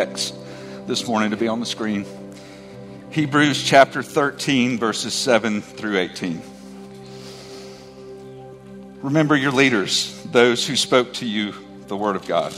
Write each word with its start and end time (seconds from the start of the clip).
text 0.00 0.32
this 0.86 1.08
morning 1.08 1.32
to 1.32 1.36
be 1.36 1.48
on 1.48 1.58
the 1.58 1.66
screen. 1.66 2.06
Hebrews 3.10 3.60
chapter 3.64 4.00
13, 4.00 4.78
verses 4.78 5.12
7 5.12 5.60
through 5.60 5.98
18. 5.98 6.40
Remember 9.02 9.34
your 9.34 9.50
leaders, 9.50 10.22
those 10.30 10.64
who 10.64 10.76
spoke 10.76 11.14
to 11.14 11.26
you 11.26 11.52
the 11.88 11.96
word 11.96 12.14
of 12.14 12.28
God. 12.28 12.54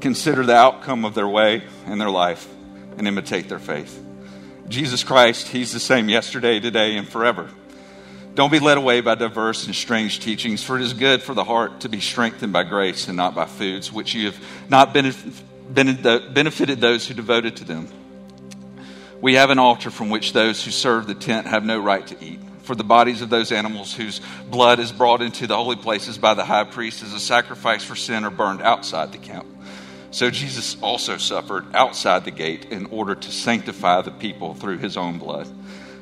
Consider 0.00 0.44
the 0.44 0.56
outcome 0.56 1.04
of 1.04 1.14
their 1.14 1.28
way 1.28 1.62
and 1.86 2.00
their 2.00 2.10
life 2.10 2.48
and 2.96 3.06
imitate 3.06 3.48
their 3.48 3.60
faith. 3.60 4.04
Jesus 4.66 5.04
Christ, 5.04 5.46
He's 5.46 5.72
the 5.72 5.78
same 5.78 6.08
yesterday, 6.08 6.58
today, 6.58 6.96
and 6.96 7.08
forever. 7.08 7.48
Don't 8.34 8.50
be 8.50 8.58
led 8.58 8.76
away 8.76 9.02
by 9.02 9.14
diverse 9.14 9.66
and 9.66 9.74
strange 9.74 10.18
teachings, 10.18 10.64
for 10.64 10.74
it 10.74 10.82
is 10.82 10.94
good 10.94 11.22
for 11.22 11.34
the 11.34 11.44
heart 11.44 11.82
to 11.82 11.88
be 11.88 12.00
strengthened 12.00 12.52
by 12.52 12.64
grace 12.64 13.06
and 13.06 13.16
not 13.16 13.36
by 13.36 13.44
foods, 13.44 13.92
which 13.92 14.14
you 14.14 14.26
have 14.26 14.68
not 14.68 14.92
been 14.92 15.12
benefited 15.72 16.80
those 16.80 17.06
who 17.06 17.14
devoted 17.14 17.56
to 17.56 17.64
them. 17.64 17.88
We 19.20 19.34
have 19.34 19.50
an 19.50 19.58
altar 19.58 19.90
from 19.90 20.10
which 20.10 20.32
those 20.32 20.64
who 20.64 20.70
serve 20.70 21.06
the 21.06 21.14
tent 21.14 21.46
have 21.46 21.64
no 21.64 21.78
right 21.80 22.06
to 22.06 22.24
eat. 22.24 22.40
For 22.62 22.74
the 22.74 22.84
bodies 22.84 23.22
of 23.22 23.30
those 23.30 23.50
animals 23.50 23.94
whose 23.94 24.20
blood 24.50 24.78
is 24.78 24.92
brought 24.92 25.22
into 25.22 25.46
the 25.46 25.56
holy 25.56 25.76
places 25.76 26.18
by 26.18 26.34
the 26.34 26.44
high 26.44 26.64
priest 26.64 27.02
as 27.02 27.14
a 27.14 27.20
sacrifice 27.20 27.82
for 27.82 27.96
sin 27.96 28.24
are 28.24 28.30
burned 28.30 28.62
outside 28.62 29.10
the 29.10 29.18
camp. 29.18 29.46
So 30.10 30.30
Jesus 30.30 30.76
also 30.80 31.16
suffered 31.16 31.74
outside 31.74 32.24
the 32.24 32.30
gate 32.30 32.66
in 32.66 32.86
order 32.86 33.14
to 33.14 33.32
sanctify 33.32 34.02
the 34.02 34.10
people 34.10 34.54
through 34.54 34.78
his 34.78 34.96
own 34.96 35.18
blood. 35.18 35.48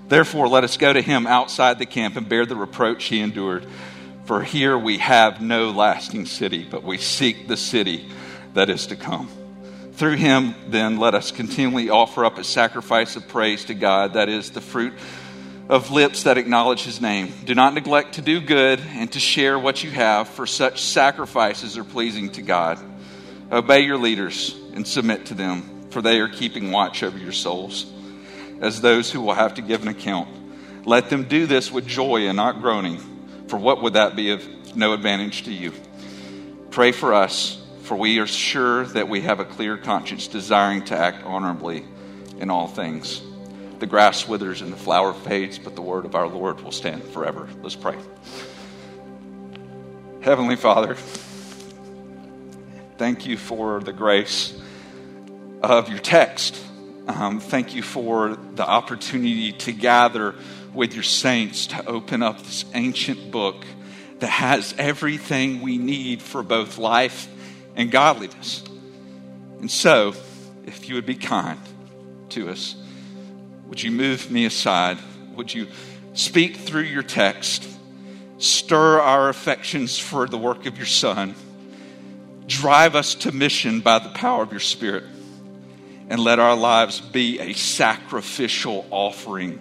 Therefore, 0.09 0.49
let 0.49 0.65
us 0.65 0.77
go 0.77 0.93
to 0.93 1.03
him 1.03 1.27
outside 1.27 1.79
the 1.79 1.87
camp 1.87 2.17
and 2.17 2.29
bear 2.29 2.47
the 2.47 2.55
reproach 2.55 3.05
he 3.05 3.21
endured. 3.21 3.67
For 4.25 4.43
here 4.43 4.77
we 4.77 4.99
have 4.99 5.41
no 5.41 5.71
lasting 5.71 6.27
city, 6.27 6.67
but 6.69 6.85
we 6.85 6.99
seek 6.99 7.49
the 7.49 7.57
city 7.57 8.09
that 8.55 8.71
is 8.71 8.87
to 8.89 8.97
come. 8.97 9.29
Through 9.97 10.17
him, 10.17 10.55
then, 10.69 10.99
let 10.99 11.15
us 11.15 11.31
continually 11.31 11.89
offer 11.89 12.27
up 12.27 12.37
a 12.37 12.45
sacrifice 12.45 13.17
of 13.17 13.29
praise 13.29 13.65
to 13.65 13.75
God, 13.75 14.13
that 14.13 14.29
is, 14.29 14.51
the 14.51 14.61
fruit 14.61 14.93
of 15.71 15.91
lips 15.91 16.25
that 16.25 16.37
acknowledge 16.37 16.83
his 16.83 17.01
name. 17.01 17.33
Do 17.47 17.55
not 17.55 17.73
neglect 17.73 18.17
to 18.17 18.21
do 18.21 18.43
good 18.43 18.79
and 18.79 19.11
to 19.13 19.19
share 19.19 19.59
what 19.59 19.83
you 19.83 19.91
have, 19.91 20.29
for 20.29 20.47
such 20.47 20.83
sacrifices 20.83 21.79
are 21.79 21.85
pleasing 21.85 22.29
to 22.33 22.43
God. 22.43 22.79
Obey 23.51 23.81
your 23.81 23.97
leaders 23.97 24.55
and 24.75 24.87
submit 24.87 25.25
to 25.27 25.35
them, 25.35 25.89
for 25.89 26.03
they 26.03 26.21
are 26.21 26.29
keeping 26.29 26.73
watch 26.73 27.03
over 27.03 27.17
your 27.17 27.33
souls, 27.33 27.91
as 28.61 28.83
those 28.83 29.11
who 29.11 29.23
will 29.23 29.33
have 29.33 29.55
to 29.55 29.63
give 29.63 29.81
an 29.81 29.89
account. 29.89 30.29
Let 30.87 31.09
them 31.09 31.25
do 31.25 31.47
this 31.47 31.73
with 31.73 31.87
joy 31.87 32.27
and 32.27 32.37
not 32.37 32.61
groaning, 32.61 32.99
for 33.49 33.57
what 33.57 33.83
would 33.83 33.95
that 33.95 34.15
be 34.15 34.31
of 34.33 34.77
no 34.77 34.93
advantage 34.93 35.45
to 35.45 35.53
you? 35.53 35.73
Pray 36.71 36.93
for 36.93 37.15
us 37.15 37.63
for 37.87 37.97
we 37.97 38.19
are 38.19 38.27
sure 38.27 38.85
that 38.85 39.09
we 39.09 39.21
have 39.21 39.39
a 39.39 39.45
clear 39.45 39.77
conscience, 39.77 40.27
desiring 40.27 40.85
to 40.85 40.97
act 40.97 41.23
honorably 41.25 41.85
in 42.41 42.51
all 42.51 42.67
things. 42.67 43.23
The 43.79 43.87
grass 43.87 44.27
withers 44.27 44.61
and 44.61 44.73
the 44.73 44.77
flower 44.77 45.15
fades, 45.15 45.61
but 45.61 45.77
the 45.77 45.83
word 45.83 46.05
of 46.05 46.17
our 46.17 46.27
Lord 46.27 46.61
will 46.63 46.73
stand 46.73 47.05
forever. 47.05 47.49
Let's 47.63 47.77
pray. 47.77 47.97
Heavenly 50.21 50.57
Father, 50.57 50.97
thank 52.99 53.25
you 53.25 53.37
for 53.37 53.79
the 53.79 53.93
grace 53.93 54.61
of 55.63 55.89
your 55.89 56.01
text. 56.01 56.61
Um, 57.07 57.39
thank 57.39 57.73
you 57.73 57.83
for 57.83 58.37
the 58.57 58.67
opportunity 58.67 59.53
to 59.53 59.73
gather 59.73 60.35
with 60.75 60.95
your 60.95 61.05
saints 61.05 61.69
to 61.69 61.87
open 61.87 62.21
up 62.21 62.39
this 62.43 62.65
ancient 62.75 63.31
book 63.31 63.65
that 64.19 64.27
has 64.27 64.75
everything 64.77 65.61
we 65.61 65.79
need 65.79 66.21
for 66.21 66.43
both 66.43 66.79
life 66.79 67.29
and 67.77 67.91
godliness. 67.91 68.65
And 69.61 69.71
so, 69.71 70.15
if 70.65 70.89
you 70.89 70.97
would 70.97 71.07
be 71.07 71.15
kind 71.15 71.61
to 72.31 72.49
us, 72.49 72.75
would 73.67 73.83
you 73.83 73.91
move 73.91 74.31
me 74.31 74.47
aside? 74.47 74.99
Would 75.35 75.55
you 75.55 75.69
speak 76.15 76.57
through 76.57 76.83
your 76.83 77.03
text? 77.03 77.69
Stir 78.39 79.01
our 79.01 79.29
affections 79.29 79.99
for 79.99 80.27
the 80.27 80.39
work 80.39 80.67
of 80.67 80.77
your 80.77 80.87
Son. 80.87 81.35
Drive 82.47 82.95
us 82.95 83.15
to 83.15 83.33
mission 83.33 83.81
by 83.81 83.99
the 83.99 84.11
power 84.11 84.43
of 84.43 84.51
your 84.51 84.61
Spirit. 84.61 85.05
And 86.09 86.21
let 86.21 86.39
our 86.39 86.57
lives 86.57 87.01
be 87.01 87.41
a 87.41 87.53
sacrificial 87.53 88.87
offering 88.91 89.59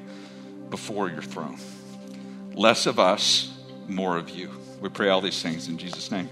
before 0.69 1.09
your 1.09 1.23
throne. 1.23 1.57
Less 2.53 2.85
of 2.85 2.99
us, 2.99 3.51
more 3.87 4.17
of 4.17 4.29
you. 4.29 4.51
We 4.79 4.89
pray 4.89 5.09
all 5.09 5.21
these 5.21 5.41
things 5.41 5.67
in 5.67 5.77
Jesus' 5.77 6.11
name. 6.11 6.29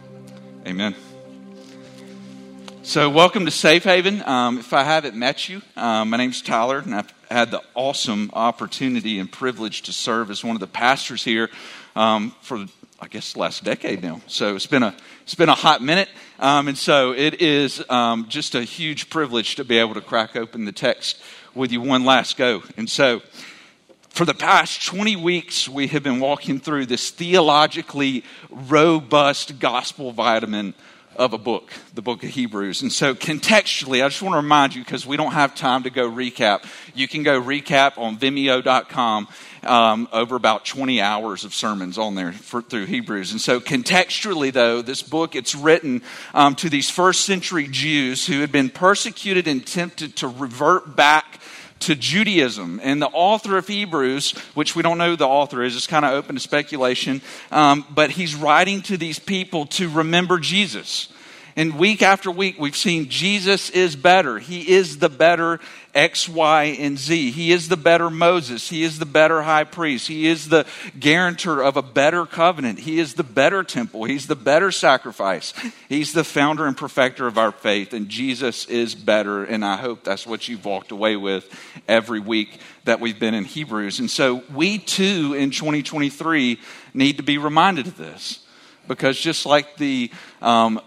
Amen. 0.68 0.96
So, 2.86 3.10
welcome 3.10 3.46
to 3.46 3.52
Safe 3.52 3.86
Haven. 3.86 4.22
Um, 4.24 4.58
if 4.58 4.74
I 4.74 4.84
haven't 4.84 5.16
met 5.16 5.48
you, 5.48 5.62
um, 5.78 6.10
my 6.10 6.18
name's 6.18 6.42
Tyler, 6.42 6.80
and 6.80 6.94
I've 6.94 7.14
had 7.32 7.50
the 7.50 7.62
awesome 7.76 8.30
opportunity 8.34 9.20
and 9.20 9.32
privilege 9.32 9.84
to 9.84 9.94
serve 9.94 10.30
as 10.30 10.44
one 10.44 10.58
of 10.58 10.60
the 10.60 10.68
pastors 10.68 11.24
here 11.24 11.50
um, 11.96 12.36
for, 12.42 12.66
I 13.00 13.08
guess, 13.08 13.34
the 13.34 13.40
last 13.40 13.64
decade 13.64 14.04
now. 14.04 14.20
So 14.28 14.58
it's 14.58 14.66
been 14.68 14.84
a 14.84 14.94
it's 15.22 15.34
been 15.34 15.48
a 15.48 15.56
hot 15.56 15.82
minute, 15.82 16.10
um, 16.40 16.68
and 16.68 16.78
so 16.78 17.14
it 17.14 17.42
is 17.42 17.82
um, 17.90 18.28
just 18.28 18.54
a 18.54 18.64
huge 18.64 19.10
privilege 19.10 19.56
to 19.56 19.64
be 19.64 19.78
able 19.78 19.94
to 19.94 20.02
crack 20.02 20.36
open 20.36 20.66
the 20.66 20.74
text 20.74 21.22
with 21.56 21.72
you 21.72 21.80
one 21.80 22.04
last 22.04 22.36
go. 22.36 22.64
And 22.76 22.90
so, 22.90 23.22
for 24.10 24.26
the 24.26 24.34
past 24.34 24.86
20 24.86 25.16
weeks, 25.16 25.70
we 25.70 25.88
have 25.88 26.04
been 26.04 26.20
walking 26.20 26.60
through 26.60 26.88
this 26.88 27.12
theologically 27.12 28.26
robust 28.50 29.58
gospel 29.58 30.12
vitamin 30.12 30.74
of 31.16 31.34
a 31.34 31.38
book, 31.38 31.72
the 31.94 32.02
book 32.02 32.24
of 32.24 32.30
Hebrews. 32.30 32.82
And 32.82 32.92
so, 32.92 33.14
contextually, 33.14 34.04
I 34.04 34.10
just 34.10 34.22
want 34.22 34.34
to 34.34 34.38
remind 34.38 34.76
you 34.76 34.84
because 34.84 35.06
we 35.06 35.18
don't 35.18 35.34
have 35.34 35.56
time 35.56 35.84
to 35.84 35.90
go 35.90 36.10
recap. 36.10 36.66
You 36.96 37.08
can 37.08 37.24
go 37.24 37.42
recap 37.42 37.98
on 37.98 38.18
vimeo.com 38.18 39.28
um, 39.64 40.08
over 40.12 40.36
about 40.36 40.66
20 40.66 41.02
hours 41.02 41.44
of 41.44 41.54
sermons 41.54 41.98
on 41.98 42.16
there 42.16 42.32
for, 42.32 42.62
through 42.62 42.86
Hebrews. 42.86 43.32
And 43.32 43.40
so, 43.40 43.60
contextually, 43.60 44.52
though, 44.52 44.82
this 44.82 45.02
book 45.02 45.36
it's 45.36 45.56
written 45.56 46.02
um, 46.34 46.56
to 46.56 46.70
these 46.70 46.90
first 46.90 47.22
century 47.22 47.68
Jews 47.68 48.26
who 48.26 48.42
had 48.42 48.52
been 48.52 48.70
persecuted 48.70 49.48
and 49.48 49.66
tempted 49.66 50.16
to 50.18 50.28
revert 50.28 50.96
back 50.96 51.40
to 51.86 51.96
Judaism. 51.96 52.80
And 52.84 53.02
the 53.02 53.08
author 53.08 53.58
of 53.58 53.68
Hebrews, 53.68 54.32
which 54.54 54.76
we 54.76 54.84
don't 54.84 54.98
know 54.98 55.12
who 55.12 55.16
the 55.16 55.28
author 55.28 55.64
is, 55.64 55.76
it's 55.76 55.88
kind 55.88 56.06
of 56.06 56.12
open 56.12 56.36
to 56.36 56.42
speculation, 56.42 57.22
um, 57.52 57.86
but 57.94 58.12
he's 58.12 58.36
writing 58.36 58.82
to 58.84 58.98
these 58.98 59.20
people 59.20 59.66
to 59.68 59.90
remember 59.90 60.40
Jesus. 60.40 61.13
And 61.56 61.78
week 61.78 62.02
after 62.02 62.32
week, 62.32 62.56
we've 62.58 62.76
seen 62.76 63.10
Jesus 63.10 63.70
is 63.70 63.96
better. 63.96 64.40
He 64.40 64.72
is 64.72 64.98
the 64.98 65.10
better 65.10 65.60
X, 65.94 66.28
Y, 66.28 66.64
and 66.80 66.98
Z. 66.98 67.30
He 67.32 67.52
is 67.52 67.70
the 67.70 67.78
better 67.78 68.10
Moses. 68.10 68.68
He 68.68 68.84
is 68.84 68.98
the 68.98 69.06
better 69.06 69.44
high 69.44 69.64
priest. 69.64 70.08
He 70.08 70.28
is 70.28 70.50
the 70.50 70.66
guarantor 71.00 71.62
of 71.62 71.78
a 71.78 71.84
better 71.84 72.26
covenant. 72.26 72.80
He 72.80 73.00
is 73.00 73.14
the 73.14 73.24
better 73.24 73.64
temple. 73.64 74.06
He's 74.06 74.26
the 74.26 74.36
better 74.36 74.72
sacrifice. 74.72 75.54
He's 75.90 76.14
the 76.14 76.24
founder 76.24 76.66
and 76.66 76.76
perfecter 76.76 77.28
of 77.28 77.38
our 77.38 77.52
faith. 77.52 77.94
And 77.94 78.10
Jesus 78.10 78.66
is 78.66 78.96
better. 78.96 79.44
And 79.44 79.64
I 79.64 79.78
hope 79.78 80.04
that's 80.04 80.26
what 80.26 80.48
you've 80.48 80.66
walked 80.66 80.92
away 80.92 81.16
with 81.16 81.48
every 81.88 82.20
week 82.20 82.60
that 82.86 83.00
we've 83.00 83.20
been 83.20 83.36
in 83.36 83.46
Hebrews. 83.46 84.00
And 84.00 84.10
so 84.10 84.44
we 84.52 84.80
too 84.80 85.36
in 85.38 85.52
2023 85.52 86.60
need 86.96 87.18
to 87.18 87.24
be 87.24 87.38
reminded 87.38 87.86
of 87.86 87.98
this. 87.98 88.40
Because 88.88 89.18
just 89.18 89.46
like 89.46 89.78
the 89.78 90.12
um, 90.42 90.82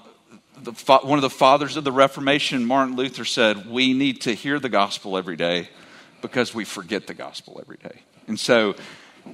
the, 0.62 0.72
one 1.02 1.18
of 1.18 1.22
the 1.22 1.30
fathers 1.30 1.76
of 1.76 1.84
the 1.84 1.92
Reformation, 1.92 2.64
Martin 2.64 2.96
Luther, 2.96 3.24
said, 3.24 3.66
We 3.66 3.92
need 3.92 4.22
to 4.22 4.34
hear 4.34 4.58
the 4.58 4.68
gospel 4.68 5.16
every 5.16 5.36
day 5.36 5.68
because 6.22 6.54
we 6.54 6.64
forget 6.64 7.06
the 7.06 7.14
gospel 7.14 7.58
every 7.60 7.76
day. 7.76 8.00
And 8.26 8.38
so 8.38 8.74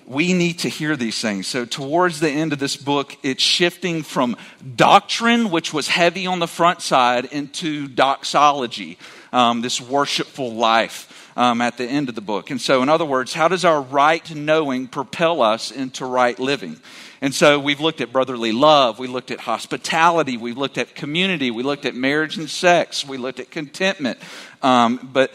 we 0.06 0.32
need 0.32 0.60
to 0.60 0.68
hear 0.68 0.96
these 0.96 1.20
things. 1.20 1.46
So, 1.46 1.64
towards 1.64 2.20
the 2.20 2.30
end 2.30 2.52
of 2.52 2.58
this 2.58 2.76
book, 2.76 3.16
it's 3.22 3.42
shifting 3.42 4.02
from 4.02 4.36
doctrine, 4.76 5.50
which 5.50 5.72
was 5.72 5.88
heavy 5.88 6.26
on 6.26 6.38
the 6.38 6.48
front 6.48 6.82
side, 6.82 7.26
into 7.26 7.88
doxology, 7.88 8.98
um, 9.32 9.60
this 9.60 9.80
worshipful 9.80 10.54
life. 10.54 11.21
Um, 11.34 11.62
at 11.62 11.78
the 11.78 11.86
end 11.86 12.10
of 12.10 12.14
the 12.14 12.20
book. 12.20 12.50
And 12.50 12.60
so, 12.60 12.82
in 12.82 12.90
other 12.90 13.06
words, 13.06 13.32
how 13.32 13.48
does 13.48 13.64
our 13.64 13.80
right 13.80 14.34
knowing 14.34 14.86
propel 14.86 15.40
us 15.40 15.70
into 15.70 16.04
right 16.04 16.38
living? 16.38 16.78
And 17.22 17.32
so 17.32 17.60
we've 17.60 17.80
looked 17.80 18.00
at 18.00 18.12
brotherly 18.12 18.50
love, 18.50 18.98
we 18.98 19.06
looked 19.06 19.30
at 19.30 19.38
hospitality, 19.38 20.36
we 20.36 20.54
looked 20.54 20.76
at 20.76 20.96
community, 20.96 21.52
we 21.52 21.62
looked 21.62 21.86
at 21.86 21.94
marriage 21.94 22.36
and 22.36 22.50
sex, 22.50 23.06
we 23.06 23.16
looked 23.16 23.38
at 23.38 23.48
contentment. 23.48 24.18
Um, 24.60 25.08
but, 25.12 25.32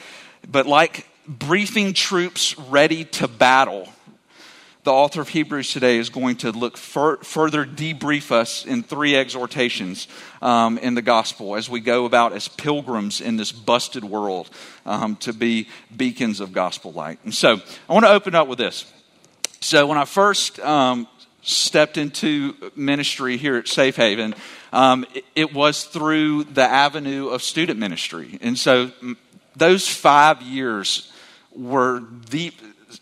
but 0.52 0.68
like 0.68 1.08
briefing 1.26 1.94
troops 1.94 2.60
ready 2.60 3.06
to 3.06 3.30
battle, 3.30 3.88
the 4.88 4.94
author 4.94 5.20
of 5.20 5.28
Hebrews 5.28 5.74
today 5.74 5.98
is 5.98 6.10
going 6.10 6.38
to 6.38 6.52
look 6.54 6.78
fur- 6.78 7.18
further 7.18 7.66
debrief 7.66 8.32
us 8.32 8.66
in 8.66 8.84
three 8.84 9.18
exhortations 9.18 10.08
um, 10.42 10.78
in 10.78 10.96
the 10.96 11.02
gospel 11.02 11.58
as 11.58 11.70
we 11.70 11.82
go 11.82 12.06
about 12.06 12.32
as 12.32 12.48
pilgrims 12.48 13.20
in 13.20 13.36
this 13.36 13.52
busted 13.52 14.06
world 14.06 14.50
um, 14.86 15.18
to 15.18 15.34
be 15.34 15.68
beacons 15.94 16.40
of 16.40 16.54
gospel 16.54 16.94
light. 16.94 17.20
And 17.26 17.34
so 17.36 17.60
I 17.90 17.94
want 17.94 18.06
to 18.06 18.12
open 18.12 18.34
up 18.34 18.48
with 18.48 18.60
this. 18.60 18.90
So 19.60 19.88
when 19.88 19.98
I 19.98 20.06
first 20.06 20.58
um, 20.62 21.06
stepped 21.42 21.98
into 21.98 22.56
ministry 22.74 23.36
here 23.36 23.58
at 23.58 23.68
Safe 23.68 23.98
Haven, 23.98 24.36
um, 24.72 25.06
it, 25.14 25.26
it, 25.36 25.54
was 25.54 25.84
through 25.84 26.46
the 26.46 26.64
avenue 26.64 27.28
of 27.28 27.44
student 27.44 27.78
ministry. 27.78 28.40
And 28.40 28.58
so 28.58 28.94
those 29.54 29.86
five 29.86 30.42
years 30.42 31.12
were 31.54 32.04
the, 32.30 32.54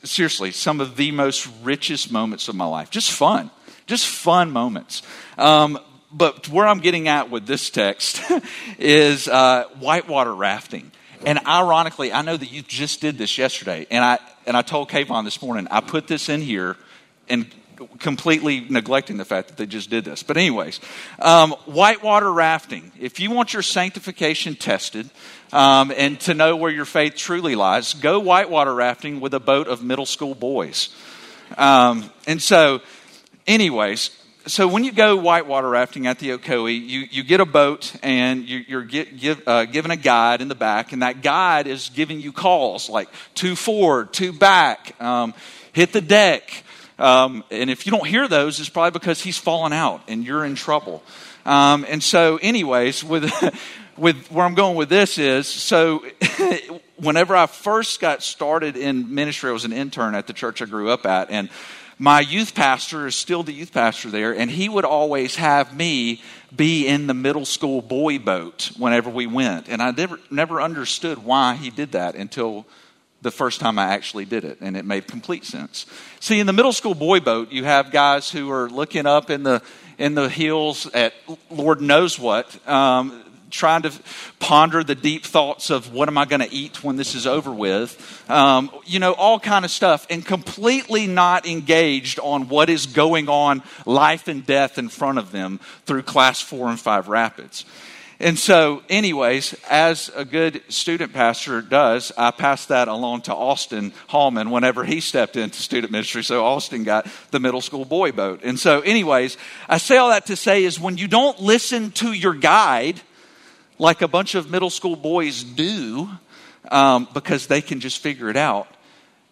seriously, 0.06 0.52
some 0.52 0.80
of 0.80 0.96
the 0.96 1.12
most 1.12 1.50
richest 1.64 2.12
moments 2.12 2.48
of 2.48 2.56
my 2.56 2.66
life. 2.66 2.90
Just 2.90 3.12
fun, 3.12 3.52
just 3.88 4.08
fun 4.08 4.52
moments. 4.52 5.02
Um, 5.38 5.80
but 6.12 6.48
where 6.48 6.68
I'm 6.68 6.80
getting 6.80 7.08
at 7.08 7.30
with 7.30 7.46
this 7.46 7.70
text 7.70 8.22
is 8.80 9.28
uh, 9.28 9.66
whitewater 9.80 10.34
rafting. 10.34 10.92
And 11.26 11.40
ironically, 11.46 12.14
I 12.14 12.22
know 12.22 12.38
that 12.38 12.52
you 12.52 12.62
just 12.62 13.02
did 13.02 13.18
this 13.18 13.38
yesterday, 13.38 13.88
and 13.90 14.04
I 14.04 14.20
and 14.46 14.56
I 14.56 14.62
told 14.62 14.90
Kayvon 14.90 15.24
this 15.24 15.42
morning 15.42 15.68
I 15.72 15.82
put 15.82 16.08
this 16.08 16.30
in 16.30 16.42
here, 16.42 16.78
and 17.28 17.48
completely 18.00 18.66
neglecting 18.70 19.18
the 19.18 19.26
fact 19.26 19.50
that 19.50 19.58
they 19.58 19.66
just 19.66 19.90
did 19.90 20.06
this. 20.06 20.24
But 20.24 20.38
anyways, 20.38 20.80
um, 21.20 21.52
whitewater 21.66 22.32
rafting. 22.32 22.92
If 23.00 23.20
you 23.20 23.32
want 23.32 23.54
your 23.54 23.62
sanctification 23.62 24.56
tested 24.56 25.10
um, 25.52 25.92
and 25.96 26.20
to 26.22 26.34
know 26.34 26.56
where 26.56 26.72
your 26.72 26.86
faith 26.86 27.16
truly 27.16 27.56
lies, 27.56 27.94
go 27.94 28.20
whitewater 28.20 28.74
rafting 28.74 29.20
with 29.20 29.34
a 29.34 29.40
boat 29.40 29.68
of 29.68 29.84
middle 29.84 30.06
school 30.06 30.36
boys. 30.36 30.96
Um, 31.58 32.10
and 32.28 32.42
so, 32.42 32.82
anyways, 33.48 34.12
so 34.48 34.68
when 34.68 34.84
you 34.84 34.92
go 34.92 35.16
whitewater 35.16 35.70
rafting 35.70 36.06
at 36.06 36.20
the 36.20 36.30
Ocoee, 36.30 36.76
you, 36.76 37.08
you 37.10 37.24
get 37.24 37.40
a 37.40 37.46
boat 37.46 37.96
and 38.04 38.48
you, 38.48 38.78
are 38.78 38.84
get, 38.84 39.18
give, 39.20 39.42
uh, 39.48 39.66
given 39.66 39.92
a 39.92 39.96
guide 39.96 40.42
in 40.42 40.50
the 40.50 40.56
back, 40.56 40.94
and 40.94 41.02
that 41.02 41.22
guide 41.24 41.66
is 41.66 41.90
giving 41.90 42.20
you 42.20 42.32
calls 42.32 42.90
like 42.90 43.10
two 43.34 43.56
forward, 43.56 44.14
two 44.14 44.32
back, 44.32 45.00
um, 45.02 45.34
hit 45.74 45.94
the 45.94 46.02
deck. 46.02 46.64
Um, 46.98 47.44
and 47.52 47.70
if 47.70 47.86
you 47.86 47.92
don't 47.92 48.08
hear 48.08 48.28
those, 48.28 48.60
it's 48.60 48.70
probably 48.70 48.92
because 48.92 49.22
he's 49.22 49.38
fallen 49.38 49.74
out 49.74 50.02
and 50.08 50.26
you're 50.26 50.46
in 50.46 50.56
trouble. 50.56 51.04
Um, 51.46 51.86
and 51.88 52.02
so, 52.02 52.38
anyways, 52.42 53.04
with 53.04 53.32
with 53.98 54.28
where 54.32 54.46
I'm 54.46 54.56
going 54.56 54.76
with 54.76 54.90
this 54.90 55.18
is 55.18 55.48
so. 55.48 56.06
whenever 56.98 57.36
I 57.36 57.46
first 57.46 58.00
got 58.00 58.24
started 58.24 58.78
in 58.78 59.14
ministry, 59.14 59.50
I 59.50 59.54
was 59.54 59.66
an 59.66 59.74
intern 59.74 60.16
at 60.16 60.28
the 60.28 60.34
church 60.34 60.62
I 60.62 60.66
grew 60.66 60.90
up 60.90 61.06
at, 61.06 61.30
and 61.30 61.50
my 61.98 62.20
youth 62.20 62.56
pastor 62.56 63.08
is 63.08 63.16
still 63.16 63.44
the 63.44 63.54
youth 63.54 63.74
pastor 63.74 64.10
there, 64.10 64.36
and 64.36 64.52
he 64.52 64.68
would 64.68 64.86
always 64.86 65.36
have 65.38 65.76
me 65.76 66.22
be 66.54 66.88
in 66.88 67.08
the 67.08 67.14
middle 67.14 67.46
school 67.46 67.82
boy 67.82 68.20
boat 68.20 68.72
whenever 68.78 69.10
we 69.10 69.28
went. 69.28 69.70
And 69.70 69.82
I 69.82 69.92
never, 69.92 70.20
never 70.30 70.62
understood 70.62 71.24
why 71.24 71.56
he 71.56 71.70
did 71.70 71.94
that 71.94 72.16
until 72.16 72.66
the 73.26 73.32
first 73.32 73.60
time 73.60 73.78
I 73.78 73.86
actually 73.86 74.24
did 74.24 74.46
it, 74.46 74.62
and 74.62 74.78
it 74.78 74.86
made 74.86 75.08
complete 75.08 75.44
sense. 75.44 75.86
See, 76.22 76.40
in 76.40 76.48
the 76.48 76.54
middle 76.54 76.72
school 76.72 76.94
boy 76.96 77.20
boat, 77.20 77.52
you 77.52 77.66
have 77.66 77.92
guys 77.92 78.30
who 78.30 78.52
are 78.52 78.70
looking 78.70 79.06
up 79.06 79.30
in 79.30 79.44
the 79.44 79.62
in 79.98 80.14
the 80.14 80.30
hills 80.30 80.88
at 80.94 81.14
Lord 81.50 81.82
knows 81.82 82.20
what, 82.20 82.46
um, 82.68 83.24
trying 83.50 83.82
to 83.82 83.92
ponder 84.40 84.84
the 84.84 84.96
deep 84.96 85.26
thoughts 85.26 85.70
of 85.70 85.94
what 85.94 86.10
am 86.10 86.18
I 86.18 86.26
going 86.26 86.42
to 86.42 86.52
eat 86.54 86.84
when 86.84 86.98
this 86.98 87.16
is 87.16 87.26
over 87.26 87.52
with, 87.52 88.30
um, 88.30 88.70
you 88.86 89.00
know, 89.00 89.14
all 89.14 89.40
kind 89.40 89.66
of 89.66 89.72
stuff, 89.72 90.06
and 90.10 90.26
completely 90.26 91.08
not 91.08 91.48
engaged 91.48 92.20
on 92.20 92.50
what 92.50 92.70
is 92.70 92.86
going 92.86 93.30
on, 93.30 93.64
life 93.86 94.28
and 94.28 94.46
death 94.46 94.78
in 94.78 94.90
front 94.90 95.18
of 95.18 95.32
them 95.32 95.60
through 95.86 96.04
class 96.04 96.42
four 96.42 96.68
and 96.70 96.80
five 96.80 97.08
rapids. 97.08 97.66
And 98.20 98.40
so, 98.40 98.82
anyways, 98.88 99.56
as 99.70 100.10
a 100.16 100.24
good 100.24 100.62
student 100.70 101.12
pastor 101.12 101.62
does, 101.62 102.14
I 102.18 102.32
passed 102.32 102.70
that 102.70 102.88
along 102.88 103.24
to 103.24 103.36
Austin 103.36 103.92
Hallman 104.08 104.52
whenever 104.52 104.86
he 104.86 105.02
stepped 105.02 105.36
into 105.36 105.62
student 105.62 105.92
ministry. 105.92 106.24
So 106.24 106.46
Austin 106.46 106.86
got 106.86 107.08
the 107.32 107.42
middle 107.42 107.60
school 107.60 107.84
boy 107.84 108.14
boat. 108.14 108.42
And 108.44 108.58
so, 108.58 108.80
anyways, 108.82 109.38
I 109.68 109.80
say 109.80 109.98
all 109.98 110.10
that 110.10 110.28
to 110.28 110.38
say 110.38 110.64
is 110.64 110.80
when 110.80 110.98
you 110.98 111.10
don't 111.10 111.42
listen 111.42 111.92
to 111.92 112.14
your 112.14 112.34
guide, 112.34 113.02
like 113.80 114.02
a 114.02 114.08
bunch 114.08 114.34
of 114.36 114.50
middle 114.50 114.70
school 114.70 114.96
boys 114.96 115.44
do 115.44 116.10
um, 116.72 117.10
because 117.14 117.48
they 117.48 117.62
can 117.62 117.82
just 117.82 118.02
figure 118.02 118.30
it 118.30 118.38
out, 118.38 118.68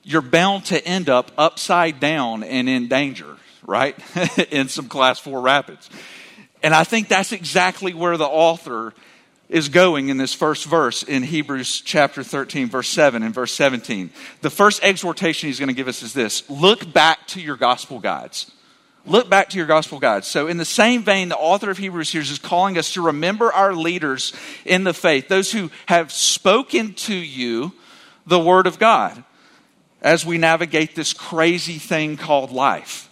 you're 0.03 0.21
bound 0.21 0.65
to 0.65 0.85
end 0.85 1.07
up 1.07 1.31
upside 1.37 2.01
down 2.01 2.43
and 2.43 2.67
in 2.67 2.89
danger, 2.89 3.37
right? 3.65 3.97
in 4.51 4.67
some 4.67 4.89
class 4.89 5.19
four 5.19 5.39
rapids. 5.39 5.89
And 6.63 6.73
I 6.73 6.85
think 6.85 7.09
that's 7.09 7.33
exactly 7.33 7.93
where 7.93 8.15
the 8.17 8.25
author 8.25 8.93
is 9.49 9.69
going 9.69 10.07
in 10.07 10.17
this 10.17 10.33
first 10.33 10.65
verse 10.65 11.03
in 11.03 11.21
Hebrews 11.21 11.81
chapter 11.81 12.23
13, 12.23 12.69
verse 12.69 12.87
7 12.87 13.21
and 13.21 13.33
verse 13.33 13.53
17. 13.53 14.09
The 14.41 14.49
first 14.49 14.81
exhortation 14.81 15.47
he's 15.47 15.59
going 15.59 15.67
to 15.67 15.75
give 15.75 15.89
us 15.89 16.01
is 16.01 16.13
this 16.13 16.49
look 16.49 16.91
back 16.91 17.27
to 17.27 17.41
your 17.41 17.57
gospel 17.57 17.99
guides. 17.99 18.49
Look 19.05 19.29
back 19.29 19.49
to 19.49 19.57
your 19.57 19.67
gospel 19.67 19.99
guides. 19.99 20.27
So, 20.27 20.47
in 20.47 20.55
the 20.55 20.63
same 20.63 21.03
vein, 21.03 21.27
the 21.27 21.35
author 21.35 21.69
of 21.69 21.77
Hebrews 21.77 22.09
here 22.09 22.21
is 22.21 22.39
calling 22.39 22.77
us 22.77 22.93
to 22.93 23.01
remember 23.01 23.51
our 23.51 23.75
leaders 23.75 24.31
in 24.63 24.85
the 24.85 24.93
faith, 24.93 25.27
those 25.27 25.51
who 25.51 25.71
have 25.87 26.09
spoken 26.09 26.93
to 26.93 27.13
you 27.13 27.73
the 28.25 28.39
word 28.39 28.65
of 28.65 28.79
God 28.79 29.21
as 30.01 30.25
we 30.25 30.37
navigate 30.37 30.95
this 30.95 31.11
crazy 31.11 31.79
thing 31.79 32.15
called 32.15 32.51
life. 32.51 33.09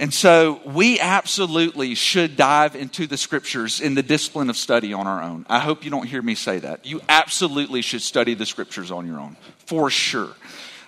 And 0.00 0.14
so 0.14 0.62
we 0.64 0.98
absolutely 0.98 1.94
should 1.94 2.34
dive 2.34 2.74
into 2.74 3.06
the 3.06 3.18
scriptures 3.18 3.82
in 3.82 3.94
the 3.94 4.02
discipline 4.02 4.48
of 4.48 4.56
study 4.56 4.94
on 4.94 5.06
our 5.06 5.22
own. 5.22 5.44
I 5.46 5.58
hope 5.58 5.84
you 5.84 5.90
don't 5.90 6.06
hear 6.06 6.22
me 6.22 6.34
say 6.34 6.58
that. 6.58 6.86
You 6.86 7.02
absolutely 7.06 7.82
should 7.82 8.00
study 8.00 8.32
the 8.32 8.46
scriptures 8.46 8.90
on 8.90 9.06
your 9.06 9.20
own, 9.20 9.36
for 9.66 9.90
sure. 9.90 10.30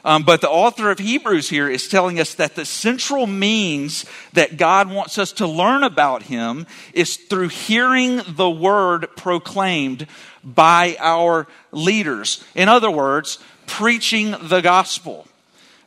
Um, 0.02 0.22
but 0.22 0.40
the 0.40 0.48
author 0.48 0.90
of 0.90 0.98
Hebrews 0.98 1.50
here 1.50 1.68
is 1.68 1.88
telling 1.88 2.20
us 2.20 2.36
that 2.36 2.54
the 2.54 2.64
central 2.64 3.26
means 3.26 4.06
that 4.32 4.56
God 4.56 4.90
wants 4.90 5.18
us 5.18 5.32
to 5.32 5.46
learn 5.46 5.82
about 5.82 6.22
Him 6.22 6.66
is 6.94 7.18
through 7.18 7.48
hearing 7.48 8.22
the 8.26 8.50
word 8.50 9.08
proclaimed 9.14 10.06
by 10.42 10.96
our 10.98 11.46
leaders. 11.70 12.42
In 12.54 12.70
other 12.70 12.90
words, 12.90 13.38
preaching 13.66 14.34
the 14.40 14.62
gospel. 14.62 15.28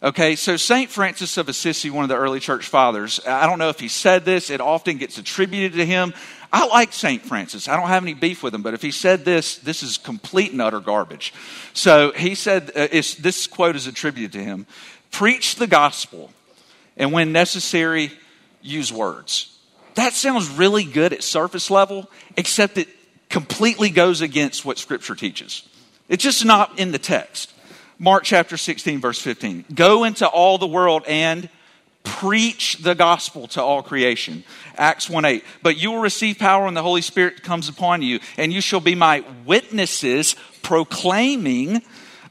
Okay, 0.06 0.36
so 0.36 0.56
St. 0.56 0.92
Francis 0.92 1.36
of 1.38 1.50
Assisi, 1.50 1.90
one 1.90 2.04
of 2.04 2.10
the 2.10 2.16
early 2.16 2.40
church 2.40 2.68
fathers, 2.68 3.20
I 3.26 3.48
don't 3.48 3.58
know 3.58 3.70
if 3.70 3.80
he 3.80 3.88
said 3.88 4.24
this, 4.24 4.52
it 4.52 4.62
often 4.62 5.00
gets 5.00 5.18
attributed 5.18 5.80
to 5.80 5.86
him. 5.86 6.14
I 6.54 6.68
like 6.68 6.94
St. 6.94 7.24
Francis. 7.24 7.68
I 7.68 7.76
don't 7.76 7.88
have 7.88 8.04
any 8.04 8.14
beef 8.14 8.44
with 8.44 8.54
him, 8.54 8.62
but 8.62 8.76
if 8.76 8.84
he 8.84 8.92
said 8.92 9.26
this, 9.26 9.58
this 9.58 9.82
is 9.82 9.98
complete 9.98 10.52
and 10.52 10.62
utter 10.62 10.80
garbage. 10.80 11.34
So 11.74 12.12
he 12.12 12.36
said, 12.36 12.72
uh, 12.76 12.88
this 12.92 13.48
quote 13.48 13.76
is 13.76 13.88
attributed 13.88 14.34
to 14.34 14.44
him 14.44 14.68
Preach 15.10 15.56
the 15.56 15.66
gospel, 15.66 16.30
and 16.96 17.12
when 17.12 17.32
necessary, 17.32 18.12
use 18.62 18.94
words. 18.94 19.58
That 19.96 20.14
sounds 20.14 20.50
really 20.50 20.84
good 20.84 21.14
at 21.14 21.24
surface 21.24 21.72
level, 21.72 22.12
except 22.38 22.78
it 22.78 22.90
completely 23.28 23.90
goes 23.90 24.22
against 24.22 24.66
what 24.66 24.78
Scripture 24.78 25.16
teaches. 25.16 25.68
It's 26.10 26.24
just 26.24 26.46
not 26.46 26.78
in 26.78 26.92
the 26.92 27.00
text. 27.00 27.55
Mark 27.98 28.24
chapter 28.24 28.58
16, 28.58 29.00
verse 29.00 29.22
15. 29.22 29.66
Go 29.74 30.04
into 30.04 30.28
all 30.28 30.58
the 30.58 30.68
world 30.68 31.04
and 31.08 31.50
preach 32.04 32.78
the 32.78 32.94
gospel 32.94 33.48
to 33.48 33.62
all 33.62 33.82
creation. 33.82 34.44
Acts 34.78 35.10
1 35.10 35.24
8. 35.26 35.44
But 35.64 35.78
you 35.78 35.92
will 35.92 36.02
receive 36.02 36.38
power 36.38 36.66
when 36.66 36.74
the 36.74 36.84
Holy 36.84 37.02
Spirit 37.02 37.42
comes 37.42 37.70
upon 37.70 38.02
you, 38.02 38.20
and 38.38 38.52
you 38.52 38.62
shall 38.62 38.82
be 38.82 38.96
my 38.96 39.24
witnesses 39.46 40.36
proclaiming 40.62 41.82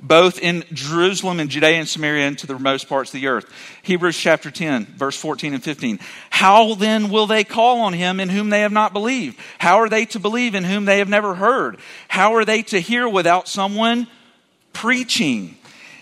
both 0.00 0.38
in 0.38 0.64
Jerusalem 0.70 1.40
and 1.40 1.48
Judea 1.48 1.78
and 1.78 1.88
Samaria 1.88 2.28
and 2.28 2.38
to 2.38 2.46
the 2.46 2.54
remote 2.54 2.86
parts 2.86 3.14
of 3.14 3.20
the 3.20 3.28
earth. 3.28 3.50
Hebrews 3.82 4.18
chapter 4.18 4.50
10, 4.50 4.84
verse 4.84 5.16
14 5.16 5.54
and 5.54 5.64
15. 5.64 5.98
How 6.28 6.74
then 6.74 7.08
will 7.08 7.26
they 7.26 7.42
call 7.42 7.80
on 7.80 7.94
him 7.94 8.20
in 8.20 8.28
whom 8.28 8.50
they 8.50 8.60
have 8.60 8.72
not 8.72 8.92
believed? 8.92 9.38
How 9.58 9.78
are 9.78 9.88
they 9.88 10.04
to 10.06 10.20
believe 10.20 10.54
in 10.54 10.64
whom 10.64 10.84
they 10.84 10.98
have 10.98 11.08
never 11.08 11.34
heard? 11.34 11.78
How 12.08 12.34
are 12.34 12.44
they 12.44 12.62
to 12.64 12.80
hear 12.80 13.08
without 13.08 13.48
someone 13.48 14.06
preaching? 14.74 15.56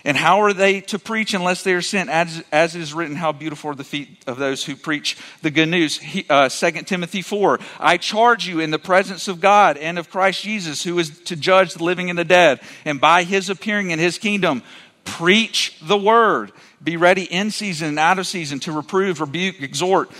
And 0.05 0.17
how 0.17 0.41
are 0.41 0.51
they 0.51 0.81
to 0.81 0.99
preach 0.99 1.33
unless 1.33 1.63
they 1.63 1.73
are 1.73 1.81
sent? 1.81 2.09
As, 2.09 2.43
as 2.51 2.75
is 2.75 2.93
written, 2.93 3.15
how 3.15 3.31
beautiful 3.31 3.71
are 3.71 3.75
the 3.75 3.85
feet 3.85 4.09
of 4.27 4.37
those 4.37 4.65
who 4.65 4.75
preach 4.75 5.17
the 5.41 5.49
good 5.49 5.69
news. 5.69 5.97
He, 5.97 6.25
uh, 6.29 6.49
2 6.49 6.71
Timothy 6.83 7.21
4 7.21 7.59
I 7.79 7.95
charge 7.95 8.45
you 8.45 8.59
in 8.59 8.71
the 8.71 8.79
presence 8.79 9.29
of 9.29 9.39
God 9.39 9.77
and 9.77 9.97
of 9.97 10.09
Christ 10.09 10.43
Jesus, 10.43 10.83
who 10.83 10.99
is 10.99 11.21
to 11.21 11.37
judge 11.37 11.75
the 11.75 11.85
living 11.85 12.09
and 12.09 12.19
the 12.19 12.25
dead, 12.25 12.59
and 12.83 12.99
by 12.99 13.23
his 13.23 13.49
appearing 13.49 13.91
in 13.91 13.99
his 13.99 14.17
kingdom, 14.17 14.61
preach 15.05 15.79
the 15.81 15.97
word. 15.97 16.51
Be 16.83 16.97
ready 16.97 17.23
in 17.23 17.49
season 17.49 17.87
and 17.87 17.99
out 17.99 18.19
of 18.19 18.27
season 18.27 18.59
to 18.61 18.73
reprove, 18.73 19.21
rebuke, 19.21 19.61
exhort 19.61 20.11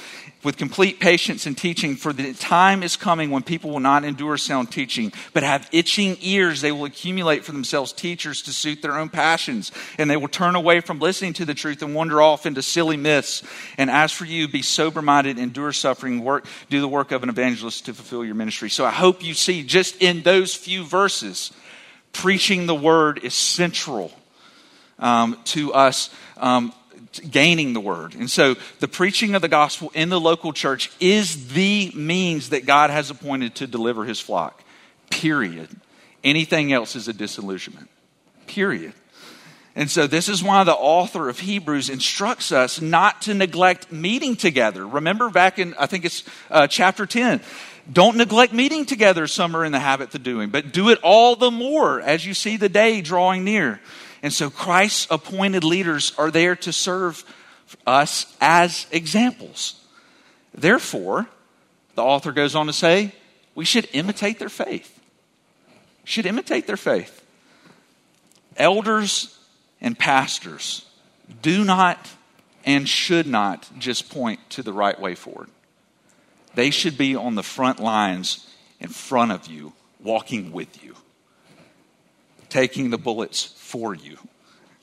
with 0.44 0.58
complete 0.58 1.00
patience 1.00 1.46
and 1.46 1.58
teaching, 1.58 1.96
for 1.96 2.14
the 2.14 2.34
time 2.34 2.84
is 2.84 2.96
coming 2.96 3.32
when 3.32 3.44
people 3.44 3.72
will 3.72 3.80
not 3.80 4.04
endure 4.04 4.38
sound 4.38 4.72
teaching, 4.72 5.12
but 5.34 5.44
have 5.44 5.68
itching 5.72 6.18
ears. 6.22 6.62
They 6.62 6.72
will 6.72 6.86
accumulate 6.86 7.46
for 7.46 7.52
themselves 7.52 7.94
teachers 7.94 8.42
to 8.44 8.54
suit 8.54 8.82
their 8.82 8.98
own 8.98 9.10
passions, 9.10 9.72
and 9.98 10.10
they 10.10 10.18
will 10.18 10.28
turn 10.28 10.56
away 10.56 10.82
from 10.82 11.00
listening 11.00 11.34
to 11.34 11.46
the 11.46 11.54
truth 11.54 11.82
and 11.82 11.96
wander 11.96 12.22
off 12.22 12.46
into 12.46 12.62
silly 12.62 12.98
myths. 12.98 13.44
And 13.78 13.90
as 13.90 14.12
for 14.12 14.26
you, 14.26 14.48
be 14.48 14.62
sober 14.62 15.02
minded, 15.02 15.40
endure 15.40 15.72
suffering, 15.72 16.24
work, 16.24 16.46
do 16.70 16.82
the 16.82 16.88
work 16.88 17.12
of 17.12 17.24
an 17.24 17.30
evangelist 17.30 17.86
to 17.86 17.94
fulfill 17.94 18.26
your 18.26 18.36
ministry. 18.36 18.70
So 18.70 18.86
I 18.86 18.92
hope 18.92 19.24
you 19.24 19.34
see 19.34 19.64
just 19.64 20.02
in 20.02 20.24
those 20.24 20.54
few 20.54 20.84
verses, 20.84 21.52
preaching 22.12 22.68
the 22.68 22.76
word 22.76 23.20
is 23.24 23.34
central 23.34 24.12
um, 25.00 25.38
to 25.46 25.74
us. 25.74 26.10
Um, 26.38 26.74
gaining 27.20 27.74
the 27.74 27.80
word. 27.80 28.16
And 28.16 28.30
so 28.30 28.56
the 28.80 28.88
preaching 28.88 29.36
of 29.36 29.42
the 29.42 29.48
gospel 29.48 29.92
in 29.94 30.10
the 30.10 30.20
local 30.20 30.54
church 30.54 30.92
is 31.00 31.54
the 31.54 31.92
means 31.96 32.50
that 32.50 32.66
God 32.66 32.90
has 32.90 33.10
appointed 33.10 33.56
to 33.56 33.68
deliver 33.68 34.06
his 34.06 34.20
flock. 34.20 34.64
Period. 35.10 35.70
Anything 36.24 36.72
else 36.72 36.96
is 36.96 37.08
a 37.08 37.14
disillusionment. 37.14 37.90
Period. 38.48 38.94
And 39.76 39.90
so, 39.90 40.06
this 40.06 40.30
is 40.30 40.44
why 40.44 40.64
the 40.64 40.74
author 40.74 41.30
of 41.30 41.40
Hebrews 41.40 41.90
instructs 41.90 42.52
us 42.52 42.80
not 42.80 43.24
to 43.24 43.34
neglect 43.34 43.92
meeting 43.92 44.36
together. 44.36 44.88
Remember 44.88 45.32
back 45.32 45.58
in, 45.58 45.74
I 45.80 45.88
think 45.88 46.06
it's 46.06 46.24
uh, 46.52 46.68
chapter 46.68 47.08
10. 47.08 47.42
Don't 47.92 48.16
neglect 48.16 48.54
meeting 48.54 48.86
together, 48.86 49.26
some 49.28 49.56
are 49.56 49.66
in 49.66 49.72
the 49.72 49.80
habit 49.80 50.14
of 50.14 50.24
doing, 50.24 50.52
but 50.52 50.72
do 50.72 50.90
it 50.90 51.00
all 51.04 51.36
the 51.36 51.52
more 51.52 52.00
as 52.00 52.26
you 52.26 52.34
see 52.34 52.56
the 52.56 52.70
day 52.70 53.02
drawing 53.02 53.44
near. 53.44 53.82
And 54.24 54.32
so, 54.32 54.50
Christ's 54.50 55.06
appointed 55.12 55.66
leaders 55.66 56.14
are 56.18 56.32
there 56.32 56.56
to 56.56 56.72
serve 56.72 57.26
us 57.86 58.34
as 58.40 58.88
examples. 58.90 59.80
Therefore, 60.54 61.28
the 61.96 62.04
author 62.04 62.32
goes 62.32 62.56
on 62.56 62.68
to 62.68 62.74
say, 62.74 63.14
we 63.54 63.66
should 63.66 63.88
imitate 63.92 64.40
their 64.40 64.50
faith. 64.50 65.00
Should 66.06 66.26
imitate 66.26 66.68
their 66.68 66.78
faith. 66.78 67.22
Elders 68.56 69.38
and 69.82 70.00
pastors 70.00 70.86
do 71.42 71.66
not 71.66 72.10
and 72.66 72.88
should 72.88 73.28
not 73.28 73.68
just 73.78 74.10
point 74.10 74.40
to 74.52 74.64
the 74.64 74.74
right 74.74 75.00
way 75.00 75.16
forward. 75.16 75.50
They 76.56 76.70
should 76.70 76.98
be 76.98 77.16
on 77.16 77.36
the 77.36 77.44
front 77.44 77.80
lines 77.80 78.48
in 78.80 78.90
front 78.90 79.32
of 79.32 79.48
you, 79.48 79.74
walking 80.00 80.52
with 80.52 80.84
you, 80.84 80.96
taking 82.50 82.90
the 82.90 82.98
bullets 82.98 83.54
for 83.74 83.96
you. 83.96 84.20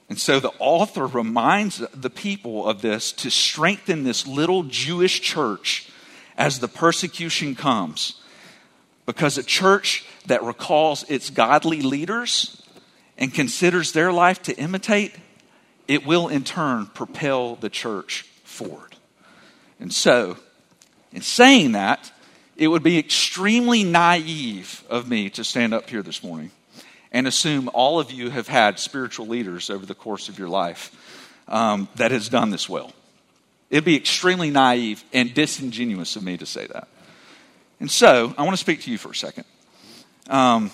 And 0.08 0.18
so 0.18 0.40
the 0.40 0.52
author 0.58 1.06
reminds 1.06 1.78
the 1.78 2.10
people 2.10 2.66
of 2.66 2.82
this 2.82 3.12
to 3.12 3.30
strengthen 3.30 4.02
this 4.02 4.26
little 4.26 4.64
Jewish 4.64 5.20
church 5.20 5.88
as 6.36 6.58
the 6.58 6.66
persecution 6.66 7.54
comes. 7.54 8.20
Because 9.06 9.38
a 9.38 9.44
church 9.44 10.04
that 10.26 10.42
recalls 10.42 11.08
its 11.08 11.30
godly 11.30 11.82
leaders 11.82 12.60
and 13.16 13.32
considers 13.32 13.92
their 13.92 14.12
life 14.12 14.42
to 14.42 14.58
imitate, 14.58 15.14
it 15.86 16.04
will 16.04 16.26
in 16.26 16.42
turn 16.42 16.86
propel 16.86 17.54
the 17.54 17.70
church 17.70 18.22
forward. 18.42 18.96
And 19.78 19.92
so, 19.92 20.36
in 21.12 21.22
saying 21.22 21.72
that, 21.72 22.10
it 22.56 22.66
would 22.66 22.82
be 22.82 22.98
extremely 22.98 23.84
naive 23.84 24.82
of 24.90 25.08
me 25.08 25.30
to 25.30 25.44
stand 25.44 25.72
up 25.72 25.88
here 25.88 26.02
this 26.02 26.24
morning 26.24 26.50
and 27.12 27.26
assume 27.26 27.70
all 27.72 27.98
of 27.98 28.10
you 28.10 28.30
have 28.30 28.48
had 28.48 28.78
spiritual 28.78 29.26
leaders 29.26 29.70
over 29.70 29.84
the 29.84 29.94
course 29.94 30.28
of 30.28 30.38
your 30.38 30.48
life 30.48 30.94
um, 31.48 31.88
that 31.96 32.10
has 32.10 32.28
done 32.28 32.50
this 32.50 32.68
well. 32.68 32.92
It'd 33.68 33.84
be 33.84 33.96
extremely 33.96 34.50
naive 34.50 35.04
and 35.12 35.32
disingenuous 35.32 36.16
of 36.16 36.22
me 36.22 36.36
to 36.36 36.46
say 36.46 36.66
that. 36.66 36.88
And 37.78 37.90
so, 37.90 38.34
I 38.36 38.42
want 38.42 38.52
to 38.52 38.60
speak 38.60 38.82
to 38.82 38.90
you 38.90 38.98
for 38.98 39.10
a 39.10 39.14
second. 39.14 39.44
Um, 40.28 40.70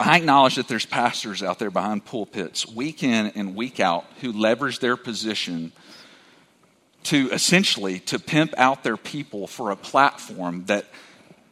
I 0.00 0.16
acknowledge 0.16 0.56
that 0.56 0.68
there's 0.68 0.86
pastors 0.86 1.42
out 1.42 1.58
there 1.58 1.70
behind 1.70 2.04
pulpits 2.04 2.68
week 2.68 3.02
in 3.02 3.26
and 3.34 3.56
week 3.56 3.80
out 3.80 4.04
who 4.20 4.32
leverage 4.32 4.78
their 4.78 4.96
position 4.96 5.72
to 7.04 7.30
essentially 7.30 8.00
to 8.00 8.18
pimp 8.18 8.54
out 8.56 8.84
their 8.84 8.96
people 8.96 9.46
for 9.46 9.70
a 9.70 9.76
platform 9.76 10.64
that 10.66 10.84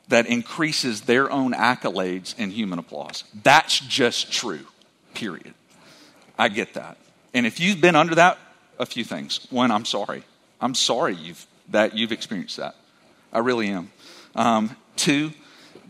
that 0.09 0.27
increases 0.27 1.03
their 1.03 1.31
own 1.31 1.53
accolades 1.53 2.35
and 2.39 2.53
human 2.53 2.79
applause. 2.79 3.25
That's 3.43 3.81
just 3.81 4.33
true. 4.33 4.67
Period. 5.15 5.55
I 6.39 6.49
get 6.49 6.75
that. 6.75 6.99
And 7.35 7.47
if 7.47 7.61
you've 7.61 7.81
been 7.81 7.97
under 7.97 8.15
that, 8.17 8.39
a 8.79 8.87
few 8.87 9.05
things. 9.05 9.47
One, 9.51 9.71
I'm 9.71 9.85
sorry. 9.85 10.23
I'm 10.61 10.75
sorry 10.75 11.15
you've 11.15 11.47
that 11.71 11.97
you've 11.97 12.13
experienced 12.13 12.59
that. 12.59 12.77
I 13.33 13.41
really 13.41 13.69
am. 13.69 13.91
Um, 14.35 14.77
two, 14.95 15.33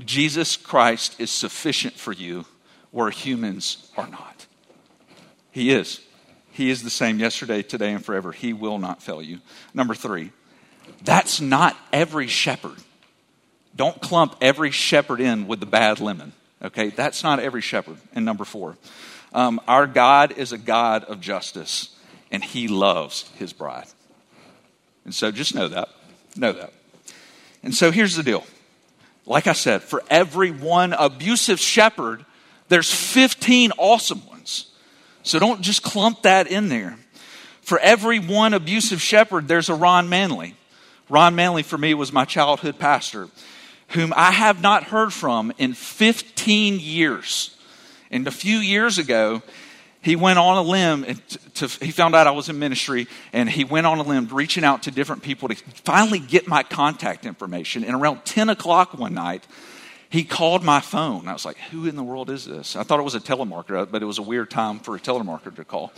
Jesus 0.05 0.57
Christ 0.57 1.21
is 1.21 1.31
sufficient 1.31 1.95
for 1.95 2.13
you 2.13 2.47
where 2.91 3.11
humans 3.11 3.91
are 3.97 4.09
not. 4.09 4.47
He 5.51 5.71
is. 5.71 6.01
He 6.53 6.71
is 6.71 6.83
the 6.83 6.91
same 6.91 7.19
yesterday, 7.19 7.63
today, 7.63 7.93
and 7.93 8.05
forever. 8.05 8.33
He 8.33 8.53
will 8.53 8.79
not 8.79 9.03
fail 9.03 9.21
you. 9.21 9.41
Number 9.75 9.95
three, 9.95 10.33
that's 11.05 11.41
not 11.41 11.77
every 11.93 12.27
shepherd. 12.27 12.77
Don't 13.77 14.01
clump 14.01 14.37
every 14.41 14.71
shepherd 14.71 15.21
in 15.21 15.47
with 15.47 15.61
the 15.61 15.67
bad 15.67 16.01
lemon. 16.01 16.33
Okay, 16.63 16.89
that's 16.89 17.23
not 17.23 17.39
every 17.39 17.61
shepherd. 17.61 17.99
And 18.15 18.25
number 18.25 18.45
four, 18.45 18.77
um, 19.33 19.61
our 19.69 19.87
God 19.87 20.33
is 20.33 20.53
a 20.53 20.59
God 20.59 21.05
of 21.05 21.21
justice, 21.21 21.95
and 22.31 22.43
He 22.43 22.67
loves 22.67 23.31
His 23.37 23.53
bride. 23.53 23.87
And 25.05 25.15
so 25.15 25.31
just 25.31 25.55
know 25.55 25.69
that. 25.69 25.91
Know 26.35 26.53
that. 26.53 26.73
And 27.63 27.75
so 27.75 27.91
here's 27.91 28.17
the 28.17 28.23
deal 28.23 28.45
like 29.27 29.49
I 29.49 29.53
said, 29.53 29.83
for 29.83 30.03
every 30.09 30.53
one 30.53 30.93
abusive 30.93 31.59
shepherd, 31.59 32.25
there's 32.69 32.93
15 32.93 33.73
awesome 33.77 34.25
ones. 34.27 34.71
So 35.25 35.39
don't 35.41 35.61
just 35.61 35.83
clump 35.83 36.23
that 36.23 36.47
in 36.47 36.69
there. 36.69 36.97
For 37.63 37.81
every 37.81 38.21
one 38.21 38.55
abusive 38.55 39.03
shepherd, 39.03 39.49
there's 39.49 39.69
a 39.69 39.75
Ron 39.75 40.09
Manley. 40.09 40.55
Ron 41.09 41.35
Manley, 41.35 41.65
for 41.65 41.77
me, 41.77 41.95
was 41.95 42.13
my 42.13 42.25
childhood 42.25 42.79
pastor, 42.79 43.29
whom 43.89 44.13
I 44.17 44.31
have 44.31 44.61
not 44.61 44.85
heard 44.85 45.13
from 45.13 45.53
in 45.59 45.75
15 45.75 46.81
years. 46.81 47.57
And 48.11 48.27
a 48.27 48.33
few 48.33 48.59
years 48.59 48.99
ago, 48.99 49.43
he 50.03 50.15
went 50.15 50.39
on 50.39 50.57
a 50.57 50.63
limb 50.63 51.05
to, 51.55 51.67
he 51.67 51.91
found 51.91 52.15
out 52.15 52.27
I 52.27 52.31
was 52.31 52.49
in 52.49 52.59
ministry 52.59 53.09
and 53.33 53.51
he 53.51 53.65
went 53.65 53.87
on 53.87 53.99
a 53.99 54.03
limb 54.03 54.29
reaching 54.29 54.63
out 54.63 54.85
to 54.85 54.93
different 54.93 55.23
people 55.23 55.49
to 55.49 55.57
finally 55.83 56.21
get 56.21 56.47
my 56.47 56.63
contact 56.63 57.27
information. 57.27 57.83
And 57.83 57.95
around 57.95 58.25
10 58.25 58.49
o'clock 58.49 58.95
one 58.97 59.15
night, 59.15 59.45
he 60.09 60.23
called 60.23 60.63
my 60.63 60.81
phone. 60.81 61.27
I 61.27 61.33
was 61.33 61.45
like, 61.45 61.59
who 61.71 61.87
in 61.87 61.97
the 61.97 62.05
world 62.05 62.31
is 62.31 62.45
this? 62.45 62.77
I 62.77 62.85
thought 62.85 63.01
it 63.01 63.03
was 63.03 63.17
a 63.17 63.21
telemarketer, 63.21 63.91
but 63.91 64.01
it 64.01 64.07
was 64.07 64.19
a 64.19 64.23
weird 64.23 64.51
time 64.51 64.79
for 64.79 64.95
a 64.95 65.01
telemarketer 65.01 65.57
to 65.57 65.65
call. 65.65 65.93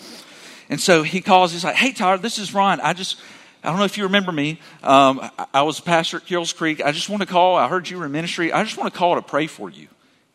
And 0.71 0.81
so 0.81 1.03
he 1.03 1.21
calls, 1.21 1.53
he's 1.53 1.65
like, 1.65 1.77
hey, 1.77 1.93
Tyler, 1.93 2.19
this 2.19 2.39
is 2.39 2.55
Ron. 2.55 2.81
I 2.81 2.95
just, 2.95 3.21
I 3.63 3.71
don't 3.71 3.79
know 3.79 3.85
if 3.85 3.99
you 3.99 4.05
remember 4.05 4.31
me. 4.33 4.61
Um, 4.83 5.29
I, 5.53 5.63
was 5.63 5.79
a 5.79 5.83
pastor 5.83 6.19
at 6.19 6.27
Kills 6.27 6.53
Creek. 6.53 6.81
I 6.81 6.93
just 6.93 7.09
want 7.09 7.23
to 7.23 7.27
call. 7.27 7.57
I 7.57 7.69
heard 7.69 7.89
you 7.89 7.99
were 7.99 8.07
in 8.07 8.13
ministry. 8.13 8.53
I 8.53 8.63
just 8.65 8.77
want 8.77 8.93
to 8.93 8.99
call 8.99 9.17
to 9.17 9.23
pray 9.23 9.47
for 9.47 9.69
you 9.69 9.89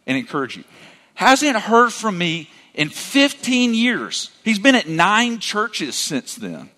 and 0.06 0.18
encourage 0.18 0.58
you. 0.58 0.63
Hasn't 1.15 1.56
heard 1.56 1.92
from 1.94 2.18
me 2.18 2.50
in 2.74 2.89
15 2.89 3.74
years. 3.74 4.32
He's 4.44 4.60
been 4.60 4.75
at 4.75 4.88
nine 4.88 5.39
churches 5.39 5.96
since 5.96 6.36
then. 6.36 6.70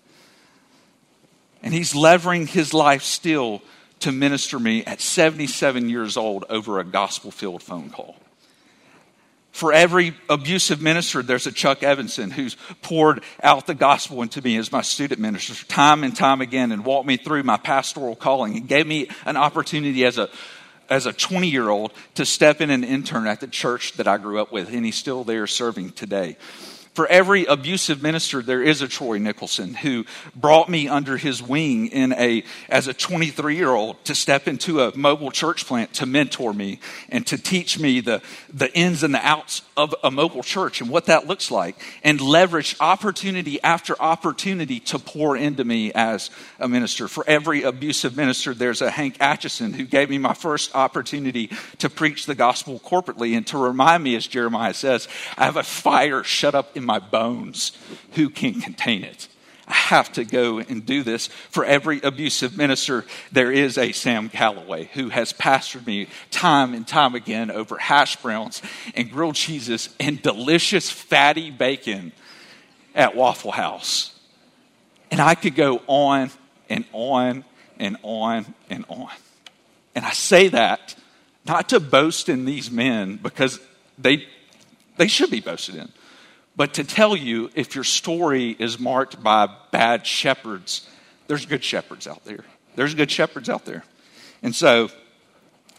And 1.62 1.74
he's 1.74 1.94
levering 1.94 2.46
his 2.46 2.72
life 2.72 3.02
still 3.02 3.62
to 4.00 4.12
minister 4.12 4.58
me 4.58 4.84
at 4.84 5.00
77 5.00 5.88
years 5.88 6.16
old 6.16 6.44
over 6.48 6.78
a 6.78 6.84
gospel 6.84 7.30
filled 7.30 7.62
phone 7.62 7.90
call. 7.90 8.16
For 9.56 9.72
every 9.72 10.12
abusive 10.28 10.82
minister, 10.82 11.22
there's 11.22 11.46
a 11.46 11.50
Chuck 11.50 11.82
Evanson 11.82 12.30
who's 12.30 12.58
poured 12.82 13.22
out 13.42 13.66
the 13.66 13.74
gospel 13.74 14.20
into 14.20 14.42
me 14.42 14.58
as 14.58 14.70
my 14.70 14.82
student 14.82 15.18
minister 15.18 15.54
time 15.64 16.04
and 16.04 16.14
time 16.14 16.42
again 16.42 16.72
and 16.72 16.84
walked 16.84 17.06
me 17.06 17.16
through 17.16 17.42
my 17.42 17.56
pastoral 17.56 18.16
calling. 18.16 18.52
He 18.52 18.60
gave 18.60 18.86
me 18.86 19.08
an 19.24 19.38
opportunity 19.38 20.04
as 20.04 20.18
a 20.18 20.28
as 20.90 21.06
a 21.06 21.12
20 21.14 21.48
year 21.48 21.70
old 21.70 21.94
to 22.16 22.26
step 22.26 22.60
in 22.60 22.68
an 22.68 22.84
intern 22.84 23.26
at 23.26 23.40
the 23.40 23.46
church 23.46 23.94
that 23.94 24.06
I 24.06 24.18
grew 24.18 24.42
up 24.42 24.52
with, 24.52 24.68
and 24.70 24.84
he's 24.84 24.94
still 24.94 25.24
there 25.24 25.46
serving 25.46 25.92
today. 25.92 26.36
For 26.96 27.06
every 27.08 27.44
abusive 27.44 28.02
minister, 28.02 28.40
there 28.40 28.62
is 28.62 28.80
a 28.80 28.88
Troy 28.88 29.18
Nicholson 29.18 29.74
who 29.74 30.06
brought 30.34 30.70
me 30.70 30.88
under 30.88 31.18
his 31.18 31.42
wing 31.42 31.88
in 31.88 32.14
a, 32.14 32.42
as 32.70 32.88
a 32.88 32.94
23 32.94 33.54
year 33.54 33.68
old 33.68 34.02
to 34.06 34.14
step 34.14 34.48
into 34.48 34.80
a 34.80 34.96
mobile 34.96 35.30
church 35.30 35.66
plant 35.66 35.92
to 35.92 36.06
mentor 36.06 36.54
me 36.54 36.80
and 37.10 37.26
to 37.26 37.36
teach 37.36 37.78
me 37.78 38.00
the, 38.00 38.22
the 38.50 38.74
ins 38.74 39.02
and 39.02 39.12
the 39.12 39.20
outs 39.22 39.60
of 39.76 39.94
a 40.02 40.10
mobile 40.10 40.42
church 40.42 40.80
and 40.80 40.88
what 40.88 41.04
that 41.04 41.26
looks 41.26 41.50
like 41.50 41.76
and 42.02 42.18
leverage 42.18 42.74
opportunity 42.80 43.62
after 43.62 43.94
opportunity 44.00 44.80
to 44.80 44.98
pour 44.98 45.36
into 45.36 45.64
me 45.64 45.92
as 45.92 46.30
a 46.58 46.66
minister. 46.66 47.08
For 47.08 47.28
every 47.28 47.62
abusive 47.62 48.16
minister, 48.16 48.54
there's 48.54 48.80
a 48.80 48.90
Hank 48.90 49.18
Atchison 49.20 49.74
who 49.74 49.84
gave 49.84 50.08
me 50.08 50.16
my 50.16 50.32
first 50.32 50.74
opportunity 50.74 51.50
to 51.76 51.90
preach 51.90 52.24
the 52.24 52.34
gospel 52.34 52.80
corporately 52.80 53.36
and 53.36 53.46
to 53.48 53.58
remind 53.58 54.02
me, 54.02 54.16
as 54.16 54.26
Jeremiah 54.26 54.72
says, 54.72 55.08
I 55.36 55.44
have 55.44 55.58
a 55.58 55.62
fire 55.62 56.24
shut 56.24 56.54
up 56.54 56.74
in 56.74 56.85
my 56.86 56.98
bones. 56.98 57.72
Who 58.12 58.30
can 58.30 58.60
contain 58.60 59.04
it? 59.04 59.28
I 59.68 59.74
have 59.74 60.12
to 60.12 60.24
go 60.24 60.58
and 60.58 60.86
do 60.86 61.02
this. 61.02 61.26
For 61.26 61.64
every 61.64 62.00
abusive 62.00 62.56
minister, 62.56 63.04
there 63.32 63.50
is 63.50 63.76
a 63.76 63.90
Sam 63.92 64.28
Calloway 64.28 64.90
who 64.94 65.08
has 65.08 65.32
pastored 65.32 65.86
me 65.86 66.06
time 66.30 66.72
and 66.72 66.86
time 66.86 67.16
again 67.16 67.50
over 67.50 67.76
hash 67.76 68.16
browns 68.16 68.62
and 68.94 69.10
grilled 69.10 69.34
cheeses 69.34 69.88
and 69.98 70.22
delicious 70.22 70.88
fatty 70.88 71.50
bacon 71.50 72.12
at 72.94 73.16
Waffle 73.16 73.50
House. 73.50 74.16
And 75.10 75.20
I 75.20 75.34
could 75.34 75.56
go 75.56 75.82
on 75.88 76.30
and 76.68 76.84
on 76.92 77.44
and 77.78 77.96
on 78.02 78.54
and 78.70 78.84
on. 78.88 79.10
And 79.96 80.04
I 80.04 80.10
say 80.12 80.48
that 80.48 80.94
not 81.44 81.68
to 81.70 81.80
boast 81.80 82.28
in 82.28 82.44
these 82.44 82.70
men 82.70 83.16
because 83.16 83.58
they, 83.98 84.26
they 84.96 85.08
should 85.08 85.30
be 85.30 85.40
boasted 85.40 85.74
in 85.74 85.92
But 86.56 86.74
to 86.74 86.84
tell 86.84 87.14
you, 87.14 87.50
if 87.54 87.74
your 87.74 87.84
story 87.84 88.56
is 88.58 88.80
marked 88.80 89.22
by 89.22 89.48
bad 89.70 90.06
shepherds, 90.06 90.88
there's 91.26 91.44
good 91.44 91.62
shepherds 91.62 92.06
out 92.06 92.24
there. 92.24 92.44
There's 92.76 92.94
good 92.94 93.10
shepherds 93.10 93.48
out 93.50 93.66
there. 93.66 93.84
And 94.42 94.54
so, 94.54 94.90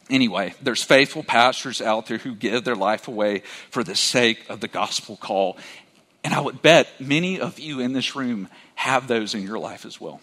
anyway, 0.09 0.53
there's 0.61 0.83
faithful 0.83 1.23
pastors 1.23 1.81
out 1.81 2.05
there 2.05 2.19
who 2.19 2.35
give 2.35 2.63
their 2.63 2.75
life 2.75 3.07
away 3.07 3.41
for 3.71 3.83
the 3.83 3.95
sake 3.95 4.47
of 4.49 4.59
the 4.59 4.67
gospel 4.67 5.17
call. 5.17 5.57
And 6.23 6.33
I 6.33 6.39
would 6.39 6.61
bet 6.61 6.87
many 6.99 7.39
of 7.39 7.59
you 7.59 7.79
in 7.79 7.93
this 7.93 8.15
room 8.15 8.47
have 8.75 9.07
those 9.07 9.33
in 9.33 9.43
your 9.43 9.59
life 9.59 9.85
as 9.85 9.99
well. 9.99 10.21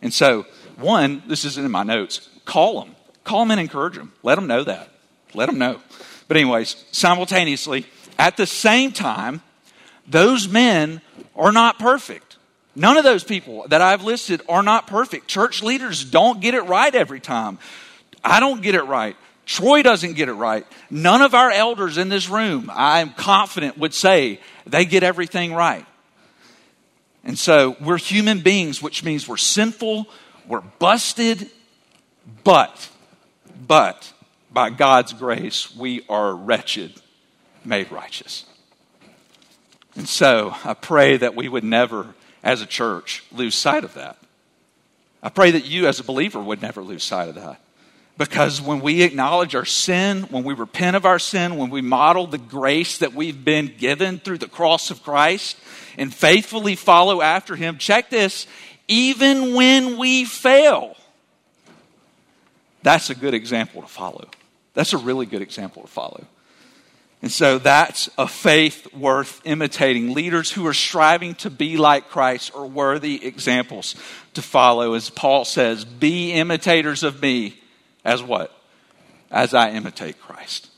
And 0.00 0.12
so, 0.12 0.46
one, 0.76 1.22
this 1.26 1.44
isn't 1.44 1.64
in 1.64 1.70
my 1.70 1.82
notes, 1.82 2.28
call 2.44 2.80
them. 2.80 2.96
Call 3.24 3.40
them 3.40 3.52
and 3.52 3.60
encourage 3.60 3.94
them. 3.94 4.12
Let 4.22 4.34
them 4.34 4.46
know 4.46 4.64
that. 4.64 4.88
Let 5.34 5.46
them 5.46 5.58
know. 5.58 5.80
But, 6.28 6.38
anyways, 6.38 6.84
simultaneously, 6.92 7.86
at 8.18 8.36
the 8.36 8.46
same 8.46 8.92
time, 8.92 9.42
those 10.06 10.48
men 10.48 11.00
are 11.36 11.52
not 11.52 11.78
perfect. 11.78 12.36
None 12.74 12.96
of 12.96 13.04
those 13.04 13.22
people 13.24 13.66
that 13.68 13.82
I've 13.82 14.02
listed 14.02 14.42
are 14.48 14.62
not 14.62 14.86
perfect. 14.86 15.28
Church 15.28 15.62
leaders 15.62 16.04
don't 16.04 16.40
get 16.40 16.54
it 16.54 16.62
right 16.62 16.94
every 16.94 17.20
time. 17.20 17.58
I 18.24 18.40
don't 18.40 18.62
get 18.62 18.74
it 18.74 18.84
right. 18.84 19.16
Troy 19.44 19.82
doesn't 19.82 20.14
get 20.14 20.28
it 20.28 20.34
right. 20.34 20.66
None 20.90 21.20
of 21.20 21.34
our 21.34 21.50
elders 21.50 21.98
in 21.98 22.08
this 22.08 22.28
room, 22.28 22.70
I'm 22.72 23.10
confident, 23.10 23.76
would 23.76 23.92
say 23.92 24.40
they 24.66 24.84
get 24.84 25.02
everything 25.02 25.52
right. 25.52 25.84
And 27.24 27.38
so 27.38 27.76
we're 27.80 27.98
human 27.98 28.40
beings, 28.40 28.80
which 28.80 29.04
means 29.04 29.28
we're 29.28 29.36
sinful, 29.36 30.06
we're 30.46 30.60
busted, 30.60 31.50
but, 32.44 32.88
but, 33.66 34.12
by 34.52 34.70
God's 34.70 35.12
grace, 35.12 35.74
we 35.74 36.04
are 36.08 36.34
wretched, 36.34 36.92
made 37.64 37.90
righteous. 37.90 38.44
And 39.94 40.08
so 40.08 40.54
I 40.64 40.74
pray 40.74 41.16
that 41.18 41.34
we 41.34 41.48
would 41.48 41.64
never, 41.64 42.14
as 42.42 42.62
a 42.62 42.66
church, 42.66 43.24
lose 43.32 43.54
sight 43.54 43.84
of 43.84 43.94
that. 43.94 44.16
I 45.22 45.28
pray 45.28 45.52
that 45.52 45.64
you, 45.66 45.86
as 45.86 46.00
a 46.00 46.04
believer, 46.04 46.40
would 46.40 46.62
never 46.62 46.82
lose 46.82 47.04
sight 47.04 47.28
of 47.28 47.34
that. 47.36 47.60
Because 48.18 48.60
when 48.60 48.80
we 48.80 49.02
acknowledge 49.02 49.54
our 49.54 49.64
sin, 49.64 50.24
when 50.24 50.44
we 50.44 50.54
repent 50.54 50.96
of 50.96 51.06
our 51.06 51.18
sin, 51.18 51.56
when 51.56 51.70
we 51.70 51.80
model 51.80 52.26
the 52.26 52.38
grace 52.38 52.98
that 52.98 53.14
we've 53.14 53.44
been 53.44 53.72
given 53.78 54.18
through 54.18 54.38
the 54.38 54.48
cross 54.48 54.90
of 54.90 55.02
Christ 55.02 55.56
and 55.96 56.12
faithfully 56.12 56.76
follow 56.76 57.22
after 57.22 57.56
Him, 57.56 57.78
check 57.78 58.10
this, 58.10 58.46
even 58.88 59.54
when 59.54 59.96
we 59.96 60.24
fail, 60.24 60.96
that's 62.82 63.10
a 63.10 63.14
good 63.14 63.32
example 63.34 63.80
to 63.82 63.88
follow. 63.88 64.28
That's 64.74 64.92
a 64.92 64.98
really 64.98 65.26
good 65.26 65.42
example 65.42 65.82
to 65.82 65.88
follow. 65.88 66.26
And 67.22 67.30
so 67.30 67.58
that's 67.58 68.10
a 68.18 68.26
faith 68.26 68.92
worth 68.92 69.40
imitating. 69.44 70.12
Leaders 70.12 70.50
who 70.50 70.66
are 70.66 70.74
striving 70.74 71.36
to 71.36 71.50
be 71.50 71.76
like 71.76 72.08
Christ 72.08 72.50
are 72.54 72.66
worthy 72.66 73.24
examples 73.24 73.94
to 74.34 74.42
follow. 74.42 74.94
As 74.94 75.08
Paul 75.08 75.44
says, 75.44 75.84
be 75.84 76.32
imitators 76.32 77.04
of 77.04 77.22
me 77.22 77.60
as 78.04 78.22
what? 78.22 78.52
As 79.30 79.54
I 79.54 79.70
imitate 79.70 80.20
Christ. 80.20 80.68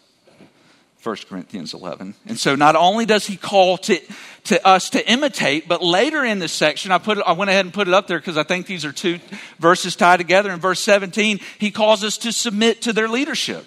1 1.02 1.16
Corinthians 1.28 1.74
11. 1.74 2.14
And 2.26 2.38
so 2.38 2.54
not 2.54 2.76
only 2.76 3.06
does 3.06 3.26
he 3.26 3.36
call 3.36 3.78
to, 3.78 3.98
to 4.44 4.66
us 4.66 4.90
to 4.90 5.10
imitate, 5.10 5.66
but 5.66 5.82
later 5.82 6.24
in 6.24 6.38
this 6.38 6.52
section, 6.52 6.92
I, 6.92 6.98
put 6.98 7.18
it, 7.18 7.24
I 7.26 7.32
went 7.32 7.50
ahead 7.50 7.64
and 7.64 7.74
put 7.74 7.88
it 7.88 7.94
up 7.94 8.06
there 8.06 8.18
because 8.18 8.38
I 8.38 8.42
think 8.42 8.66
these 8.66 8.84
are 8.84 8.92
two 8.92 9.18
verses 9.58 9.96
tied 9.96 10.18
together. 10.18 10.50
In 10.50 10.60
verse 10.60 10.80
17, 10.80 11.40
he 11.58 11.70
calls 11.70 12.04
us 12.04 12.18
to 12.18 12.32
submit 12.32 12.82
to 12.82 12.92
their 12.92 13.08
leadership. 13.08 13.66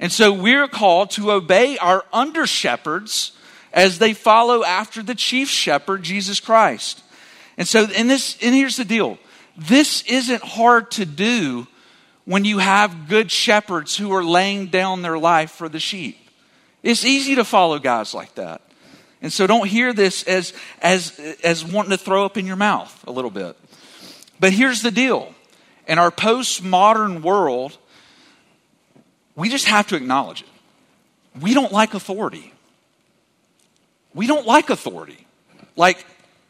And 0.00 0.12
so 0.12 0.32
we're 0.32 0.68
called 0.68 1.10
to 1.12 1.32
obey 1.32 1.76
our 1.78 2.04
under 2.12 2.46
shepherds 2.46 3.32
as 3.72 3.98
they 3.98 4.14
follow 4.14 4.64
after 4.64 5.02
the 5.02 5.14
chief 5.14 5.48
shepherd, 5.48 6.02
Jesus 6.02 6.40
Christ. 6.40 7.02
And 7.56 7.66
so, 7.66 7.86
and 7.96 8.08
this, 8.08 8.38
and 8.42 8.54
here's 8.54 8.76
the 8.76 8.84
deal. 8.84 9.18
This 9.56 10.02
isn't 10.02 10.42
hard 10.42 10.90
to 10.92 11.04
do 11.04 11.66
when 12.24 12.44
you 12.44 12.58
have 12.58 13.08
good 13.08 13.30
shepherds 13.30 13.96
who 13.96 14.12
are 14.12 14.22
laying 14.22 14.66
down 14.66 15.02
their 15.02 15.18
life 15.18 15.50
for 15.50 15.68
the 15.68 15.80
sheep. 15.80 16.16
It's 16.82 17.04
easy 17.04 17.34
to 17.34 17.44
follow 17.44 17.78
guys 17.78 18.14
like 18.14 18.34
that. 18.36 18.62
And 19.20 19.32
so 19.32 19.46
don't 19.48 19.66
hear 19.66 19.92
this 19.92 20.22
as, 20.24 20.52
as, 20.80 21.18
as 21.42 21.64
wanting 21.64 21.90
to 21.90 21.98
throw 21.98 22.24
up 22.24 22.36
in 22.36 22.46
your 22.46 22.56
mouth 22.56 23.04
a 23.06 23.10
little 23.10 23.30
bit. 23.30 23.56
But 24.38 24.52
here's 24.52 24.82
the 24.82 24.92
deal. 24.92 25.34
In 25.88 25.98
our 25.98 26.12
postmodern 26.12 27.22
world, 27.22 27.76
we 29.38 29.48
just 29.48 29.66
have 29.66 29.86
to 29.86 29.96
acknowledge 29.96 30.42
it. 30.42 30.48
We 31.40 31.54
don't 31.54 31.70
like 31.70 31.94
authority. 31.94 32.52
We 34.12 34.26
don't 34.26 34.44
like 34.44 34.68
authority. 34.68 35.26
Like, 35.76 36.04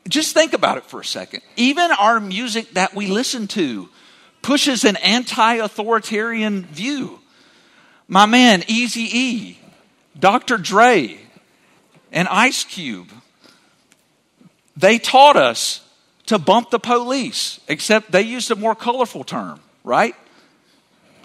just 0.09 0.33
think 0.33 0.55
about 0.55 0.79
it 0.79 0.85
for 0.87 0.99
a 0.99 1.05
second. 1.05 1.43
Even 1.57 1.91
our 1.93 2.19
music 2.19 2.71
that 2.71 2.95
we 2.95 3.07
listen 3.07 3.47
to 3.49 3.91
pushes 4.41 4.85
an 4.85 4.97
anti 4.97 5.57
authoritarian 5.57 6.65
view. 6.65 7.21
My 8.09 8.25
man, 8.25 8.65
Easy 8.69 9.07
E, 9.13 9.59
Dr. 10.19 10.57
Dre, 10.57 11.21
and 12.11 12.27
Ice 12.29 12.65
Cube, 12.65 13.11
they 14.79 14.99
taught 14.99 15.37
us 15.37 15.83
to 16.25 16.39
bump 16.39 16.71
the 16.71 16.79
police, 16.79 17.61
except 17.69 18.13
they 18.13 18.23
used 18.23 18.51
a 18.51 18.57
more 18.57 18.75
colorful 18.75 19.25
term, 19.25 19.61
right? 19.85 20.15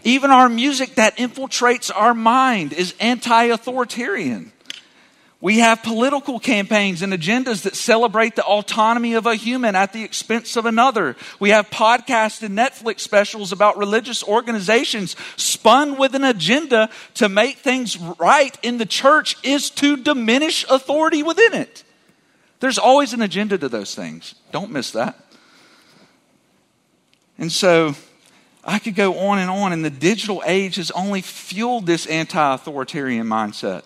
Even 0.03 0.31
our 0.31 0.49
music 0.49 0.95
that 0.95 1.17
infiltrates 1.17 1.91
our 1.93 2.13
mind 2.13 2.73
is 2.73 2.93
anti 2.99 3.45
authoritarian. 3.45 4.51
We 5.43 5.59
have 5.59 5.83
political 5.83 6.39
campaigns 6.39 7.01
and 7.01 7.11
agendas 7.11 7.63
that 7.63 7.75
celebrate 7.75 8.37
the 8.37 8.45
autonomy 8.45 9.15
of 9.15 9.25
a 9.25 9.35
human 9.35 9.75
at 9.75 9.91
the 9.91 10.01
expense 10.01 10.55
of 10.55 10.65
another. 10.65 11.17
We 11.37 11.49
have 11.49 11.69
podcasts 11.69 12.41
and 12.43 12.57
Netflix 12.57 13.01
specials 13.01 13.51
about 13.51 13.77
religious 13.77 14.23
organizations 14.23 15.17
spun 15.35 15.97
with 15.97 16.15
an 16.15 16.23
agenda 16.23 16.89
to 17.15 17.27
make 17.27 17.57
things 17.57 17.97
right 17.97 18.57
in 18.63 18.77
the 18.77 18.85
church 18.85 19.35
is 19.43 19.69
to 19.71 19.97
diminish 19.97 20.65
authority 20.69 21.23
within 21.23 21.53
it. 21.53 21.83
There's 22.61 22.77
always 22.77 23.11
an 23.11 23.21
agenda 23.21 23.57
to 23.57 23.67
those 23.67 23.93
things. 23.93 24.35
Don't 24.53 24.71
miss 24.71 24.91
that. 24.91 25.19
And 27.37 27.51
so 27.51 27.95
I 28.65 28.79
could 28.79 28.95
go 28.95 29.17
on 29.17 29.39
and 29.39 29.49
on, 29.49 29.73
and 29.73 29.83
the 29.83 29.89
digital 29.89 30.41
age 30.45 30.77
has 30.77 30.89
only 30.91 31.21
fueled 31.21 31.85
this 31.85 32.05
anti 32.05 32.53
authoritarian 32.53 33.27
mindset. 33.27 33.83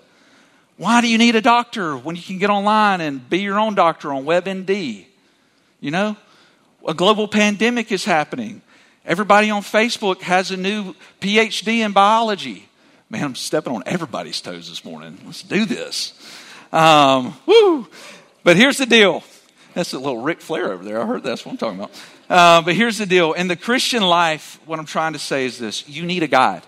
Why 0.77 1.01
do 1.01 1.07
you 1.07 1.17
need 1.17 1.35
a 1.35 1.41
doctor 1.41 1.97
when 1.97 2.15
you 2.15 2.21
can 2.21 2.37
get 2.37 2.51
online 2.51 3.01
and 3.01 3.27
be 3.27 3.39
your 3.39 3.59
own 3.59 3.73
doctor 3.73 4.13
on 4.13 4.25
WebMD? 4.25 5.05
You 5.79 5.91
know, 5.91 6.15
a 6.87 6.93
global 6.93 7.27
pandemic 7.27 7.91
is 7.91 8.05
happening. 8.05 8.61
Everybody 9.03 9.49
on 9.49 9.63
Facebook 9.63 10.21
has 10.21 10.51
a 10.51 10.57
new 10.57 10.93
PhD 11.21 11.79
in 11.79 11.93
biology. 11.93 12.69
Man, 13.09 13.23
I'm 13.23 13.35
stepping 13.35 13.73
on 13.73 13.83
everybody's 13.85 14.41
toes 14.41 14.69
this 14.69 14.83
morning. 14.83 15.17
Let's 15.25 15.41
do 15.41 15.65
this. 15.65 16.13
Um, 16.71 17.33
woo! 17.45 17.87
But 18.43 18.57
here's 18.57 18.77
the 18.77 18.85
deal. 18.85 19.23
That's 19.73 19.93
a 19.93 19.99
little 19.99 20.21
Ric 20.21 20.41
Flair 20.41 20.71
over 20.73 20.83
there. 20.83 21.01
I 21.01 21.05
heard 21.05 21.23
that's 21.23 21.45
what 21.45 21.53
I'm 21.53 21.57
talking 21.57 21.79
about. 21.79 21.91
Uh, 22.29 22.61
but 22.61 22.75
here's 22.75 22.97
the 22.97 23.05
deal. 23.05 23.33
In 23.33 23.47
the 23.47 23.55
Christian 23.55 24.03
life, 24.03 24.59
what 24.65 24.79
I'm 24.79 24.85
trying 24.85 25.13
to 25.13 25.19
say 25.19 25.45
is 25.45 25.57
this 25.57 25.87
you 25.87 26.05
need 26.05 26.23
a 26.23 26.27
guide. 26.27 26.63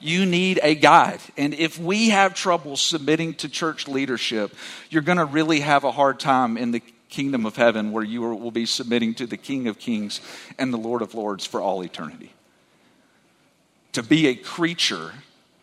You 0.00 0.26
need 0.26 0.60
a 0.62 0.74
guide. 0.74 1.20
And 1.36 1.54
if 1.54 1.78
we 1.78 2.10
have 2.10 2.34
trouble 2.34 2.76
submitting 2.76 3.34
to 3.34 3.48
church 3.48 3.88
leadership, 3.88 4.54
you're 4.90 5.02
going 5.02 5.18
to 5.18 5.24
really 5.24 5.60
have 5.60 5.82
a 5.82 5.90
hard 5.90 6.20
time 6.20 6.56
in 6.56 6.70
the 6.70 6.82
kingdom 7.08 7.46
of 7.46 7.56
heaven 7.56 7.90
where 7.90 8.04
you 8.04 8.20
will 8.20 8.50
be 8.50 8.66
submitting 8.66 9.14
to 9.14 9.26
the 9.26 9.36
King 9.36 9.66
of 9.66 9.78
Kings 9.78 10.20
and 10.58 10.72
the 10.72 10.78
Lord 10.78 11.02
of 11.02 11.14
Lords 11.14 11.44
for 11.44 11.60
all 11.60 11.82
eternity. 11.82 12.32
To 13.92 14.02
be 14.02 14.28
a 14.28 14.34
creature 14.34 15.12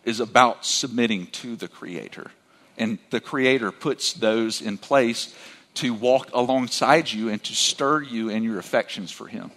is 0.04 0.20
about 0.20 0.66
submitting 0.66 1.28
to 1.28 1.56
the 1.56 1.68
Creator. 1.68 2.32
And 2.78 3.00
the 3.12 3.22
Creator 3.22 3.72
puts 3.72 4.12
those 4.14 4.62
in 4.62 4.78
place 4.78 5.34
to 5.76 5.94
walk 5.94 6.30
alongside 6.34 7.12
you 7.12 7.30
and 7.30 7.44
to 7.44 7.54
stir 7.54 8.02
you 8.02 8.30
in 8.30 8.44
your 8.44 8.60
affections 8.60 9.12
for 9.12 9.28
Him. 9.28 9.52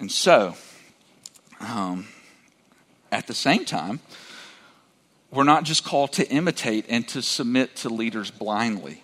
And 0.00 0.10
so, 0.10 0.56
um, 1.60 2.06
at 3.12 3.26
the 3.26 3.34
same 3.34 3.64
time, 3.64 4.00
we're 5.30 5.44
not 5.44 5.64
just 5.64 5.84
called 5.84 6.12
to 6.14 6.28
imitate 6.28 6.86
and 6.88 7.06
to 7.08 7.22
submit 7.22 7.76
to 7.76 7.88
leaders 7.88 8.30
blindly. 8.30 9.02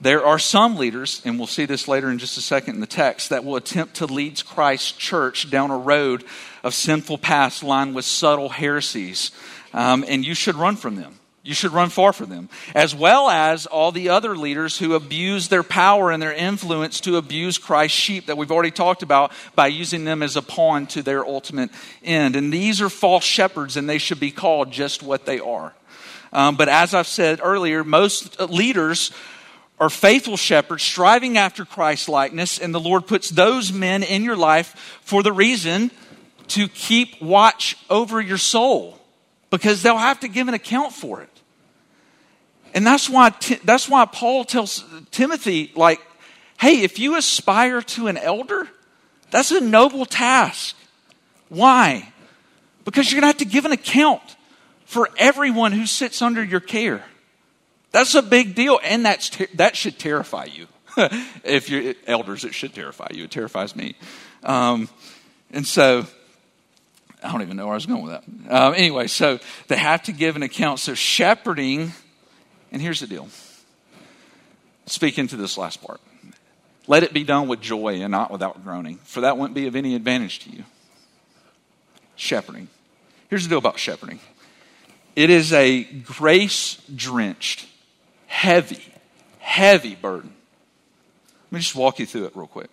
There 0.00 0.24
are 0.24 0.38
some 0.38 0.76
leaders, 0.76 1.20
and 1.24 1.38
we'll 1.38 1.48
see 1.48 1.64
this 1.64 1.88
later 1.88 2.08
in 2.08 2.18
just 2.18 2.38
a 2.38 2.40
second 2.40 2.76
in 2.76 2.80
the 2.80 2.86
text, 2.86 3.30
that 3.30 3.44
will 3.44 3.56
attempt 3.56 3.96
to 3.96 4.06
lead 4.06 4.44
Christ's 4.44 4.92
church 4.92 5.50
down 5.50 5.72
a 5.72 5.76
road 5.76 6.24
of 6.62 6.72
sinful 6.72 7.18
paths 7.18 7.64
lined 7.64 7.96
with 7.96 8.04
subtle 8.04 8.48
heresies, 8.48 9.32
um, 9.74 10.04
and 10.06 10.24
you 10.24 10.34
should 10.34 10.54
run 10.54 10.76
from 10.76 10.94
them. 10.94 11.17
You 11.48 11.54
should 11.54 11.72
run 11.72 11.88
far 11.88 12.12
from 12.12 12.28
them, 12.28 12.50
as 12.74 12.94
well 12.94 13.30
as 13.30 13.64
all 13.64 13.90
the 13.90 14.10
other 14.10 14.36
leaders 14.36 14.76
who 14.76 14.94
abuse 14.94 15.48
their 15.48 15.62
power 15.62 16.10
and 16.10 16.22
their 16.22 16.34
influence 16.34 17.00
to 17.00 17.16
abuse 17.16 17.56
Christ's 17.56 17.96
sheep 17.96 18.26
that 18.26 18.36
we've 18.36 18.52
already 18.52 18.70
talked 18.70 19.02
about 19.02 19.32
by 19.54 19.68
using 19.68 20.04
them 20.04 20.22
as 20.22 20.36
a 20.36 20.42
pawn 20.42 20.86
to 20.88 21.02
their 21.02 21.24
ultimate 21.24 21.70
end. 22.04 22.36
And 22.36 22.52
these 22.52 22.82
are 22.82 22.90
false 22.90 23.24
shepherds, 23.24 23.78
and 23.78 23.88
they 23.88 23.96
should 23.96 24.20
be 24.20 24.30
called 24.30 24.70
just 24.70 25.02
what 25.02 25.24
they 25.24 25.40
are. 25.40 25.72
Um, 26.34 26.56
but 26.56 26.68
as 26.68 26.92
I've 26.92 27.06
said 27.06 27.40
earlier, 27.42 27.82
most 27.82 28.38
leaders 28.40 29.10
are 29.80 29.88
faithful 29.88 30.36
shepherds 30.36 30.82
striving 30.82 31.38
after 31.38 31.64
Christ 31.64 32.10
likeness, 32.10 32.58
and 32.58 32.74
the 32.74 32.78
Lord 32.78 33.06
puts 33.06 33.30
those 33.30 33.72
men 33.72 34.02
in 34.02 34.22
your 34.22 34.36
life 34.36 35.00
for 35.00 35.22
the 35.22 35.32
reason 35.32 35.92
to 36.48 36.68
keep 36.68 37.22
watch 37.22 37.78
over 37.88 38.20
your 38.20 38.36
soul 38.36 39.00
because 39.48 39.82
they'll 39.82 39.96
have 39.96 40.20
to 40.20 40.28
give 40.28 40.46
an 40.48 40.52
account 40.52 40.92
for 40.92 41.22
it. 41.22 41.37
And 42.74 42.86
that's 42.86 43.08
why, 43.08 43.32
that's 43.64 43.88
why 43.88 44.04
Paul 44.04 44.44
tells 44.44 44.84
Timothy, 45.10 45.72
like, 45.74 46.00
hey, 46.60 46.82
if 46.82 46.98
you 46.98 47.16
aspire 47.16 47.82
to 47.82 48.08
an 48.08 48.16
elder, 48.16 48.68
that's 49.30 49.50
a 49.50 49.60
noble 49.60 50.04
task. 50.04 50.76
Why? 51.48 52.12
Because 52.84 53.10
you're 53.10 53.20
going 53.20 53.32
to 53.32 53.38
have 53.38 53.48
to 53.48 53.52
give 53.52 53.64
an 53.64 53.72
account 53.72 54.36
for 54.84 55.10
everyone 55.18 55.72
who 55.72 55.86
sits 55.86 56.22
under 56.22 56.42
your 56.42 56.60
care. 56.60 57.04
That's 57.92 58.14
a 58.14 58.22
big 58.22 58.54
deal, 58.54 58.78
and 58.82 59.04
that's 59.04 59.30
ter- 59.30 59.48
that 59.54 59.76
should 59.76 59.98
terrify 59.98 60.44
you. 60.44 60.66
if 61.44 61.70
you're 61.70 61.94
elders, 62.06 62.44
it 62.44 62.54
should 62.54 62.74
terrify 62.74 63.08
you. 63.12 63.24
It 63.24 63.30
terrifies 63.30 63.74
me. 63.74 63.96
Um, 64.42 64.88
and 65.50 65.66
so, 65.66 66.06
I 67.22 67.32
don't 67.32 67.42
even 67.42 67.56
know 67.56 67.64
where 67.64 67.72
I 67.72 67.76
was 67.76 67.86
going 67.86 68.02
with 68.02 68.12
that. 68.12 68.54
Um, 68.54 68.74
anyway, 68.74 69.06
so 69.06 69.38
they 69.68 69.76
have 69.76 70.02
to 70.04 70.12
give 70.12 70.36
an 70.36 70.42
account. 70.42 70.80
So, 70.80 70.94
shepherding, 70.94 71.92
and 72.72 72.82
here's 72.82 73.00
the 73.00 73.06
deal 73.06 73.28
speak 74.86 75.18
into 75.18 75.36
this 75.36 75.58
last 75.58 75.82
part. 75.82 76.00
Let 76.86 77.02
it 77.02 77.12
be 77.12 77.22
done 77.22 77.48
with 77.48 77.60
joy 77.60 78.00
and 78.00 78.10
not 78.10 78.30
without 78.30 78.64
groaning, 78.64 78.96
for 79.04 79.20
that 79.20 79.36
wouldn't 79.36 79.54
be 79.54 79.66
of 79.66 79.76
any 79.76 79.94
advantage 79.94 80.38
to 80.40 80.50
you. 80.50 80.64
Shepherding. 82.16 82.68
Here's 83.28 83.42
the 83.42 83.50
deal 83.50 83.58
about 83.58 83.78
shepherding 83.78 84.20
it 85.14 85.30
is 85.30 85.52
a 85.52 85.82
grace 85.82 86.80
drenched, 86.94 87.66
heavy, 88.26 88.84
heavy 89.40 89.94
burden. 89.94 90.32
Let 91.50 91.52
me 91.52 91.60
just 91.60 91.74
walk 91.74 91.98
you 91.98 92.06
through 92.06 92.26
it 92.26 92.36
real 92.36 92.46
quick. 92.46 92.70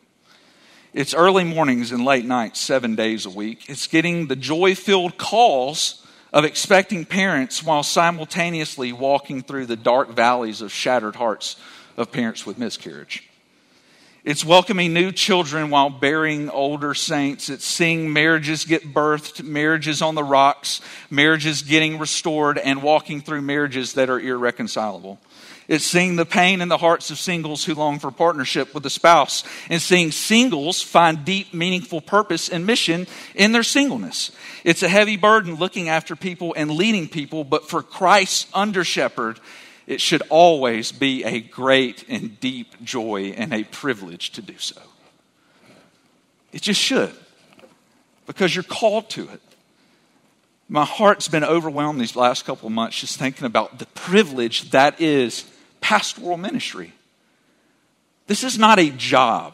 It's 0.94 1.14
early 1.14 1.44
mornings 1.44 1.92
and 1.92 2.06
late 2.06 2.24
nights, 2.24 2.60
seven 2.60 2.96
days 2.96 3.26
a 3.26 3.30
week. 3.30 3.70
It's 3.70 3.88
getting 3.88 4.28
the 4.28 4.36
joy 4.36 4.76
filled 4.76 5.18
calls 5.18 6.05
of 6.36 6.44
expecting 6.44 7.06
parents 7.06 7.64
while 7.64 7.82
simultaneously 7.82 8.92
walking 8.92 9.42
through 9.42 9.66
the 9.66 9.78
dark 9.78 10.10
valleys 10.10 10.60
of 10.60 10.70
shattered 10.70 11.16
hearts 11.16 11.56
of 11.96 12.12
parents 12.12 12.46
with 12.46 12.58
miscarriage. 12.58 13.24
It's 14.26 14.44
welcoming 14.44 14.92
new 14.94 15.14
children 15.14 15.70
while 15.70 15.90
burying 15.90 16.50
older 16.50 16.94
saints. 16.94 17.48
It's 17.48 17.64
seeing 17.64 18.12
marriages 18.12 18.66
get 18.66 18.94
birthed, 18.94 19.44
marriages 19.44 20.02
on 20.02 20.16
the 20.16 20.26
rocks, 20.26 20.82
marriages 21.10 21.62
getting 21.62 22.00
restored, 22.00 22.58
and 22.58 22.84
walking 22.84 23.22
through 23.22 23.44
marriages 23.44 23.94
that 23.94 24.10
are 24.10 24.20
irreconcilable. 24.20 25.20
It's 25.68 25.86
seeing 25.86 26.16
the 26.16 26.26
pain 26.26 26.62
in 26.62 26.68
the 26.68 26.78
hearts 26.78 27.10
of 27.10 27.18
singles 27.18 27.66
who 27.66 27.74
long 27.74 27.98
for 27.98 28.12
partnership 28.12 28.74
with 28.76 28.86
a 28.86 28.90
spouse, 28.90 29.44
and 29.70 29.82
seeing 29.82 30.12
singles 30.12 30.82
find 30.82 31.26
deep, 31.26 31.54
meaningful 31.54 32.02
purpose 32.02 32.50
and 32.50 32.68
mission 32.68 33.08
in 33.34 33.52
their 33.52 33.64
singleness. 33.64 34.32
It's 34.64 34.84
a 34.84 34.90
heavy 34.90 35.18
burden 35.18 35.56
looking 35.56 35.90
after 35.90 36.16
people 36.16 36.54
and 36.56 36.70
leading 36.70 37.08
people, 37.08 37.44
but 37.44 37.68
for 37.68 37.82
Christ's 37.82 38.48
under 38.54 38.84
shepherd, 38.84 39.40
it 39.88 40.02
should 40.02 40.22
always 40.30 40.92
be 40.92 41.24
a 41.24 41.40
great 41.40 42.06
and 42.10 42.40
deep 42.40 42.84
joy 42.84 43.34
and 43.36 43.54
a 43.54 43.64
privilege 43.64 44.32
to 44.32 44.42
do 44.44 44.58
so. 44.60 44.82
It 46.52 46.62
just 46.62 46.80
should, 46.80 47.14
because 48.28 48.56
you're 48.56 48.64
called 48.64 49.10
to 49.12 49.30
it. 49.30 49.42
My 50.70 50.86
heart's 50.86 51.28
been 51.28 51.44
overwhelmed 51.44 52.00
these 52.00 52.16
last 52.16 52.46
couple 52.46 52.68
of 52.68 52.74
months 52.74 53.00
just 53.00 53.20
thinking 53.20 53.46
about 53.46 53.78
the 53.78 53.86
privilege 53.88 54.72
that 54.72 55.02
is 55.02 55.44
pastoral 55.86 56.36
ministry. 56.36 56.92
This 58.26 58.44
is 58.44 58.58
not 58.58 58.80
a 58.80 58.90
job, 58.90 59.54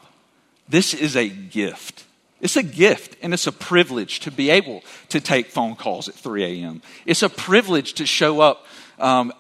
this 0.70 0.94
is 0.94 1.18
a 1.18 1.28
gift. 1.28 2.06
It's 2.40 2.56
a 2.56 2.64
gift 2.64 3.18
and 3.22 3.34
it's 3.34 3.48
a 3.48 3.52
privilege 3.52 4.22
to 4.22 4.32
be 4.32 4.50
able 4.50 4.82
to 5.10 5.20
take 5.20 5.48
phone 5.48 5.76
calls 5.76 6.08
at 6.08 6.16
3 6.16 6.44
a.m. 6.44 6.82
It's 7.06 7.22
a 7.22 7.30
privilege 7.30 7.96
to 7.96 8.06
show 8.06 8.40
up 8.40 8.66
um, 8.98 9.34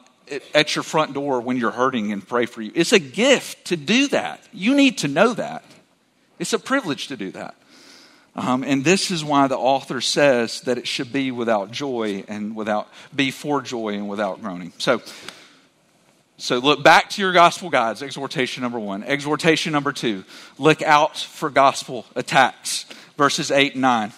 at 0.53 0.75
your 0.75 0.83
front 0.83 1.13
door 1.13 1.39
when 1.39 1.55
you're 1.55 1.71
hurting 1.71 2.11
and 2.11 2.27
pray 2.27 2.45
for 2.45 2.61
you. 2.61 2.71
It's 2.75 2.91
a 2.91 2.99
gift 2.99 3.65
to 3.67 3.77
do 3.77 4.09
that. 4.09 4.45
You 4.51 4.75
need 4.75 4.99
to 4.99 5.07
know 5.07 5.33
that. 5.33 5.63
It's 6.39 6.53
a 6.53 6.59
privilege 6.59 7.07
to 7.07 7.17
do 7.17 7.31
that. 7.31 7.55
Um, 8.35 8.63
and 8.63 8.83
this 8.83 9.11
is 9.11 9.23
why 9.23 9.47
the 9.47 9.57
author 9.57 10.01
says 10.01 10.61
that 10.61 10.77
it 10.77 10.87
should 10.87 11.11
be 11.13 11.31
without 11.31 11.71
joy 11.71 12.25
and 12.27 12.53
without, 12.53 12.89
be 13.15 13.31
for 13.31 13.61
joy 13.61 13.93
and 13.93 14.09
without 14.09 14.41
groaning. 14.41 14.73
So, 14.77 15.01
so 16.41 16.57
look 16.57 16.83
back 16.83 17.11
to 17.11 17.21
your 17.21 17.33
gospel 17.33 17.69
guides, 17.69 18.01
exhortation 18.01 18.63
number 18.63 18.79
one. 18.79 19.03
Exhortation 19.03 19.71
number 19.71 19.91
two, 19.91 20.25
look 20.57 20.81
out 20.81 21.15
for 21.15 21.51
gospel 21.51 22.03
attacks, 22.15 22.87
verses 23.15 23.51
8 23.51 23.73
and 23.73 23.83
9. 23.83 24.11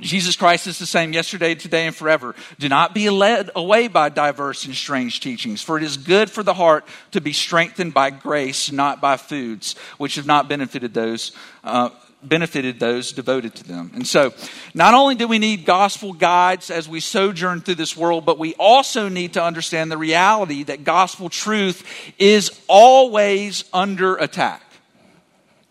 Jesus 0.00 0.36
Christ 0.36 0.66
is 0.66 0.78
the 0.78 0.86
same 0.86 1.12
yesterday, 1.12 1.54
today, 1.54 1.86
and 1.86 1.94
forever. 1.94 2.34
Do 2.58 2.70
not 2.70 2.94
be 2.94 3.10
led 3.10 3.50
away 3.54 3.88
by 3.88 4.08
diverse 4.08 4.64
and 4.64 4.74
strange 4.74 5.20
teachings, 5.20 5.60
for 5.60 5.76
it 5.76 5.82
is 5.82 5.98
good 5.98 6.30
for 6.30 6.42
the 6.42 6.54
heart 6.54 6.86
to 7.10 7.20
be 7.20 7.34
strengthened 7.34 7.92
by 7.92 8.08
grace, 8.08 8.72
not 8.72 9.02
by 9.02 9.18
foods, 9.18 9.74
which 9.98 10.14
have 10.14 10.26
not 10.26 10.48
benefited 10.48 10.94
those. 10.94 11.32
Uh, 11.62 11.90
benefited 12.22 12.78
those 12.78 13.12
devoted 13.12 13.54
to 13.56 13.64
them. 13.64 13.90
And 13.94 14.06
so, 14.06 14.32
not 14.74 14.94
only 14.94 15.14
do 15.14 15.26
we 15.26 15.38
need 15.38 15.64
gospel 15.64 16.12
guides 16.12 16.70
as 16.70 16.88
we 16.88 17.00
sojourn 17.00 17.60
through 17.60 17.76
this 17.76 17.96
world, 17.96 18.24
but 18.26 18.38
we 18.38 18.54
also 18.54 19.08
need 19.08 19.34
to 19.34 19.42
understand 19.42 19.90
the 19.90 19.98
reality 19.98 20.64
that 20.64 20.84
gospel 20.84 21.28
truth 21.28 21.86
is 22.18 22.50
always 22.68 23.64
under 23.72 24.16
attack. 24.16 24.62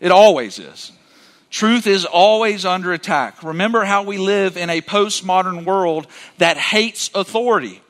It 0.00 0.10
always 0.10 0.58
is. 0.58 0.92
Truth 1.50 1.86
is 1.86 2.04
always 2.04 2.64
under 2.64 2.92
attack. 2.92 3.42
Remember 3.42 3.84
how 3.84 4.04
we 4.04 4.18
live 4.18 4.56
in 4.56 4.70
a 4.70 4.80
postmodern 4.80 5.64
world 5.64 6.06
that 6.38 6.56
hates 6.56 7.10
authority. 7.14 7.82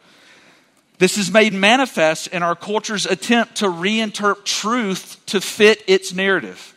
This 0.99 1.17
is 1.17 1.31
made 1.31 1.53
manifest 1.55 2.27
in 2.29 2.43
our 2.43 2.55
culture's 2.55 3.07
attempt 3.07 3.57
to 3.57 3.67
reinterpret 3.67 4.45
truth 4.45 5.19
to 5.27 5.41
fit 5.41 5.83
its 5.87 6.13
narrative. 6.13 6.75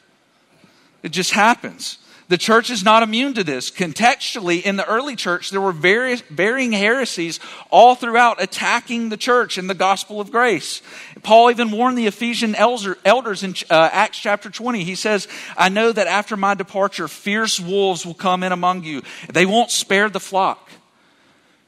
It 1.04 1.10
just 1.10 1.32
happens. 1.32 2.00
The 2.30 2.38
church 2.38 2.70
is 2.70 2.84
not 2.84 3.04
immune 3.04 3.34
to 3.34 3.44
this. 3.44 3.70
Contextually, 3.70 4.62
in 4.64 4.78
the 4.78 4.88
early 4.88 5.16
church, 5.16 5.50
there 5.50 5.60
were 5.60 5.74
various, 5.74 6.22
varying 6.22 6.72
heresies 6.72 7.40
all 7.70 7.96
throughout 7.96 8.42
attacking 8.42 9.10
the 9.10 9.18
church 9.18 9.58
and 9.58 9.70
the 9.70 9.76
gospel 9.76 10.22
of 10.22 10.32
grace. 10.32 10.82
Paul 11.22 11.52
even 11.52 11.70
warned 11.72 11.98
the 11.98 12.08
Ephesian 12.08 12.56
elders 12.56 13.44
in 13.44 13.56
uh, 13.70 13.90
Acts 13.92 14.20
chapter 14.20 14.50
20. 14.50 14.84
He 14.84 14.96
says, 14.96 15.28
I 15.58 15.70
know 15.70 15.92
that 15.92 16.08
after 16.08 16.38
my 16.38 16.56
departure, 16.56 17.10
fierce 17.10 17.60
wolves 17.60 18.06
will 18.06 18.14
come 18.14 18.42
in 18.42 18.54
among 18.54 18.84
you. 18.84 19.04
They 19.32 19.46
won't 19.46 19.70
spare 19.70 20.10
the 20.10 20.22
flock. 20.22 20.72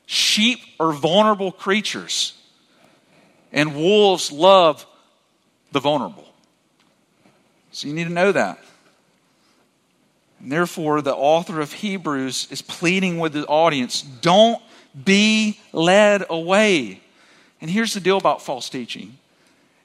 Sheep 0.05 0.59
are 0.79 0.93
vulnerable 0.93 1.51
creatures, 1.51 2.33
and 3.51 3.75
wolves 3.75 4.31
love 4.31 4.85
the 5.71 5.79
vulnerable. 5.79 6.27
So 7.71 7.87
you 7.87 7.93
need 7.93 8.05
to 8.05 8.13
know 8.13 8.31
that. 8.31 8.59
Therefore, 10.51 11.01
the 11.01 11.15
author 11.15 11.59
of 11.59 11.73
Hebrews 11.73 12.47
is 12.51 12.61
pleading 12.61 13.19
with 13.19 13.33
the 13.33 13.45
audience 13.47 14.01
don't 14.01 14.61
be 15.03 15.59
led 15.73 16.25
away. 16.29 17.01
And 17.61 17.69
here's 17.69 17.93
the 17.93 17.99
deal 17.99 18.17
about 18.17 18.41
false 18.41 18.69
teaching 18.69 19.17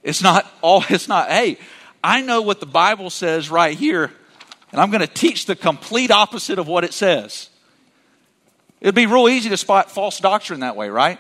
it's 0.03 0.23
not 0.23 0.47
all, 0.63 0.85
it's 0.89 1.09
not, 1.09 1.29
hey, 1.31 1.59
I 2.03 2.23
know 2.23 2.43
what 2.43 2.61
the 2.61 2.67
Bible 2.67 3.11
says 3.11 3.51
right 3.51 3.77
here, 3.77 4.11
and 4.73 4.81
I'm 4.81 4.91
going 4.91 5.01
to 5.01 5.07
teach 5.07 5.47
the 5.47 5.57
complete 5.57 6.11
opposite 6.11 6.59
of 6.59 6.69
what 6.69 6.85
it 6.85 6.95
says. 6.95 7.49
It'd 8.81 8.95
be 8.95 9.07
real 9.07 9.29
easy 9.29 9.51
to 9.51 9.57
spot 9.57 9.91
false 9.91 10.21
doctrine 10.21 10.61
that 10.61 10.77
way, 10.77 10.89
right? 10.89 11.19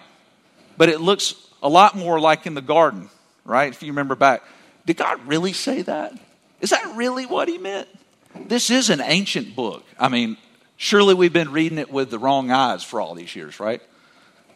But 0.79 0.88
it 0.88 1.00
looks 1.00 1.35
a 1.62 1.68
lot 1.68 1.94
more 1.94 2.18
like 2.18 2.46
in 2.46 2.55
the 2.55 2.62
garden, 2.62 3.11
right? 3.44 3.70
If 3.70 3.83
you 3.83 3.92
remember 3.92 4.14
back. 4.14 4.42
Did 4.87 4.96
God 4.96 5.26
really 5.26 5.53
say 5.53 5.83
that? 5.83 6.14
Is 6.62 6.70
that 6.70 6.96
really 6.96 7.26
what 7.26 7.48
he 7.48 7.59
meant? 7.59 7.88
This 8.35 8.71
is 8.71 8.90
an 8.90 9.01
ancient 9.01 9.55
book. 9.55 9.85
I 9.99 10.09
mean, 10.09 10.37
surely 10.77 11.14
we've 11.14 11.33
been 11.33 11.53
reading 11.53 11.79
it 11.79 11.90
with 11.90 12.11
the 12.11 12.19
wrong 12.19 12.51
eyes 12.51 12.83
for 12.83 13.01
all 13.01 13.14
these 13.14 13.35
years, 13.35 13.61
right? 13.61 13.83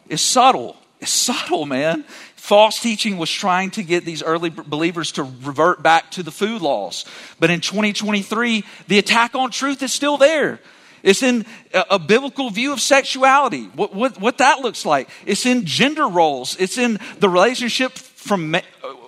It's 0.07 0.21
subtle. 0.21 0.77
It's 0.99 1.11
subtle, 1.11 1.65
man. 1.65 2.03
False 2.35 2.79
teaching 2.79 3.17
was 3.17 3.31
trying 3.31 3.71
to 3.71 3.83
get 3.83 4.05
these 4.05 4.23
early 4.23 4.49
believers 4.49 5.13
to 5.13 5.23
revert 5.23 5.81
back 5.81 6.11
to 6.11 6.23
the 6.23 6.31
food 6.31 6.61
laws. 6.61 7.05
But 7.39 7.49
in 7.49 7.59
2023, 7.59 8.63
the 8.87 8.99
attack 8.99 9.35
on 9.35 9.51
truth 9.51 9.83
is 9.83 9.91
still 9.91 10.17
there. 10.17 10.59
It's 11.03 11.21
in 11.21 11.45
a, 11.73 11.99
biblical 11.99 12.49
view 12.49 12.73
of 12.73 12.81
sexuality, 12.81 13.65
what, 13.75 13.93
what, 13.93 14.19
what 14.19 14.39
that 14.39 14.61
looks 14.61 14.85
like. 14.87 15.07
It's 15.27 15.45
in 15.45 15.65
gender 15.65 16.07
roles. 16.07 16.55
It's 16.59 16.79
in 16.79 16.99
the 17.19 17.29
relationship 17.29 17.91
from 17.91 18.55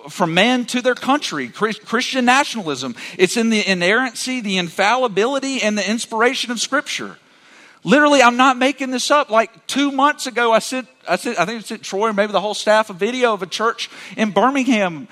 from 0.08 0.34
man 0.34 0.64
to 0.66 0.82
their 0.82 0.94
country, 0.94 1.48
Christian 1.48 2.24
nationalism. 2.24 2.94
It's 3.18 3.36
in 3.36 3.50
the 3.50 3.66
inerrancy, 3.66 4.40
the 4.40 4.58
infallibility, 4.58 5.62
and 5.62 5.76
the 5.76 5.88
inspiration 5.88 6.50
of 6.50 6.60
Scripture. 6.60 7.16
Literally, 7.84 8.22
I'm 8.22 8.36
not 8.36 8.58
making 8.58 8.90
this 8.90 9.10
up. 9.10 9.30
Like 9.30 9.66
two 9.66 9.92
months 9.92 10.26
ago, 10.26 10.52
I 10.52 10.58
sent, 10.58 10.88
I 11.06 11.16
sent, 11.16 11.38
I 11.38 11.44
think 11.44 11.62
it 11.62 11.66
sent 11.66 11.82
Troy, 11.82 12.08
or 12.08 12.12
maybe 12.12 12.32
the 12.32 12.40
whole 12.40 12.54
staff, 12.54 12.90
a 12.90 12.92
video 12.92 13.32
of 13.32 13.42
a 13.42 13.46
church 13.46 13.88
in 14.16 14.30
Birmingham 14.30 15.08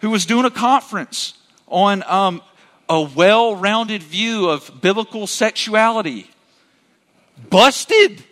who 0.00 0.10
was 0.10 0.26
doing 0.26 0.44
a 0.44 0.50
conference 0.50 1.34
on 1.66 2.02
um, 2.04 2.42
a 2.88 3.02
well 3.02 3.56
rounded 3.56 4.02
view 4.02 4.48
of 4.48 4.80
biblical 4.80 5.26
sexuality. 5.26 6.30
Busted. 7.50 8.24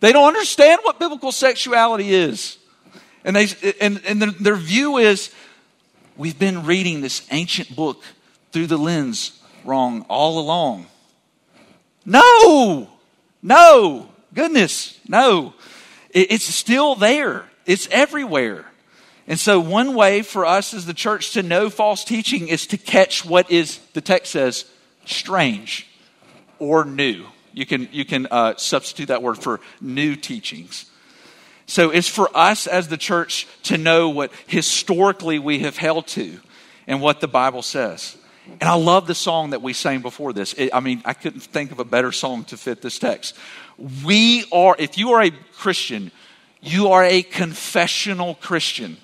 They 0.00 0.12
don't 0.12 0.28
understand 0.28 0.80
what 0.82 0.98
biblical 0.98 1.32
sexuality 1.32 2.14
is. 2.14 2.58
And, 3.26 3.34
they, 3.34 3.48
and, 3.80 4.00
and 4.06 4.22
their 4.22 4.54
view 4.54 4.98
is 4.98 5.34
we've 6.16 6.38
been 6.38 6.64
reading 6.64 7.00
this 7.00 7.26
ancient 7.32 7.74
book 7.74 8.02
through 8.52 8.68
the 8.68 8.78
lens 8.78 9.42
wrong 9.64 10.06
all 10.08 10.38
along. 10.38 10.86
No, 12.04 12.88
no, 13.42 14.08
goodness, 14.32 15.00
no. 15.08 15.54
It's 16.10 16.44
still 16.44 16.94
there, 16.94 17.46
it's 17.66 17.88
everywhere. 17.90 18.64
And 19.26 19.40
so, 19.40 19.58
one 19.58 19.94
way 19.94 20.22
for 20.22 20.46
us 20.46 20.72
as 20.72 20.86
the 20.86 20.94
church 20.94 21.32
to 21.32 21.42
know 21.42 21.68
false 21.68 22.04
teaching 22.04 22.46
is 22.46 22.64
to 22.68 22.78
catch 22.78 23.24
what 23.24 23.50
is, 23.50 23.78
the 23.92 24.00
text 24.00 24.30
says, 24.30 24.66
strange 25.04 25.88
or 26.60 26.84
new. 26.84 27.26
You 27.52 27.66
can, 27.66 27.88
you 27.90 28.04
can 28.04 28.28
uh, 28.30 28.54
substitute 28.56 29.08
that 29.08 29.24
word 29.24 29.38
for 29.38 29.60
new 29.80 30.14
teachings. 30.14 30.88
So, 31.66 31.90
it's 31.90 32.08
for 32.08 32.30
us 32.34 32.66
as 32.66 32.88
the 32.88 32.96
church 32.96 33.46
to 33.64 33.76
know 33.76 34.08
what 34.08 34.30
historically 34.46 35.38
we 35.38 35.60
have 35.60 35.76
held 35.76 36.06
to 36.08 36.38
and 36.86 37.00
what 37.00 37.20
the 37.20 37.28
Bible 37.28 37.62
says. 37.62 38.16
And 38.60 38.68
I 38.68 38.74
love 38.74 39.06
the 39.06 39.14
song 39.14 39.50
that 39.50 39.62
we 39.62 39.72
sang 39.72 40.00
before 40.00 40.32
this. 40.32 40.52
It, 40.54 40.70
I 40.72 40.80
mean, 40.80 41.02
I 41.04 41.12
couldn't 41.12 41.40
think 41.40 41.72
of 41.72 41.80
a 41.80 41.84
better 41.84 42.12
song 42.12 42.44
to 42.44 42.56
fit 42.56 42.80
this 42.80 42.98
text. 42.98 43.36
We 44.04 44.44
are, 44.52 44.76
if 44.78 44.96
you 44.96 45.12
are 45.12 45.22
a 45.22 45.32
Christian, 45.58 46.12
you 46.60 46.88
are 46.88 47.04
a 47.04 47.22
confessional 47.22 48.36
Christian. 48.36 48.98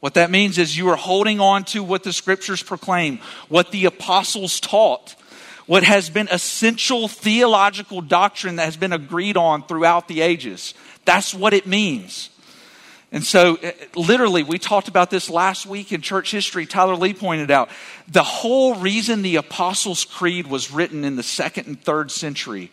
What 0.00 0.14
that 0.14 0.30
means 0.30 0.58
is 0.58 0.76
you 0.76 0.90
are 0.90 0.96
holding 0.96 1.40
on 1.40 1.64
to 1.64 1.82
what 1.82 2.04
the 2.04 2.12
scriptures 2.12 2.62
proclaim, 2.62 3.18
what 3.48 3.70
the 3.70 3.86
apostles 3.86 4.60
taught, 4.60 5.16
what 5.66 5.82
has 5.82 6.10
been 6.10 6.28
essential 6.30 7.08
theological 7.08 8.00
doctrine 8.00 8.56
that 8.56 8.64
has 8.64 8.76
been 8.76 8.92
agreed 8.92 9.36
on 9.36 9.62
throughout 9.64 10.08
the 10.08 10.20
ages. 10.20 10.74
That's 11.04 11.34
what 11.34 11.52
it 11.52 11.66
means. 11.66 12.30
And 13.12 13.24
so, 13.24 13.56
eh, 13.62 13.72
literally, 13.94 14.42
we 14.42 14.58
talked 14.58 14.88
about 14.88 15.10
this 15.10 15.30
last 15.30 15.66
week 15.66 15.92
in 15.92 16.00
church 16.00 16.32
history. 16.32 16.66
Tyler 16.66 16.96
Lee 16.96 17.14
pointed 17.14 17.50
out 17.50 17.70
the 18.08 18.22
whole 18.22 18.74
reason 18.76 19.22
the 19.22 19.36
Apostles' 19.36 20.04
Creed 20.04 20.46
was 20.46 20.70
written 20.70 21.04
in 21.04 21.16
the 21.16 21.22
second 21.22 21.66
and 21.66 21.80
third 21.80 22.10
century 22.10 22.72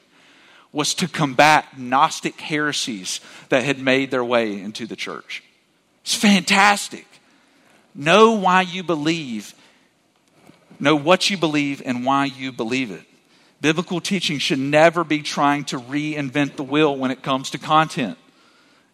was 0.71 0.95
to 0.95 1.07
combat 1.07 1.77
Gnostic 1.77 2.41
heresies 2.41 3.21
that 3.49 3.63
had 3.63 3.79
made 3.79 4.09
their 4.09 4.23
way 4.23 4.59
into 4.59 4.87
the 4.87 4.95
church. 4.95 5.43
It's 6.01 6.15
fantastic. 6.15 7.05
Know 7.93 8.33
why 8.33 8.61
you 8.61 8.83
believe. 8.83 9.53
Know 10.79 10.95
what 10.95 11.29
you 11.29 11.37
believe 11.37 11.81
and 11.85 12.05
why 12.05 12.25
you 12.25 12.51
believe 12.51 12.91
it. 12.91 13.03
Biblical 13.61 14.01
teaching 14.01 14.39
should 14.39 14.59
never 14.59 15.03
be 15.03 15.21
trying 15.21 15.63
to 15.65 15.79
reinvent 15.79 16.57
the 16.57 16.63
wheel 16.63 16.95
when 16.95 17.11
it 17.11 17.23
comes 17.23 17.51
to 17.51 17.57
content. 17.57 18.17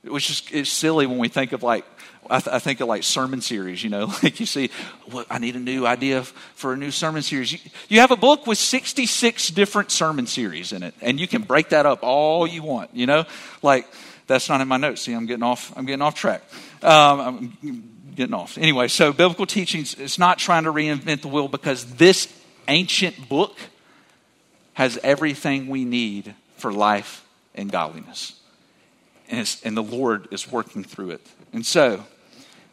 Was 0.04 0.26
just 0.26 0.54
it's 0.54 0.72
silly 0.72 1.06
when 1.08 1.18
we 1.18 1.28
think 1.28 1.52
of 1.52 1.64
like 1.64 1.86
I, 2.30 2.40
th- 2.40 2.54
I, 2.54 2.60
think 2.60 2.80
of 2.80 2.88
like 2.88 3.04
sermon 3.04 3.42
series, 3.42 3.84
you 3.84 3.90
know, 3.90 4.06
like 4.24 4.40
you 4.40 4.46
see, 4.46 4.70
well, 5.12 5.26
I 5.30 5.40
need 5.40 5.56
a 5.56 5.60
new 5.60 5.86
idea 5.86 6.20
f- 6.20 6.34
for 6.54 6.74
a 6.74 6.78
new 6.78 6.92
sermon 6.92 7.22
series. 7.24 7.52
You, 7.52 7.60
you, 7.90 8.00
have 8.02 8.12
a 8.12 8.16
book 8.16 8.46
with 8.46 8.60
66 8.60 9.50
different 9.50 9.92
sermon 9.92 10.28
series 10.28 10.72
in 10.72 10.84
it, 10.84 10.94
and 11.02 11.20
you 11.20 11.28
can 11.28 11.42
break 11.42 11.70
that 11.70 11.86
up 11.86 12.00
all 12.04 12.46
you 12.46 12.62
want, 12.62 12.96
you 12.96 13.08
know, 13.08 13.26
like 13.64 13.88
that's 14.28 14.48
not 14.48 14.62
in 14.62 14.68
my 14.68 14.78
notes. 14.78 15.02
See, 15.02 15.14
I'm 15.14 15.26
getting 15.26 15.44
off, 15.44 15.76
I'm 15.76 15.86
getting 15.86 16.04
off 16.04 16.16
track. 16.16 16.44
Um, 16.84 17.58
I'm, 17.64 17.99
getting 18.20 18.36
off. 18.36 18.58
Anyway, 18.58 18.90
so 18.90 19.14
biblical 19.14 19.46
teachings 19.46 19.96
is 19.96 20.20
not 20.20 20.38
trying 20.38 20.66
to 20.66 20.74
reinvent 20.74 21.22
the 21.22 21.30
wheel 21.30 21.48
because 21.48 21.96
this 21.96 22.32
ancient 22.68 23.30
book 23.30 23.58
has 24.74 25.00
everything 25.04 25.68
we 25.68 25.86
need 25.86 26.36
for 26.58 26.72
life 26.74 27.26
and 27.56 27.72
godliness. 27.72 28.38
And, 29.30 29.50
and 29.64 29.76
the 29.76 29.84
Lord 29.84 30.28
is 30.32 30.52
working 30.52 30.84
through 30.84 31.12
it. 31.12 31.26
And 31.54 31.66
so, 31.66 32.04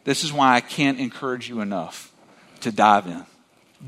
this 0.03 0.25
is 0.25 0.33
why 0.33 0.55
I 0.55 0.61
can't 0.61 0.99
encourage 0.99 1.47
you 1.47 1.61
enough 1.61 2.11
to 2.61 2.71
dive 2.71 3.07
in. 3.07 3.25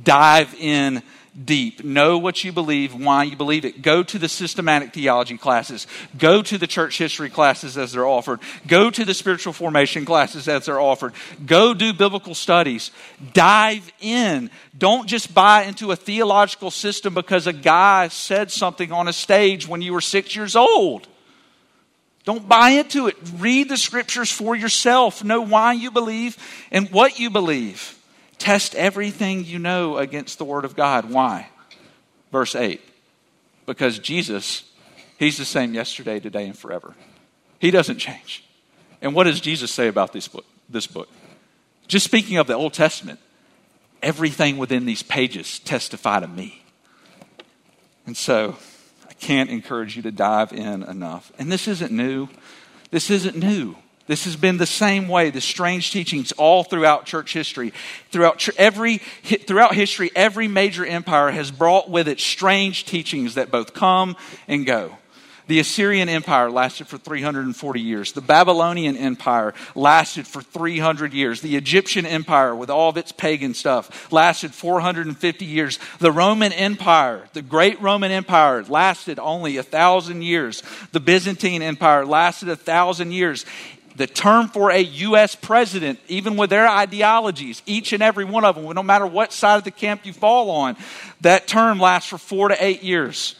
Dive 0.03 0.55
in 0.55 1.03
deep. 1.45 1.83
Know 1.83 2.17
what 2.17 2.43
you 2.43 2.51
believe, 2.51 2.93
why 2.93 3.23
you 3.23 3.35
believe 3.35 3.65
it. 3.65 3.81
Go 3.81 4.03
to 4.03 4.19
the 4.19 4.29
systematic 4.29 4.93
theology 4.93 5.37
classes. 5.37 5.87
Go 6.17 6.41
to 6.41 6.57
the 6.57 6.67
church 6.67 6.97
history 6.97 7.29
classes 7.29 7.77
as 7.77 7.93
they're 7.93 8.05
offered. 8.05 8.39
Go 8.67 8.89
to 8.89 9.05
the 9.05 9.13
spiritual 9.13 9.53
formation 9.53 10.05
classes 10.05 10.47
as 10.47 10.65
they're 10.65 10.79
offered. 10.79 11.13
Go 11.45 11.73
do 11.73 11.93
biblical 11.93 12.35
studies. 12.35 12.91
Dive 13.33 13.91
in. 13.99 14.49
Don't 14.77 15.07
just 15.07 15.33
buy 15.33 15.63
into 15.63 15.91
a 15.91 15.95
theological 15.95 16.71
system 16.71 17.13
because 17.13 17.47
a 17.47 17.53
guy 17.53 18.07
said 18.07 18.51
something 18.51 18.91
on 18.91 19.07
a 19.07 19.13
stage 19.13 19.67
when 19.67 19.81
you 19.81 19.93
were 19.93 20.01
six 20.01 20.35
years 20.35 20.55
old. 20.55 21.07
Don't 22.25 22.47
buy 22.47 22.69
into 22.71 23.07
it. 23.07 23.15
Read 23.37 23.69
the 23.69 23.77
scriptures 23.77 24.31
for 24.31 24.55
yourself. 24.55 25.23
Know 25.23 25.41
why 25.41 25.73
you 25.73 25.89
believe 25.89 26.37
and 26.71 26.89
what 26.91 27.19
you 27.19 27.29
believe. 27.29 27.98
Test 28.39 28.73
everything 28.75 29.45
you 29.45 29.59
know 29.59 29.97
against 29.97 30.37
the 30.37 30.45
Word 30.45 30.65
of 30.65 30.75
God. 30.75 31.11
Why? 31.11 31.49
Verse 32.31 32.55
8. 32.55 32.81
Because 33.65 33.99
Jesus, 33.99 34.63
He's 35.19 35.37
the 35.37 35.45
same 35.45 35.73
yesterday, 35.73 36.19
today, 36.19 36.45
and 36.45 36.57
forever. 36.57 36.95
He 37.59 37.69
doesn't 37.69 37.99
change. 37.99 38.43
And 39.01 39.13
what 39.13 39.25
does 39.25 39.39
Jesus 39.41 39.71
say 39.71 39.87
about 39.87 40.13
this 40.13 40.27
book? 40.27 40.45
This 40.69 40.87
book? 40.87 41.09
Just 41.87 42.05
speaking 42.05 42.37
of 42.37 42.47
the 42.47 42.53
Old 42.53 42.73
Testament, 42.73 43.19
everything 44.01 44.57
within 44.57 44.85
these 44.85 45.03
pages 45.03 45.59
testify 45.59 46.21
to 46.21 46.27
me. 46.27 46.63
And 48.05 48.15
so, 48.15 48.55
I 49.09 49.13
can't 49.13 49.49
encourage 49.49 49.95
you 49.95 50.01
to 50.03 50.11
dive 50.11 50.53
in 50.53 50.83
enough. 50.83 51.31
And 51.37 51.51
this 51.51 51.67
isn't 51.67 51.91
new. 51.91 52.29
This 52.91 53.09
isn't 53.09 53.35
new. 53.35 53.75
This 54.09 54.25
has 54.25 54.35
been 54.35 54.57
the 54.57 54.65
same 54.65 55.07
way, 55.07 55.29
the 55.29 55.39
strange 55.39 55.91
teachings 55.91 56.31
all 56.31 56.63
throughout 56.63 57.05
church 57.05 57.31
history. 57.31 57.73
Throughout, 58.09 58.49
every, 58.57 58.97
throughout 58.97 59.75
history, 59.75 60.09
every 60.15 60.47
major 60.47 60.83
empire 60.83 61.29
has 61.29 61.51
brought 61.51 61.91
with 61.91 62.07
it 62.07 62.19
strange 62.19 62.85
teachings 62.85 63.35
that 63.35 63.51
both 63.51 63.75
come 63.75 64.17
and 64.47 64.65
go. 64.65 64.97
The 65.45 65.59
Assyrian 65.59 66.09
Empire 66.09 66.51
lasted 66.51 66.87
for 66.87 66.99
340 66.99 67.81
years. 67.81 68.11
The 68.11 68.21
Babylonian 68.21 68.95
Empire 68.95 69.55
lasted 69.73 70.27
for 70.27 70.43
300 70.43 71.11
years. 71.11 71.41
The 71.41 71.55
Egyptian 71.55 72.05
Empire, 72.05 72.55
with 72.55 72.69
all 72.69 72.89
of 72.89 72.97
its 72.97 73.11
pagan 73.11 73.55
stuff, 73.55 74.11
lasted 74.11 74.53
450 74.53 75.45
years. 75.45 75.79
The 75.97 76.11
Roman 76.11 76.51
Empire, 76.53 77.27
the 77.33 77.41
great 77.41 77.81
Roman 77.81 78.11
Empire, 78.11 78.63
lasted 78.63 79.17
only 79.17 79.57
a 79.57 79.63
thousand 79.63 80.21
years. 80.21 80.61
The 80.91 80.99
Byzantine 80.99 81.63
Empire 81.63 82.05
lasted 82.05 82.49
a 82.49 82.55
thousand 82.55 83.11
years 83.11 83.43
the 83.99 84.07
term 84.07 84.47
for 84.47 84.71
a 84.71 84.79
U.S. 84.79 85.35
president, 85.35 85.99
even 86.07 86.37
with 86.37 86.49
their 86.49 86.69
ideologies, 86.69 87.61
each 87.65 87.91
and 87.91 88.01
every 88.01 88.23
one 88.23 88.45
of 88.45 88.55
them, 88.55 88.63
no 88.73 88.81
matter 88.81 89.05
what 89.05 89.33
side 89.33 89.57
of 89.57 89.65
the 89.65 89.71
camp 89.71 90.05
you 90.05 90.13
fall 90.13 90.49
on, 90.51 90.77
that 91.19 91.47
term 91.47 91.81
lasts 91.81 92.09
for 92.09 92.17
four 92.17 92.47
to 92.47 92.63
eight 92.63 92.81
years. 92.81 93.35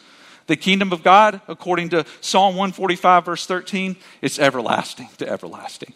The 0.48 0.56
kingdom 0.56 0.92
of 0.92 1.02
God, 1.02 1.40
according 1.48 1.88
to 1.90 2.04
Psalm 2.20 2.56
145, 2.56 3.24
verse 3.24 3.46
13, 3.46 3.96
it's 4.20 4.38
everlasting 4.38 5.08
to 5.16 5.26
everlasting. 5.26 5.94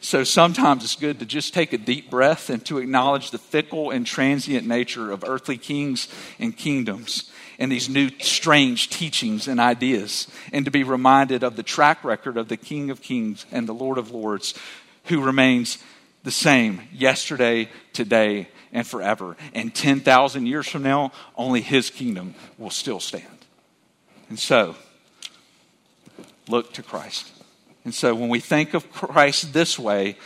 So 0.00 0.24
sometimes 0.24 0.82
it's 0.82 0.96
good 0.96 1.18
to 1.18 1.26
just 1.26 1.52
take 1.52 1.74
a 1.74 1.78
deep 1.78 2.10
breath 2.10 2.48
and 2.48 2.64
to 2.66 2.78
acknowledge 2.78 3.30
the 3.30 3.38
fickle 3.38 3.90
and 3.90 4.06
transient 4.06 4.66
nature 4.66 5.10
of 5.10 5.24
earthly 5.24 5.58
kings 5.58 6.08
and 6.38 6.56
kingdoms 6.56 7.30
and 7.60 7.70
these 7.70 7.90
new 7.90 8.10
strange 8.20 8.88
teachings 8.88 9.46
and 9.46 9.60
ideas, 9.60 10.26
and 10.50 10.64
to 10.64 10.70
be 10.70 10.82
reminded 10.82 11.44
of 11.44 11.56
the 11.56 11.62
track 11.62 12.02
record 12.02 12.38
of 12.38 12.48
the 12.48 12.56
King 12.56 12.88
of 12.88 13.02
Kings 13.02 13.44
and 13.52 13.68
the 13.68 13.74
Lord 13.74 13.98
of 13.98 14.10
Lords, 14.10 14.54
who 15.04 15.20
remains 15.20 15.76
the 16.24 16.30
same 16.30 16.80
yesterday, 16.90 17.68
today, 17.92 18.48
and 18.72 18.86
forever. 18.86 19.36
And 19.52 19.74
10,000 19.74 20.46
years 20.46 20.68
from 20.68 20.82
now, 20.82 21.12
only 21.36 21.60
his 21.60 21.90
kingdom 21.90 22.34
will 22.56 22.70
still 22.70 23.00
stand. 23.00 23.26
And 24.30 24.38
so, 24.38 24.74
look 26.48 26.72
to 26.72 26.82
Christ. 26.82 27.30
And 27.90 27.94
so, 27.96 28.14
when 28.14 28.28
we 28.28 28.38
think 28.38 28.74
of 28.74 28.88
Christ 28.92 29.52
this 29.52 29.76
way, 29.76 30.16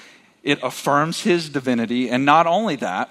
it 0.42 0.58
affirms 0.62 1.22
his 1.22 1.48
divinity, 1.48 2.10
and 2.10 2.26
not 2.26 2.46
only 2.46 2.76
that, 2.76 3.08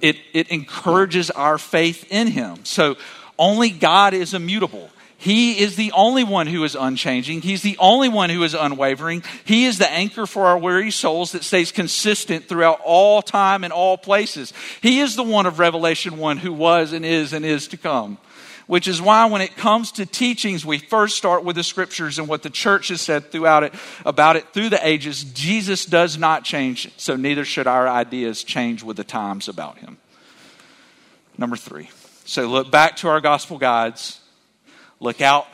it, 0.00 0.16
it 0.32 0.48
encourages 0.48 1.30
our 1.30 1.58
faith 1.58 2.10
in 2.10 2.28
him. 2.28 2.64
So, 2.64 2.96
only 3.38 3.68
God 3.68 4.14
is 4.14 4.32
immutable. 4.32 4.88
He 5.18 5.60
is 5.60 5.76
the 5.76 5.92
only 5.92 6.24
one 6.24 6.46
who 6.46 6.64
is 6.64 6.74
unchanging. 6.74 7.42
He's 7.42 7.60
the 7.60 7.76
only 7.76 8.08
one 8.08 8.30
who 8.30 8.42
is 8.42 8.54
unwavering. 8.54 9.22
He 9.44 9.66
is 9.66 9.76
the 9.76 9.92
anchor 9.92 10.24
for 10.24 10.46
our 10.46 10.56
weary 10.56 10.90
souls 10.90 11.32
that 11.32 11.44
stays 11.44 11.70
consistent 11.70 12.48
throughout 12.48 12.80
all 12.82 13.20
time 13.20 13.64
and 13.64 13.72
all 13.72 13.98
places. 13.98 14.54
He 14.80 15.00
is 15.00 15.14
the 15.14 15.22
one 15.22 15.44
of 15.44 15.58
Revelation 15.58 16.16
1 16.16 16.38
who 16.38 16.54
was 16.54 16.94
and 16.94 17.04
is 17.04 17.34
and 17.34 17.44
is 17.44 17.68
to 17.68 17.76
come. 17.76 18.16
Which 18.70 18.86
is 18.86 19.02
why 19.02 19.26
when 19.26 19.40
it 19.40 19.56
comes 19.56 19.90
to 19.90 20.06
teachings, 20.06 20.64
we 20.64 20.78
first 20.78 21.16
start 21.16 21.42
with 21.42 21.56
the 21.56 21.62
scriptures 21.64 22.20
and 22.20 22.28
what 22.28 22.44
the 22.44 22.48
church 22.48 22.86
has 22.86 23.00
said 23.00 23.32
throughout 23.32 23.64
it 23.64 23.74
about 24.06 24.36
it 24.36 24.46
through 24.52 24.68
the 24.68 24.86
ages. 24.86 25.24
Jesus 25.24 25.84
does 25.84 26.16
not 26.16 26.44
change, 26.44 26.88
so 26.96 27.16
neither 27.16 27.44
should 27.44 27.66
our 27.66 27.88
ideas 27.88 28.44
change 28.44 28.84
with 28.84 28.96
the 28.96 29.02
times 29.02 29.48
about 29.48 29.78
him. 29.78 29.98
Number 31.36 31.56
three. 31.56 31.90
So 32.24 32.46
look 32.46 32.70
back 32.70 32.94
to 32.98 33.08
our 33.08 33.20
gospel 33.20 33.58
guides, 33.58 34.20
look 35.00 35.20
out 35.20 35.48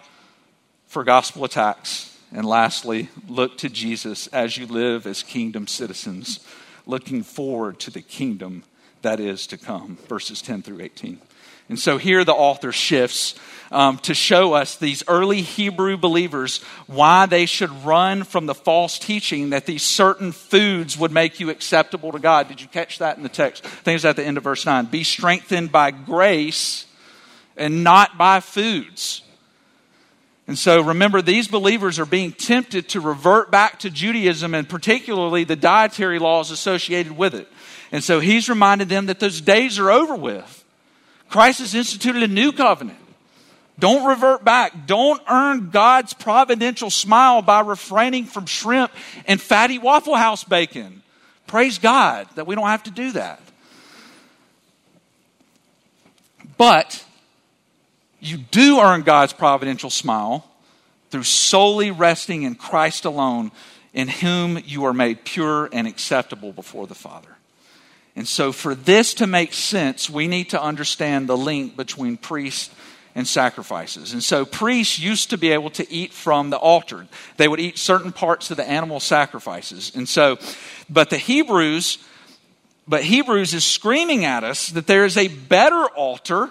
for 0.87 1.03
gospel 1.03 1.47
attacks, 1.47 2.15
and 2.33 2.45
lastly, 2.45 3.09
look 3.31 3.57
to 3.59 3.71
Jesus 3.71 4.27
as 4.27 4.59
you 4.59 4.67
live 4.67 5.07
as 5.07 5.23
kingdom 5.23 5.69
citizens, 5.69 6.41
looking 6.85 7.23
forward 7.23 7.79
to 7.81 7.91
the 7.91 8.03
kingdom 8.03 8.65
that 9.03 9.21
is 9.21 9.47
to 9.49 9.59
come. 9.59 9.99
Verses 10.09 10.43
10 10.43 10.63
through 10.63 10.81
18. 10.81 11.21
And 11.69 11.79
so 11.79 11.99
here 11.99 12.25
the 12.25 12.33
author 12.33 12.73
shifts 12.73 13.35
um, 13.73 13.99
to 13.99 14.15
show 14.15 14.53
us 14.53 14.77
these 14.77 15.03
early 15.09 15.43
Hebrew 15.43 15.97
believers 15.97 16.63
why 16.87 17.27
they 17.27 17.47
should 17.47 17.71
run 17.85 18.23
from 18.23 18.47
the 18.47 18.55
false 18.55 18.99
teaching 18.99 19.51
that 19.51 19.67
these 19.67 19.83
certain 19.83 20.33
foods 20.33 20.97
would 20.97 21.11
make 21.11 21.41
you 21.41 21.51
acceptable 21.51 22.13
to 22.13 22.21
God. 22.21 22.49
Did 22.49 22.61
you 22.61 22.69
catch 22.69 22.99
that 22.99 23.17
in 23.17 23.25
the 23.25 23.29
text? 23.29 23.65
I 23.65 23.69
think 23.69 23.97
it's 23.97 24.05
at 24.05 24.17
the 24.17 24.25
end 24.25 24.37
of 24.37 24.45
verse 24.45 24.65
9. 24.65 24.87
Be 24.87 25.03
strengthened 25.03 25.73
by 25.73 25.91
grace 25.91 26.87
and 27.57 27.83
not 27.83 28.17
by 28.17 28.41
foods. 28.41 29.23
And 30.47 30.57
so 30.57 30.81
remember, 30.81 31.23
these 31.23 31.49
believers 31.49 31.99
are 31.99 32.07
being 32.07 32.31
tempted 32.31 32.91
to 32.91 33.01
revert 33.01 33.51
back 33.51 33.81
to 33.81 33.91
Judaism 33.91 34.55
and 34.55 34.69
particularly 34.69 35.43
the 35.43 35.57
dietary 35.57 36.21
laws 36.21 36.53
associated 36.53 37.17
with 37.17 37.35
it. 37.35 37.49
And 37.93 38.03
so 38.03 38.21
he's 38.21 38.49
reminded 38.49 38.89
them 38.89 39.07
that 39.07 39.21
those 39.21 39.41
days 39.41 39.79
are 39.79 39.91
over 39.91 40.17
with. 40.17 40.65
Christ 41.29 41.61
has 41.61 41.75
instituted 41.75 42.23
a 42.23 42.29
new 42.29 42.53
covenant. 42.53 42.99
Don't 43.79 44.07
revert 44.07 44.45
back. 44.45 44.87
Don't 44.87 45.21
earn 45.29 45.71
God's 45.71 46.15
providential 46.15 46.89
smile 46.91 47.43
by 47.43 47.61
refraining 47.61 48.25
from 48.25 48.47
shrimp 48.47 48.91
and 49.27 49.41
fatty 49.41 49.79
Waffle 49.79 50.17
House 50.17 50.45
bacon. 50.45 51.03
Praise 51.47 51.79
God 51.79 52.27
that 52.37 52.47
we 52.47 52.55
don't 52.55 52.67
have 52.67 52.85
to 52.85 52.91
do 52.91 53.13
that. 53.13 53.41
But 56.57 57.05
you 58.19 58.39
do 58.39 58.81
earn 58.81 59.03
God's 59.03 59.35
providential 59.35 59.91
smile 59.91 60.51
through 61.11 61.25
solely 61.25 61.91
resting 61.91 62.43
in 62.43 62.55
Christ 62.55 63.05
alone, 63.05 63.53
in 63.93 64.09
whom 64.09 64.59
you 64.65 64.85
are 64.87 64.93
made 64.93 65.25
pure 65.25 65.69
and 65.73 65.87
acceptable 65.87 66.53
before 66.53 66.87
the 66.87 66.95
Father. 66.95 67.36
And 68.17 68.27
so, 68.27 68.51
for 68.51 68.75
this 68.75 69.13
to 69.15 69.27
make 69.27 69.53
sense, 69.53 70.09
we 70.09 70.27
need 70.27 70.51
to 70.51 70.63
understand 70.63 71.29
the 71.29 71.37
link 71.37 71.77
between 71.77 72.17
priests 72.17 72.75
and 73.15 73.29
sacrifices. 73.29 74.15
And 74.15 74.23
so, 74.23 74.47
priests 74.47 74.99
used 74.99 75.31
to 75.31 75.39
be 75.39 75.53
able 75.53 75.69
to 75.71 75.93
eat 75.93 76.15
from 76.15 76.49
the 76.49 76.57
altar, 76.57 77.07
they 77.37 77.47
would 77.47 77.61
eat 77.61 77.77
certain 77.77 78.13
parts 78.13 78.51
of 78.51 78.57
the 78.57 78.67
animal 78.67 79.01
sacrifices. 79.01 79.93
And 79.95 80.09
so, 80.09 80.39
but 80.89 81.11
the 81.11 81.19
Hebrews, 81.19 81.99
but 82.89 83.05
Hebrews 83.05 83.53
is 83.53 83.65
screaming 83.65 84.25
at 84.25 84.45
us 84.45 84.71
that 84.71 84.87
there 84.87 85.05
is 85.05 85.19
a 85.19 85.29
better 85.29 85.85
altar, 85.85 86.51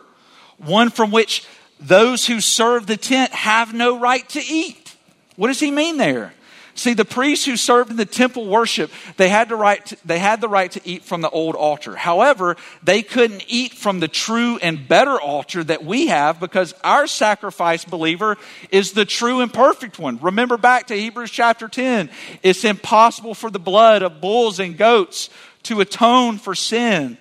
one 0.58 0.92
from 0.92 1.10
which 1.10 1.48
those 1.80 2.28
who 2.28 2.42
serve 2.42 2.86
the 2.86 2.96
tent 2.96 3.34
have 3.34 3.74
no 3.74 4.00
right 4.00 4.28
to 4.30 4.40
eat. 4.40 4.96
What 5.36 5.48
does 5.48 5.60
he 5.60 5.72
mean 5.72 5.98
there? 5.98 6.35
See, 6.78 6.94
the 6.94 7.06
priests 7.06 7.46
who 7.46 7.56
served 7.56 7.90
in 7.90 7.96
the 7.96 8.06
temple 8.06 8.48
worship, 8.48 8.92
they 9.16 9.30
had, 9.30 9.48
the 9.48 9.56
right 9.56 9.84
to, 9.86 9.98
they 10.04 10.20
had 10.20 10.42
the 10.42 10.50
right 10.50 10.70
to 10.74 10.82
eat 10.84 11.04
from 11.04 11.22
the 11.22 11.30
old 11.30 11.56
altar. 11.56 11.96
However, 11.96 12.58
they 12.84 13.02
couldn't 13.02 13.46
eat 13.48 13.74
from 13.74 14.02
the 14.02 14.10
true 14.10 14.60
and 14.62 14.86
better 14.86 15.20
altar 15.20 15.64
that 15.64 15.86
we 15.86 16.08
have 16.08 16.38
because 16.38 16.74
our 16.84 17.08
sacrifice, 17.08 17.86
believer, 17.86 18.38
is 18.72 18.92
the 18.92 19.06
true 19.06 19.40
and 19.40 19.54
perfect 19.54 20.00
one. 20.00 20.20
Remember 20.20 20.58
back 20.58 20.88
to 20.88 20.96
Hebrews 20.96 21.32
chapter 21.32 21.70
10. 21.70 22.10
It's 22.44 22.66
impossible 22.66 23.36
for 23.36 23.50
the 23.50 23.58
blood 23.58 24.02
of 24.02 24.20
bulls 24.20 24.60
and 24.60 24.78
goats 24.78 25.30
to 25.64 25.80
atone 25.80 26.38
for 26.38 26.54
sin. 26.54 27.18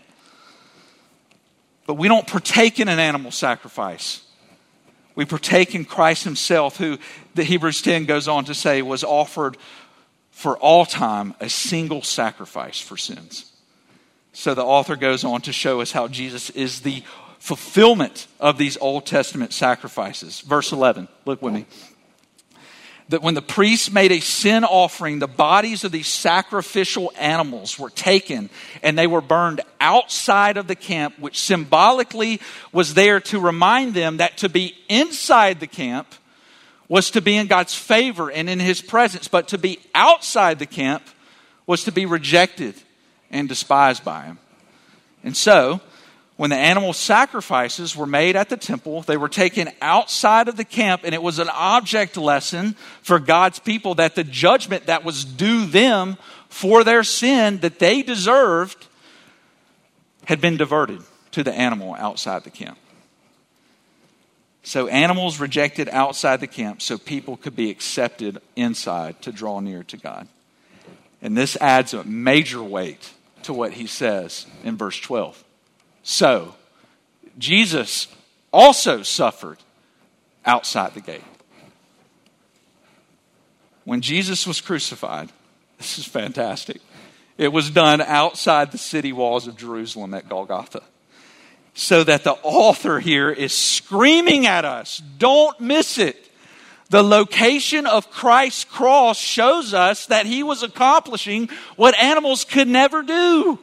But 1.87 1.95
we 1.95 2.09
don't 2.09 2.27
partake 2.27 2.81
in 2.81 2.89
an 2.89 2.99
animal 2.99 3.31
sacrifice. 3.31 4.25
We 5.15 5.25
partake 5.25 5.77
in 5.77 5.85
Christ 5.85 6.25
Himself, 6.25 6.77
who 6.77 6.99
the 7.35 7.45
Hebrews 7.45 7.83
10 7.83 8.05
goes 8.05 8.29
on 8.29 8.45
to 8.47 8.55
say 8.55 8.83
was 8.83 9.05
offered 9.05 9.57
for 10.31 10.57
all 10.59 10.85
time 10.85 11.35
a 11.41 11.49
single 11.49 12.03
sacrifice 12.03 12.81
for 12.81 12.97
sins. 12.97 13.53
So 14.33 14.55
the 14.55 14.65
author 14.65 14.97
goes 14.97 15.25
on 15.25 15.43
to 15.43 15.53
show 15.53 15.81
us 15.81 15.93
how 15.93 16.09
Jesus 16.09 16.51
is 16.51 16.81
the 16.81 17.03
fulfillment 17.39 18.27
of 18.41 18.59
these 18.59 18.77
Old 18.79 19.07
Testament 19.07 19.53
sacrifices. 19.53 20.41
Verse 20.41 20.73
11, 20.73 21.09
look 21.25 21.41
with 21.43 21.55
me 21.55 21.67
that 23.09 23.23
when 23.23 23.35
the 23.35 23.43
priests 23.43 23.91
made 23.91 24.13
a 24.13 24.21
sin 24.21 24.65
offering, 24.65 25.19
the 25.19 25.27
bodies 25.27 25.85
of 25.85 25.93
these 25.93 26.09
sacrificial 26.09 27.13
animals 27.19 27.79
were 27.79 27.91
taken 27.91 28.49
and 28.83 28.99
they 28.99 29.07
were 29.07 29.21
burned 29.21 29.61
outside 29.81 30.57
of 30.57 30.67
the 30.67 30.75
camp, 30.75 31.19
which 31.19 31.39
symbolically 31.39 32.41
was 32.73 32.95
there 32.95 33.21
to 33.21 33.39
remind 33.39 33.95
them 33.95 34.19
that 34.19 34.39
to 34.39 34.49
be 34.49 34.75
inside 34.89 35.61
the 35.61 35.67
camp 35.67 36.07
was 36.89 37.11
to 37.13 37.21
be 37.21 37.37
in 37.37 37.47
God's 37.47 37.75
favor 37.75 38.31
and 38.31 38.49
in 38.49 38.61
his 38.61 38.81
presence, 38.81 39.29
but 39.29 39.49
to 39.49 39.59
be 39.59 39.79
outside 39.95 40.59
the 40.59 40.67
camp 40.67 41.03
was 41.67 41.85
to 41.85 41.93
be 41.93 42.07
rejected 42.07 42.75
and 43.31 43.49
despised 43.49 44.05
by 44.05 44.25
him. 44.25 44.39
And 45.23 45.37
so, 45.37 45.81
when 46.37 46.51
the 46.51 46.57
animal 46.57 46.93
sacrifices 46.93 47.97
were 47.97 48.07
made 48.07 48.35
at 48.35 48.49
the 48.49 48.57
temple, 48.57 49.03
they 49.03 49.17
were 49.17 49.29
taken 49.29 49.71
outside 49.81 50.49
of 50.49 50.57
the 50.57 50.65
camp, 50.65 51.03
and 51.05 51.15
it 51.15 51.23
was 51.23 51.39
an 51.39 51.49
object 51.49 52.17
lesson 52.17 52.75
for 53.03 53.21
God's 53.21 53.61
people 53.61 53.95
that 53.97 54.17
the 54.17 54.25
judgment 54.25 54.87
that 54.87 55.05
was 55.05 55.25
due 55.25 55.65
them 55.65 56.19
for 56.49 56.83
their 56.83 57.05
sin 57.05 57.59
that 57.61 57.79
they 57.79 58.03
deserved 58.03 58.87
had 60.25 60.41
been 60.41 60.57
diverted 60.57 61.01
to 61.31 61.45
the 61.45 61.53
animal 61.53 61.95
outside 61.95 62.43
the 62.45 62.51
camp. 62.51 62.79
So, 64.67 64.89
animals 64.89 65.39
rejected 65.39 65.91
outside 65.91 66.41
the 66.41 66.47
camp 66.47 66.81
so 66.81 66.97
people 66.97 67.37
could 67.37 67.55
be 67.55 67.71
accepted 67.71 68.41
inside 68.57 69.21
to 69.23 69.31
draw 69.31 69.61
near 69.61 69.83
to 69.85 69.99
God. 69.99 70.27
And 71.21 71.37
this 71.37 71.57
adds 71.61 71.93
a 71.93 72.03
major 72.03 72.63
weight 72.63 73.13
to 73.43 73.53
what 73.53 73.75
he 73.75 73.87
says 73.87 74.47
in 74.65 74.79
verse 74.79 74.99
12. 74.99 75.45
So, 76.03 76.55
Jesus 77.39 78.09
also 78.55 79.03
suffered 79.03 79.59
outside 80.47 80.95
the 80.95 81.01
gate. 81.01 81.25
When 83.85 84.01
Jesus 84.01 84.47
was 84.47 84.63
crucified, 84.63 85.31
this 85.79 85.99
is 85.99 86.07
fantastic. 86.07 86.81
It 87.37 87.53
was 87.53 87.69
done 87.69 88.01
outside 88.01 88.73
the 88.73 88.79
city 88.79 89.13
walls 89.13 89.47
of 89.47 89.59
Jerusalem 89.59 90.15
at 90.15 90.29
Golgotha. 90.29 90.83
So 91.75 92.05
that 92.05 92.23
the 92.25 92.35
author 92.43 93.01
here 93.01 93.31
is 93.31 93.53
screaming 93.53 94.47
at 94.47 94.65
us 94.65 95.03
don't 95.19 95.61
miss 95.61 95.99
it. 95.99 96.31
The 96.91 97.03
location 97.03 97.87
of 97.87 98.11
Christ's 98.11 98.65
cross 98.65 99.19
shows 99.19 99.75
us 99.75 100.07
that 100.07 100.27
he 100.27 100.43
was 100.43 100.63
accomplishing 100.63 101.49
what 101.77 101.99
animals 101.99 102.45
could 102.45 102.69
never 102.69 103.03
do. 103.03 103.59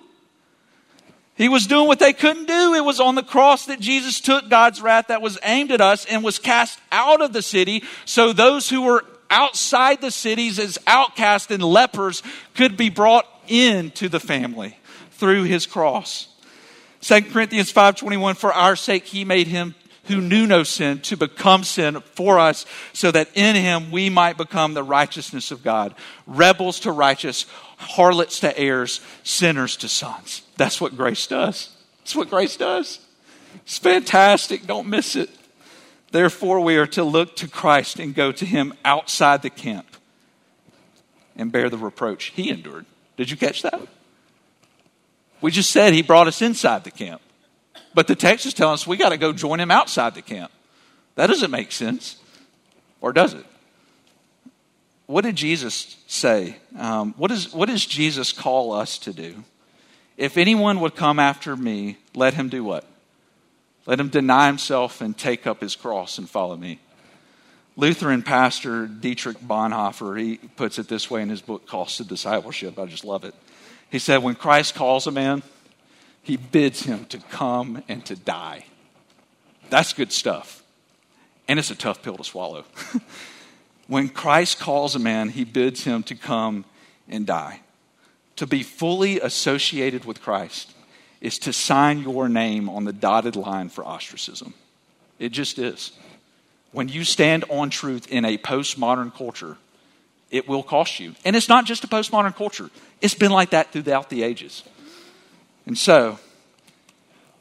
He 1.35 1.47
was 1.47 1.65
doing 1.65 1.87
what 1.87 1.99
they 1.99 2.13
couldn't 2.13 2.47
do. 2.47 2.73
It 2.73 2.83
was 2.83 2.99
on 2.99 3.15
the 3.15 3.23
cross 3.23 3.65
that 3.65 3.79
Jesus 3.79 4.19
took 4.19 4.49
God's 4.49 4.81
wrath 4.81 5.07
that 5.07 5.21
was 5.21 5.39
aimed 5.43 5.71
at 5.71 5.81
us 5.81 6.05
and 6.05 6.23
was 6.23 6.37
cast 6.37 6.79
out 6.91 7.21
of 7.21 7.33
the 7.33 7.41
city 7.41 7.83
so 8.05 8.33
those 8.33 8.69
who 8.69 8.81
were 8.81 9.05
outside 9.29 10.01
the 10.01 10.11
cities 10.11 10.59
as 10.59 10.77
outcasts 10.85 11.49
and 11.49 11.63
lepers 11.63 12.21
could 12.53 12.75
be 12.75 12.89
brought 12.89 13.25
into 13.47 14.09
the 14.09 14.19
family 14.19 14.77
through 15.11 15.43
his 15.43 15.65
cross. 15.65 16.27
2 17.01 17.21
Corinthians 17.31 17.71
5:21 17.71 18.35
for 18.35 18.53
our 18.53 18.75
sake 18.75 19.05
he 19.05 19.25
made 19.25 19.47
him 19.47 19.75
who 20.05 20.19
knew 20.19 20.47
no 20.47 20.63
sin 20.63 20.99
to 20.99 21.15
become 21.15 21.63
sin 21.63 22.01
for 22.15 22.39
us 22.39 22.65
so 22.91 23.11
that 23.11 23.29
in 23.35 23.55
him 23.55 23.91
we 23.91 24.09
might 24.09 24.37
become 24.37 24.73
the 24.73 24.83
righteousness 24.83 25.51
of 25.51 25.63
God 25.63 25.93
rebels 26.25 26.79
to 26.81 26.91
righteous 26.91 27.45
harlots 27.77 28.39
to 28.39 28.57
heirs 28.57 29.01
sinners 29.23 29.77
to 29.77 29.87
sons 29.87 30.43
that's 30.61 30.79
what 30.79 30.95
grace 30.95 31.25
does. 31.25 31.69
That's 32.01 32.15
what 32.15 32.29
grace 32.29 32.55
does. 32.55 32.99
It's 33.63 33.79
fantastic. 33.79 34.67
Don't 34.67 34.87
miss 34.87 35.15
it. 35.15 35.31
Therefore, 36.11 36.59
we 36.59 36.77
are 36.77 36.85
to 36.85 37.03
look 37.03 37.35
to 37.37 37.47
Christ 37.47 37.97
and 37.97 38.13
go 38.13 38.31
to 38.31 38.45
him 38.45 38.75
outside 38.85 39.41
the 39.41 39.49
camp 39.49 39.87
and 41.35 41.51
bear 41.51 41.67
the 41.67 41.79
reproach 41.79 42.25
he 42.25 42.51
endured. 42.51 42.85
Did 43.17 43.31
you 43.31 43.37
catch 43.37 43.63
that? 43.63 43.81
We 45.41 45.51
just 45.51 45.71
said 45.71 45.93
he 45.93 46.01
brought 46.01 46.27
us 46.27 46.41
inside 46.41 46.83
the 46.83 46.91
camp. 46.91 47.21
But 47.93 48.07
the 48.07 48.15
text 48.15 48.45
is 48.45 48.53
telling 48.53 48.75
us 48.75 48.87
we 48.87 48.97
got 48.97 49.09
to 49.09 49.17
go 49.17 49.33
join 49.33 49.59
him 49.59 49.71
outside 49.71 50.15
the 50.15 50.21
camp. 50.21 50.51
That 51.15 51.27
doesn't 51.27 51.51
make 51.51 51.71
sense. 51.71 52.17
Or 53.01 53.11
does 53.11 53.33
it? 53.33 53.45
What 55.07 55.25
did 55.25 55.35
Jesus 55.35 55.97
say? 56.07 56.55
Um, 56.77 57.13
what, 57.17 57.31
is, 57.31 57.53
what 57.53 57.67
does 57.67 57.85
Jesus 57.85 58.31
call 58.31 58.71
us 58.71 58.97
to 58.99 59.11
do? 59.11 59.43
If 60.15 60.37
anyone 60.37 60.79
would 60.79 60.95
come 60.95 61.19
after 61.19 61.55
me, 61.57 61.97
let 62.15 62.35
him 62.35 62.47
do 62.47 62.63
what? 62.63 62.85
Let 63.85 63.99
him 63.99 64.09
deny 64.09 64.47
himself 64.47 65.01
and 65.01 65.17
take 65.17 65.47
up 65.47 65.59
his 65.59 65.75
cross 65.75 66.17
and 66.17 66.29
follow 66.29 66.55
me. 66.55 66.79
Lutheran 67.75 68.21
pastor 68.21 68.85
Dietrich 68.85 69.39
Bonhoeffer, 69.39 70.19
he 70.19 70.37
puts 70.37 70.77
it 70.77 70.87
this 70.87 71.09
way 71.09 71.21
in 71.21 71.29
his 71.29 71.41
book, 71.41 71.65
Cost 71.65 71.99
of 71.99 72.07
Discipleship. 72.07 72.77
I 72.77 72.85
just 72.85 73.03
love 73.03 73.23
it. 73.23 73.33
He 73.91 73.99
said, 73.99 74.23
When 74.23 74.35
Christ 74.35 74.73
calls 74.73 75.05
a 75.05 75.11
man, 75.11 75.43
he 76.23 76.37
bids 76.37 76.83
him 76.83 77.05
to 77.05 77.17
come 77.17 77.83
and 77.87 78.03
to 78.05 78.15
die. 78.15 78.65
That's 79.69 79.93
good 79.93 80.11
stuff. 80.11 80.63
And 81.47 81.59
it's 81.59 81.71
a 81.71 81.75
tough 81.75 82.01
pill 82.01 82.15
to 82.15 82.23
swallow. 82.23 82.63
when 83.87 84.09
Christ 84.09 84.59
calls 84.59 84.95
a 84.95 84.99
man, 84.99 85.29
he 85.29 85.43
bids 85.43 85.83
him 85.83 86.03
to 86.03 86.15
come 86.15 86.65
and 87.09 87.25
die. 87.25 87.61
To 88.37 88.47
be 88.47 88.63
fully 88.63 89.19
associated 89.19 90.05
with 90.05 90.21
Christ 90.21 90.71
is 91.19 91.37
to 91.39 91.53
sign 91.53 91.99
your 92.01 92.29
name 92.29 92.69
on 92.69 92.85
the 92.85 92.93
dotted 92.93 93.35
line 93.35 93.69
for 93.69 93.85
ostracism. 93.85 94.53
It 95.19 95.29
just 95.29 95.59
is. 95.59 95.91
When 96.71 96.87
you 96.87 97.03
stand 97.03 97.43
on 97.49 97.69
truth 97.69 98.07
in 98.07 98.23
a 98.23 98.37
postmodern 98.37 99.13
culture, 99.13 99.57
it 100.31 100.47
will 100.47 100.63
cost 100.63 100.99
you. 100.99 101.13
And 101.23 101.35
it's 101.35 101.49
not 101.49 101.65
just 101.65 101.83
a 101.83 101.87
postmodern 101.87 102.35
culture, 102.35 102.69
it's 103.01 103.13
been 103.13 103.31
like 103.31 103.51
that 103.51 103.71
throughout 103.71 104.09
the 104.09 104.23
ages. 104.23 104.63
And 105.65 105.77
so, 105.77 106.17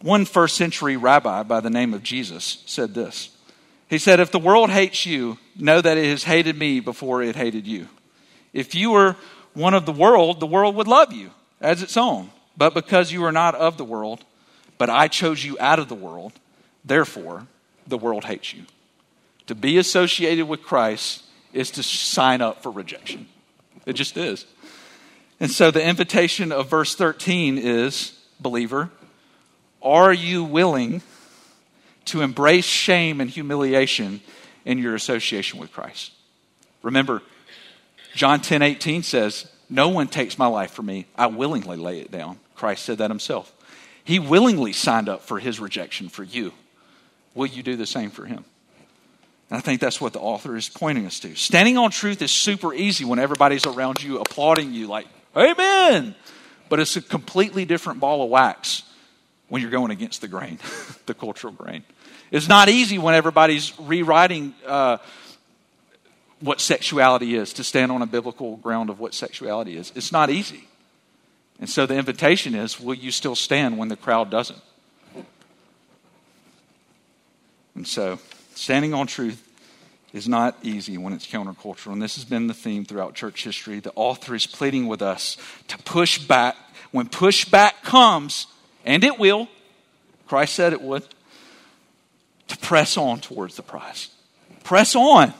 one 0.02 0.24
first 0.24 0.56
century 0.56 0.96
rabbi 0.96 1.42
by 1.42 1.60
the 1.60 1.70
name 1.70 1.94
of 1.94 2.02
Jesus 2.02 2.62
said 2.66 2.94
this. 2.94 3.30
He 3.88 3.98
said, 3.98 4.20
If 4.20 4.30
the 4.30 4.38
world 4.38 4.70
hates 4.70 5.06
you, 5.06 5.38
know 5.56 5.80
that 5.80 5.98
it 5.98 6.06
has 6.06 6.24
hated 6.24 6.56
me 6.56 6.80
before 6.80 7.22
it 7.22 7.36
hated 7.36 7.66
you. 7.66 7.88
If 8.52 8.74
you 8.74 8.90
were 8.90 9.16
one 9.54 9.74
of 9.74 9.86
the 9.86 9.92
world, 9.92 10.40
the 10.40 10.46
world 10.46 10.74
would 10.76 10.88
love 10.88 11.12
you 11.12 11.30
as 11.60 11.82
its 11.82 11.96
own. 11.96 12.30
But 12.56 12.74
because 12.74 13.12
you 13.12 13.24
are 13.24 13.32
not 13.32 13.54
of 13.54 13.76
the 13.76 13.84
world, 13.84 14.24
but 14.78 14.90
I 14.90 15.08
chose 15.08 15.44
you 15.44 15.56
out 15.60 15.78
of 15.78 15.88
the 15.88 15.94
world, 15.94 16.32
therefore 16.84 17.46
the 17.86 17.98
world 17.98 18.24
hates 18.24 18.54
you. 18.54 18.64
To 19.46 19.54
be 19.54 19.78
associated 19.78 20.46
with 20.46 20.62
Christ 20.62 21.24
is 21.52 21.70
to 21.72 21.82
sign 21.82 22.40
up 22.40 22.62
for 22.62 22.70
rejection. 22.70 23.26
It 23.86 23.94
just 23.94 24.16
is. 24.16 24.46
And 25.38 25.50
so 25.50 25.70
the 25.70 25.84
invitation 25.84 26.52
of 26.52 26.68
verse 26.68 26.94
13 26.94 27.58
is 27.58 28.12
believer, 28.40 28.90
are 29.82 30.12
you 30.12 30.44
willing 30.44 31.02
to 32.06 32.20
embrace 32.20 32.64
shame 32.64 33.20
and 33.20 33.30
humiliation 33.30 34.20
in 34.64 34.78
your 34.78 34.94
association 34.94 35.58
with 35.58 35.72
Christ? 35.72 36.12
Remember, 36.82 37.22
John 38.14 38.40
10 38.40 38.62
18 38.62 39.02
says, 39.02 39.50
No 39.68 39.88
one 39.88 40.08
takes 40.08 40.38
my 40.38 40.46
life 40.46 40.72
from 40.72 40.86
me. 40.86 41.06
I 41.16 41.26
willingly 41.26 41.76
lay 41.76 42.00
it 42.00 42.10
down. 42.10 42.38
Christ 42.54 42.84
said 42.84 42.98
that 42.98 43.10
himself. 43.10 43.52
He 44.04 44.18
willingly 44.18 44.72
signed 44.72 45.08
up 45.08 45.22
for 45.22 45.38
his 45.38 45.60
rejection 45.60 46.08
for 46.08 46.24
you. 46.24 46.52
Will 47.34 47.46
you 47.46 47.62
do 47.62 47.76
the 47.76 47.86
same 47.86 48.10
for 48.10 48.26
him? 48.26 48.44
And 49.50 49.58
I 49.58 49.60
think 49.60 49.80
that's 49.80 50.00
what 50.00 50.12
the 50.12 50.20
author 50.20 50.56
is 50.56 50.68
pointing 50.68 51.06
us 51.06 51.18
to. 51.20 51.34
Standing 51.34 51.76
on 51.76 51.90
truth 51.90 52.22
is 52.22 52.30
super 52.30 52.72
easy 52.72 53.04
when 53.04 53.18
everybody's 53.18 53.66
around 53.66 54.02
you 54.02 54.20
applauding 54.20 54.72
you, 54.72 54.86
like, 54.86 55.06
Amen. 55.36 56.14
But 56.68 56.80
it's 56.80 56.96
a 56.96 57.02
completely 57.02 57.64
different 57.64 58.00
ball 58.00 58.22
of 58.22 58.30
wax 58.30 58.84
when 59.48 59.60
you're 59.60 59.70
going 59.70 59.90
against 59.90 60.20
the 60.20 60.28
grain, 60.28 60.58
the 61.06 61.14
cultural 61.14 61.52
grain. 61.52 61.84
It's 62.30 62.48
not 62.48 62.68
easy 62.68 62.98
when 62.98 63.14
everybody's 63.14 63.78
rewriting 63.80 64.54
uh, 64.64 64.98
what 66.38 66.60
sexuality 66.60 67.34
is 67.34 67.52
to 67.54 67.64
stand 67.64 67.90
on 67.90 68.02
a 68.02 68.06
biblical 68.06 68.56
ground 68.56 68.88
of 68.88 69.00
what 69.00 69.14
sexuality 69.14 69.76
is. 69.76 69.92
It's 69.96 70.12
not 70.12 70.30
easy. 70.30 70.68
And 71.58 71.68
so 71.68 71.86
the 71.86 71.96
invitation 71.96 72.54
is 72.54 72.80
will 72.80 72.94
you 72.94 73.10
still 73.10 73.34
stand 73.34 73.78
when 73.78 73.88
the 73.88 73.96
crowd 73.96 74.30
doesn't? 74.30 74.60
And 77.74 77.86
so. 77.86 78.20
Standing 78.60 78.92
on 78.92 79.06
truth 79.06 79.42
is 80.12 80.28
not 80.28 80.54
easy 80.62 80.98
when 80.98 81.14
it's 81.14 81.26
countercultural. 81.26 81.94
And 81.94 82.02
this 82.02 82.16
has 82.16 82.26
been 82.26 82.46
the 82.46 82.52
theme 82.52 82.84
throughout 82.84 83.14
church 83.14 83.42
history. 83.42 83.80
The 83.80 83.92
author 83.96 84.34
is 84.34 84.46
pleading 84.46 84.86
with 84.86 85.00
us 85.00 85.38
to 85.68 85.78
push 85.78 86.18
back. 86.18 86.56
When 86.90 87.08
pushback 87.08 87.82
comes, 87.82 88.48
and 88.84 89.02
it 89.02 89.18
will, 89.18 89.48
Christ 90.26 90.56
said 90.56 90.74
it 90.74 90.82
would, 90.82 91.04
to 92.48 92.58
press 92.58 92.98
on 92.98 93.20
towards 93.20 93.56
the 93.56 93.62
prize. 93.62 94.08
Press 94.62 94.94
on. 94.94 95.32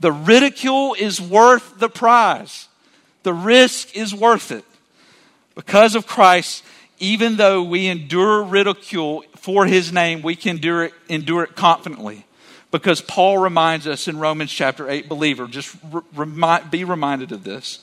The 0.00 0.12
ridicule 0.12 0.94
is 0.98 1.18
worth 1.18 1.78
the 1.78 1.88
prize, 1.88 2.68
the 3.22 3.32
risk 3.32 3.96
is 3.96 4.14
worth 4.14 4.52
it. 4.52 4.66
Because 5.54 5.94
of 5.94 6.06
Christ, 6.06 6.62
even 6.98 7.36
though 7.36 7.62
we 7.62 7.86
endure 7.86 8.42
ridicule 8.42 9.24
for 9.36 9.64
his 9.64 9.94
name, 9.94 10.20
we 10.20 10.36
can 10.36 10.56
endure 10.56 10.84
it, 10.84 10.94
endure 11.08 11.42
it 11.42 11.56
confidently 11.56 12.25
because 12.78 13.00
Paul 13.00 13.38
reminds 13.38 13.86
us 13.86 14.06
in 14.06 14.18
Romans 14.18 14.52
chapter 14.52 14.90
8, 14.90 15.08
believer, 15.08 15.46
just 15.46 15.74
re- 15.90 16.60
be 16.70 16.84
reminded 16.84 17.32
of 17.32 17.42
this. 17.42 17.82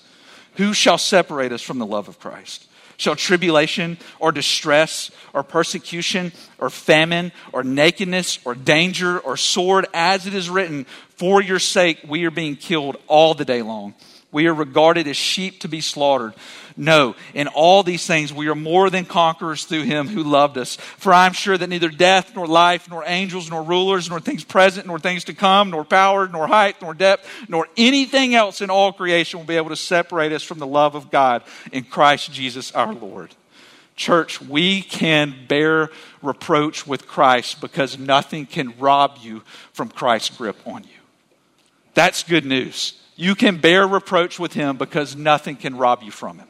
Who 0.58 0.72
shall 0.74 1.00
separate 1.00 1.52
us 1.52 1.64
from 1.64 1.80
the 1.80 1.86
love 1.86 2.08
of 2.08 2.20
Christ? 2.20 2.68
Shall 2.98 3.16
tribulation 3.16 3.98
or 4.20 4.32
distress 4.32 5.10
or 5.34 5.42
persecution 5.42 6.32
or 6.60 6.70
famine 6.70 7.32
or 7.52 7.64
nakedness 7.64 8.38
or 8.46 8.54
danger 8.54 9.20
or 9.20 9.36
sword, 9.36 9.88
as 9.96 10.28
it 10.28 10.36
is 10.36 10.48
written, 10.48 10.86
for 11.10 11.42
your 11.42 11.58
sake 11.58 12.00
we 12.08 12.26
are 12.26 12.32
being 12.32 12.56
killed 12.56 12.98
all 13.08 13.34
the 13.34 13.46
day 13.46 13.64
long. 13.64 13.96
We 14.34 14.48
are 14.48 14.54
regarded 14.54 15.08
as 15.08 15.16
sheep 15.16 15.62
to 15.62 15.70
be 15.70 15.80
slaughtered. 15.80 16.34
No, 16.76 17.16
in 17.36 17.48
all 17.48 17.84
these 17.84 18.06
things 18.08 18.34
we 18.34 18.48
are 18.48 18.56
more 18.56 18.90
than 18.90 19.06
conquerors 19.06 19.66
through 19.66 19.84
him 19.84 20.08
who 20.08 20.24
loved 20.24 20.58
us. 20.58 20.76
For 20.76 21.14
I 21.14 21.28
am 21.28 21.34
sure 21.34 21.56
that 21.56 21.70
neither 21.70 21.90
death, 21.90 22.36
nor 22.36 22.48
life, 22.48 22.90
nor 22.90 23.04
angels, 23.06 23.50
nor 23.50 23.62
rulers, 23.62 24.10
nor 24.10 24.20
things 24.20 24.44
present, 24.44 24.88
nor 24.88 24.98
things 24.98 25.26
to 25.26 25.36
come, 25.36 25.70
nor 25.70 25.86
power, 25.86 26.28
nor 26.28 26.48
height, 26.48 26.82
nor 26.82 26.96
depth, 26.96 27.30
nor 27.48 27.68
anything 27.78 28.34
else 28.34 28.60
in 28.60 28.72
all 28.72 28.92
creation 28.92 29.40
will 29.40 29.46
be 29.46 29.56
able 29.56 29.70
to 29.70 29.76
separate 29.76 30.32
us 30.32 30.42
from 30.42 30.58
the 30.58 30.68
love 30.68 30.96
of 30.96 31.12
God 31.12 31.44
in 31.72 31.84
Christ 31.84 32.34
Jesus 32.34 32.72
our 32.72 32.92
Lord. 32.92 33.36
Church, 33.96 34.42
we 34.42 34.82
can 34.82 35.36
bear 35.48 35.92
reproach 36.24 36.88
with 36.88 37.08
Christ 37.08 37.62
because 37.62 38.00
nothing 38.00 38.48
can 38.48 38.74
rob 38.80 39.20
you 39.22 39.44
from 39.74 39.90
Christ's 39.90 40.36
grip 40.36 40.58
on 40.66 40.84
you. 40.84 40.90
That's 41.94 42.24
good 42.24 42.46
news. 42.46 43.00
You 43.16 43.36
can 43.36 43.58
bear 43.58 43.88
reproach 43.88 44.40
with 44.40 44.54
him 44.54 44.78
because 44.78 45.16
nothing 45.16 45.56
can 45.56 45.78
rob 45.78 46.02
you 46.02 46.12
from 46.12 46.40
him. 46.40 46.48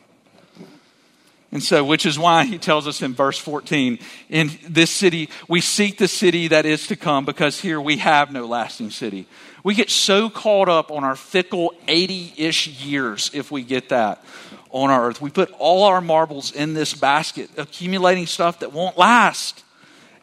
And 1.54 1.62
so, 1.62 1.84
which 1.84 2.08
is 2.08 2.18
why 2.18 2.46
he 2.46 2.58
tells 2.58 2.88
us 2.88 3.04
in 3.04 3.14
verse 3.14 3.38
14, 3.38 4.00
in 4.30 4.50
this 4.68 4.90
city, 4.90 5.30
we 5.48 5.62
seek 5.62 6.00
the 6.00 6.08
city 6.08 6.48
that 6.48 6.66
is 6.66 6.88
to 6.88 6.96
come 6.96 7.26
because 7.26 7.60
here 7.60 7.80
we 7.80 7.98
have 7.98 8.32
no 8.32 8.48
lasting 8.48 8.90
city. 8.90 9.28
We 9.64 9.76
get 9.76 9.92
so 9.92 10.32
caught 10.32 10.68
up 10.68 10.90
on 10.90 11.04
our 11.04 11.16
fickle 11.16 11.76
80 11.88 12.34
ish 12.38 12.68
years, 12.68 13.30
if 13.36 13.52
we 13.52 13.62
get 13.62 13.90
that, 13.90 14.26
on 14.72 14.90
our 14.90 15.06
earth. 15.06 15.22
We 15.22 15.30
put 15.30 15.52
all 15.60 15.84
our 15.84 16.02
marbles 16.02 16.52
in 16.52 16.74
this 16.74 16.96
basket, 16.96 17.52
accumulating 17.56 18.26
stuff 18.26 18.62
that 18.62 18.74
won't 18.74 18.98
last. 18.98 19.64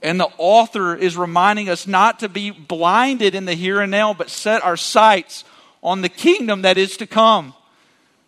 And 0.03 0.19
the 0.19 0.31
author 0.37 0.97
is 0.97 1.17
reminding 1.17 1.69
us 1.69 1.87
not 1.87 2.21
to 2.21 2.29
be 2.29 2.51
blinded 2.51 3.37
in 3.37 3.45
the 3.45 3.55
here 3.55 3.81
and 3.81 3.93
now, 3.93 4.15
but 4.15 4.31
set 4.31 4.65
our 4.65 4.77
sights 4.77 5.45
on 5.83 6.03
the 6.03 6.09
kingdom 6.09 6.63
that 6.63 6.79
is 6.79 6.97
to 6.99 7.07
come. 7.07 7.55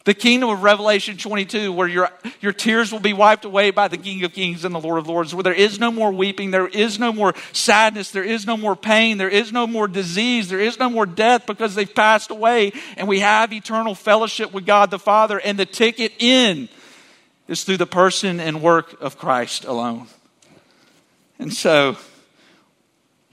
The 0.05 0.15
kingdom 0.15 0.51
of 0.51 0.65
Revelation 0.65 1.17
22, 1.17 1.73
where 1.73 1.87
your, 1.87 2.11
your 2.41 2.53
tears 2.53 2.91
will 2.91 2.99
be 2.99 3.13
wiped 3.13 3.45
away 3.45 3.71
by 3.71 3.87
the 3.87 3.97
King 3.97 4.25
of 4.25 4.33
Kings 4.33 4.65
and 4.65 4.75
the 4.75 4.81
Lord 4.81 4.99
of 4.99 5.07
Lords, 5.07 5.33
where 5.33 5.45
there 5.45 5.53
is 5.53 5.79
no 5.79 5.93
more 5.93 6.11
weeping, 6.11 6.51
there 6.51 6.67
is 6.67 6.99
no 6.99 7.13
more 7.13 7.35
sadness, 7.53 8.11
there 8.11 8.25
is 8.25 8.45
no 8.45 8.57
more 8.57 8.75
pain, 8.75 9.17
there 9.17 9.29
is 9.29 9.53
no 9.53 9.65
more 9.65 9.87
disease, 9.87 10.49
there 10.49 10.59
is 10.59 10.77
no 10.81 10.91
more 10.91 11.07
death 11.07 11.47
because 11.47 11.77
they've 11.77 11.95
passed 11.95 12.33
away, 12.33 12.73
and 12.97 13.07
we 13.07 13.21
have 13.21 13.53
eternal 13.53 13.95
fellowship 13.95 14.53
with 14.53 14.67
God 14.67 14.91
the 14.91 14.99
Father, 14.99 15.39
and 15.39 15.57
the 15.57 15.67
ticket 15.67 16.13
in 16.19 16.69
is 17.47 17.63
through 17.63 17.77
the 17.77 17.87
person 17.87 18.41
and 18.41 18.61
work 18.61 19.01
of 19.01 19.17
Christ 19.17 19.65
alone. 19.65 20.09
And 21.39 21.53
so, 21.53 21.97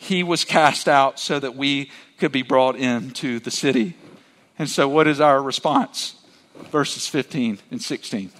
he 0.01 0.23
was 0.23 0.45
cast 0.45 0.87
out 0.87 1.19
so 1.19 1.39
that 1.39 1.55
we 1.55 1.91
could 2.19 2.31
be 2.31 2.41
brought 2.41 2.77
into 2.77 3.39
the 3.39 3.51
city. 3.51 3.95
And 4.59 4.69
so, 4.69 4.87
what 4.87 5.07
is 5.07 5.19
our 5.19 5.41
response? 5.41 6.15
verses 6.65 7.07
15 7.07 7.59
and 7.71 7.81
16. 7.81 8.31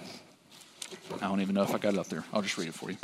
I 1.20 1.28
don't 1.28 1.40
even 1.40 1.54
know 1.54 1.62
if 1.62 1.74
I 1.74 1.78
got 1.78 1.94
it 1.94 1.98
up 1.98 2.06
there. 2.06 2.24
I'll 2.32 2.42
just 2.42 2.56
read 2.56 2.68
it 2.68 2.74
for 2.74 2.90
you. 2.90 2.96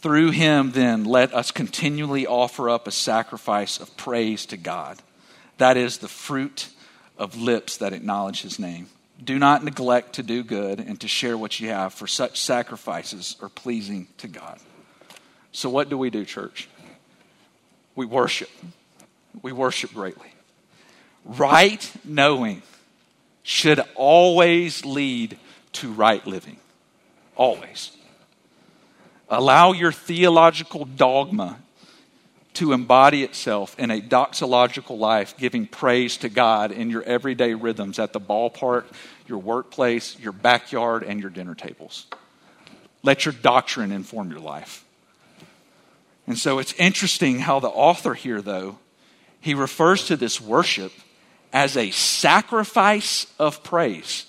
Through 0.00 0.30
him, 0.30 0.72
then, 0.72 1.04
let 1.04 1.34
us 1.34 1.50
continually 1.50 2.26
offer 2.26 2.70
up 2.70 2.86
a 2.88 2.90
sacrifice 2.90 3.78
of 3.78 3.94
praise 3.98 4.46
to 4.46 4.56
God. 4.56 4.98
That 5.58 5.76
is 5.76 5.98
the 5.98 6.08
fruit 6.08 6.70
of 7.18 7.36
lips 7.36 7.76
that 7.78 7.92
acknowledge 7.92 8.40
his 8.40 8.58
name. 8.58 8.88
Do 9.22 9.38
not 9.38 9.62
neglect 9.62 10.14
to 10.14 10.22
do 10.22 10.42
good 10.42 10.80
and 10.80 10.98
to 11.02 11.08
share 11.08 11.36
what 11.36 11.60
you 11.60 11.68
have, 11.68 11.92
for 11.92 12.06
such 12.06 12.40
sacrifices 12.40 13.36
are 13.42 13.50
pleasing 13.50 14.08
to 14.18 14.28
God. 14.28 14.58
So, 15.52 15.68
what 15.68 15.90
do 15.90 15.98
we 15.98 16.08
do, 16.08 16.24
church? 16.24 16.68
We 17.94 18.06
worship. 18.06 18.48
We 19.42 19.52
worship 19.52 19.92
greatly. 19.92 20.32
Right 21.24 21.92
knowing 22.04 22.62
should 23.42 23.80
always 23.94 24.84
lead 24.84 25.38
to 25.72 25.92
right 25.92 26.24
living. 26.26 26.56
Always. 27.36 27.92
Allow 29.28 29.72
your 29.72 29.92
theological 29.92 30.84
dogma 30.84 31.58
to 32.54 32.72
embody 32.72 33.22
itself 33.22 33.78
in 33.78 33.90
a 33.90 34.00
doxological 34.00 34.98
life, 34.98 35.36
giving 35.36 35.66
praise 35.66 36.16
to 36.18 36.28
God 36.28 36.72
in 36.72 36.90
your 36.90 37.02
everyday 37.04 37.54
rhythms 37.54 37.98
at 37.98 38.12
the 38.12 38.20
ballpark, 38.20 38.84
your 39.28 39.38
workplace, 39.38 40.18
your 40.18 40.32
backyard, 40.32 41.04
and 41.04 41.20
your 41.20 41.30
dinner 41.30 41.54
tables. 41.54 42.06
Let 43.02 43.24
your 43.24 43.32
doctrine 43.32 43.92
inform 43.92 44.30
your 44.30 44.40
life. 44.40 44.84
And 46.26 46.36
so 46.36 46.58
it's 46.58 46.74
interesting 46.74 47.38
how 47.38 47.60
the 47.60 47.68
author 47.68 48.14
here, 48.14 48.42
though, 48.42 48.78
he 49.40 49.54
refers 49.54 50.06
to 50.06 50.16
this 50.16 50.40
worship 50.40 50.92
as 51.52 51.76
a 51.76 51.90
sacrifice 51.90 53.26
of 53.38 53.62
praise. 53.62 54.26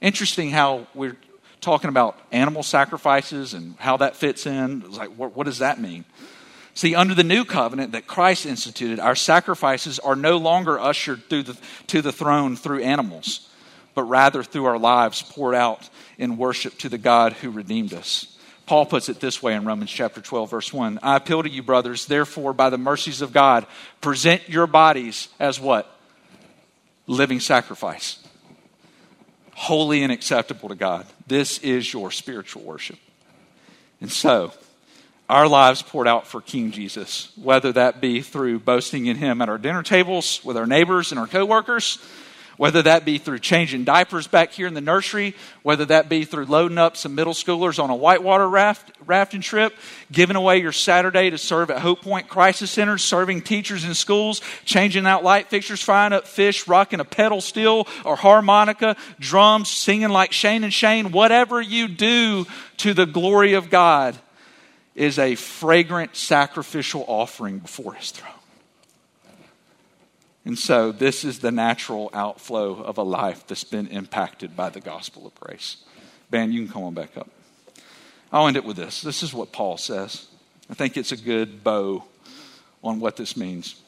Interesting 0.00 0.50
how 0.50 0.86
we're 0.94 1.16
talking 1.60 1.88
about 1.88 2.18
animal 2.32 2.62
sacrifices 2.62 3.54
and 3.54 3.76
how 3.78 3.98
that 3.98 4.16
fits 4.16 4.46
in. 4.46 4.82
It's 4.86 4.98
like, 4.98 5.10
what, 5.10 5.36
what 5.36 5.44
does 5.44 5.58
that 5.58 5.80
mean? 5.80 6.04
See, 6.74 6.94
under 6.94 7.14
the 7.14 7.24
new 7.24 7.44
covenant 7.44 7.92
that 7.92 8.06
Christ 8.06 8.46
instituted, 8.46 8.98
our 8.98 9.14
sacrifices 9.14 9.98
are 9.98 10.16
no 10.16 10.38
longer 10.38 10.80
ushered 10.80 11.28
through 11.28 11.44
the, 11.44 11.58
to 11.88 12.02
the 12.02 12.12
throne 12.12 12.56
through 12.56 12.82
animals, 12.82 13.48
but 13.94 14.04
rather 14.04 14.42
through 14.42 14.64
our 14.64 14.78
lives 14.78 15.22
poured 15.22 15.54
out 15.54 15.88
in 16.18 16.38
worship 16.38 16.78
to 16.78 16.88
the 16.88 16.98
God 16.98 17.34
who 17.34 17.50
redeemed 17.50 17.92
us. 17.92 18.38
Paul 18.64 18.86
puts 18.86 19.08
it 19.08 19.20
this 19.20 19.42
way 19.42 19.54
in 19.54 19.66
Romans 19.66 19.90
chapter 19.90 20.20
12, 20.20 20.50
verse 20.50 20.72
1. 20.72 21.00
I 21.02 21.16
appeal 21.16 21.42
to 21.42 21.50
you, 21.50 21.62
brothers, 21.62 22.06
therefore, 22.06 22.54
by 22.54 22.70
the 22.70 22.78
mercies 22.78 23.20
of 23.20 23.32
God, 23.32 23.66
present 24.00 24.48
your 24.48 24.66
bodies 24.66 25.28
as 25.38 25.60
what? 25.60 25.94
Living 27.06 27.40
sacrifice, 27.40 28.18
holy 29.54 30.02
and 30.02 30.12
acceptable 30.12 30.68
to 30.68 30.74
God. 30.74 31.06
This 31.26 31.58
is 31.58 31.92
your 31.92 32.10
spiritual 32.10 32.62
worship. 32.62 32.98
And 34.00 34.10
so, 34.10 34.52
our 35.28 35.48
lives 35.48 35.82
poured 35.82 36.08
out 36.08 36.26
for 36.26 36.40
King 36.40 36.72
Jesus, 36.72 37.32
whether 37.36 37.72
that 37.72 38.00
be 38.00 38.20
through 38.20 38.58
boasting 38.60 39.06
in 39.06 39.16
Him 39.16 39.40
at 39.40 39.48
our 39.48 39.58
dinner 39.58 39.82
tables 39.82 40.44
with 40.44 40.56
our 40.56 40.66
neighbors 40.66 41.10
and 41.10 41.18
our 41.18 41.26
coworkers, 41.26 41.98
whether 42.56 42.82
that 42.82 43.04
be 43.04 43.18
through 43.18 43.38
changing 43.38 43.84
diapers 43.84 44.26
back 44.26 44.52
here 44.52 44.66
in 44.66 44.74
the 44.74 44.80
nursery, 44.80 45.34
whether 45.62 45.84
that 45.86 46.08
be 46.08 46.24
through 46.24 46.46
loading 46.46 46.78
up 46.78 46.96
some 46.96 47.14
middle 47.14 47.32
schoolers 47.32 47.82
on 47.82 47.90
a 47.90 47.94
whitewater 47.94 48.48
raft, 48.48 48.92
rafting 49.06 49.40
trip, 49.40 49.74
giving 50.10 50.36
away 50.36 50.58
your 50.58 50.72
Saturday 50.72 51.30
to 51.30 51.38
serve 51.38 51.70
at 51.70 51.80
Hope 51.80 52.02
Point 52.02 52.28
Crisis 52.28 52.70
Center, 52.70 52.98
serving 52.98 53.42
teachers 53.42 53.84
in 53.84 53.94
schools, 53.94 54.40
changing 54.64 55.06
out 55.06 55.24
light 55.24 55.48
fixtures, 55.48 55.80
frying 55.80 56.12
up 56.12 56.26
fish, 56.26 56.68
rocking 56.68 57.00
a 57.00 57.04
pedal 57.04 57.40
steel 57.40 57.86
or 58.04 58.16
harmonica, 58.16 58.96
drums, 59.18 59.70
singing 59.70 60.10
like 60.10 60.32
Shane 60.32 60.64
and 60.64 60.72
Shane, 60.72 61.12
whatever 61.12 61.60
you 61.60 61.88
do 61.88 62.46
to 62.78 62.94
the 62.94 63.06
glory 63.06 63.54
of 63.54 63.70
God 63.70 64.18
is 64.94 65.18
a 65.18 65.34
fragrant 65.34 66.16
sacrificial 66.16 67.04
offering 67.08 67.58
before 67.58 67.94
his 67.94 68.10
throne. 68.10 68.41
And 70.44 70.58
so, 70.58 70.90
this 70.90 71.24
is 71.24 71.38
the 71.38 71.52
natural 71.52 72.10
outflow 72.12 72.82
of 72.82 72.98
a 72.98 73.02
life 73.02 73.46
that's 73.46 73.64
been 73.64 73.86
impacted 73.86 74.56
by 74.56 74.70
the 74.70 74.80
gospel 74.80 75.26
of 75.26 75.34
grace. 75.36 75.76
Ben, 76.30 76.50
you 76.50 76.64
can 76.64 76.72
come 76.72 76.82
on 76.82 76.94
back 76.94 77.16
up. 77.16 77.28
I'll 78.32 78.48
end 78.48 78.56
it 78.56 78.64
with 78.64 78.76
this. 78.76 79.02
This 79.02 79.22
is 79.22 79.32
what 79.32 79.52
Paul 79.52 79.76
says. 79.76 80.26
I 80.68 80.74
think 80.74 80.96
it's 80.96 81.12
a 81.12 81.16
good 81.16 81.62
bow 81.62 82.04
on 82.82 82.98
what 82.98 83.16
this 83.16 83.36
means. 83.36 83.80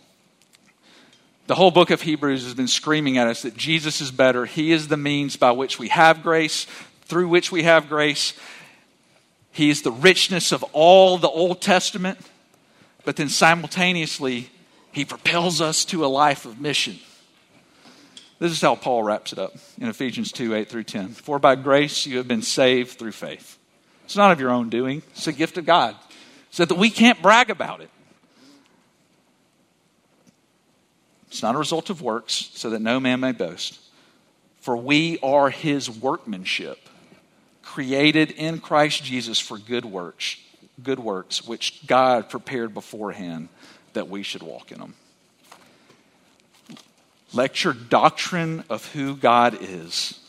The 1.47 1.55
whole 1.55 1.71
book 1.71 1.91
of 1.91 2.03
Hebrews 2.03 2.45
has 2.45 2.55
been 2.55 2.69
screaming 2.69 3.19
at 3.19 3.27
us 3.27 3.43
that 3.43 3.57
Jesus 3.57 4.01
is 4.01 4.11
better. 4.11 4.47
He 4.47 4.71
is 4.71 4.89
the 4.89 4.97
means 4.97 5.37
by 5.37 5.51
which 5.51 5.79
we 5.79 5.89
have 5.89 6.23
grace, 6.23 6.67
through 7.03 7.29
which 7.29 7.51
we 7.51 7.65
have 7.65 7.89
grace, 7.89 8.33
he 9.55 9.71
is 9.71 9.83
the 9.83 9.93
richness 9.93 10.51
of 10.51 10.65
all 10.73 11.17
the 11.17 11.29
Old 11.29 11.61
Testament, 11.61 12.19
but 13.05 13.15
then 13.15 13.29
simultaneously, 13.29 14.51
He 14.95 15.05
propels 15.05 15.61
us 15.61 15.85
to 15.87 16.05
a 16.05 16.07
life 16.07 16.47
of 16.47 16.61
mission. 16.61 17.01
This 18.39 18.53
is 18.53 18.61
how 18.61 18.77
Paul 18.77 19.03
wraps 19.03 19.33
it 19.33 19.41
up 19.41 19.53
in 19.81 19.89
Ephesians 19.89 20.31
2 20.31 20.55
8 20.55 20.69
through 20.69 20.85
10. 20.85 21.09
For 21.09 21.41
by 21.41 21.57
grace 21.57 22.07
you 22.07 22.19
have 22.19 22.29
been 22.29 22.43
saved 22.43 22.97
through 22.97 23.13
faith. 23.13 23.59
It's 24.05 24.17
not 24.17 24.31
of 24.31 24.39
your 24.39 24.51
own 24.51 24.71
doing, 24.71 25.03
it's 25.11 25.27
a 25.27 25.33
gift 25.33 25.59
of 25.59 25.67
God. 25.67 25.97
So 26.51 26.65
that 26.65 26.77
we 26.77 26.91
can't 26.91 27.21
brag 27.21 27.51
about 27.51 27.81
it. 27.81 27.91
It's 31.27 31.43
not 31.43 31.57
a 31.57 31.59
result 31.59 31.91
of 31.91 32.01
works, 32.01 32.51
so 32.55 32.71
that 32.71 32.81
no 32.81 33.01
man 33.01 33.19
may 33.19 33.33
boast. 33.33 33.81
For 34.61 34.77
we 34.77 35.19
are 35.25 35.51
his 35.51 35.91
workmanship 35.91 36.79
created 37.63 38.31
in 38.31 38.61
Christ 38.61 39.03
Jesus 39.03 39.41
for 39.41 39.59
good 39.59 39.85
works, 39.85 40.37
good 40.81 41.01
works 41.01 41.45
which 41.45 41.85
God 41.89 42.31
prepared 42.31 42.73
beforehand 42.73 43.49
that 43.95 44.09
we 44.09 44.23
should 44.23 44.43
walk 44.43 44.71
in 44.71 44.79
them. 44.79 44.95
Let 47.33 47.65
your 47.65 47.73
doctrine 47.73 48.65
of 48.69 48.93
who 48.93 49.17
God 49.17 49.59
is, 49.61 50.21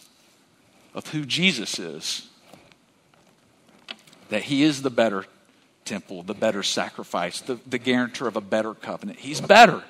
of 0.93 1.07
who 1.09 1.25
Jesus 1.25 1.77
is, 1.77 2.27
that 4.29 4.43
He 4.43 4.63
is 4.63 4.81
the 4.81 4.89
better 4.89 5.25
temple, 5.83 6.23
the 6.23 6.33
better 6.33 6.63
sacrifice, 6.63 7.41
the, 7.41 7.59
the 7.67 7.77
guarantor 7.77 8.27
of 8.27 8.35
a 8.35 8.41
better 8.41 8.73
covenant. 8.73 9.19
He's 9.19 9.39
better. 9.39 9.83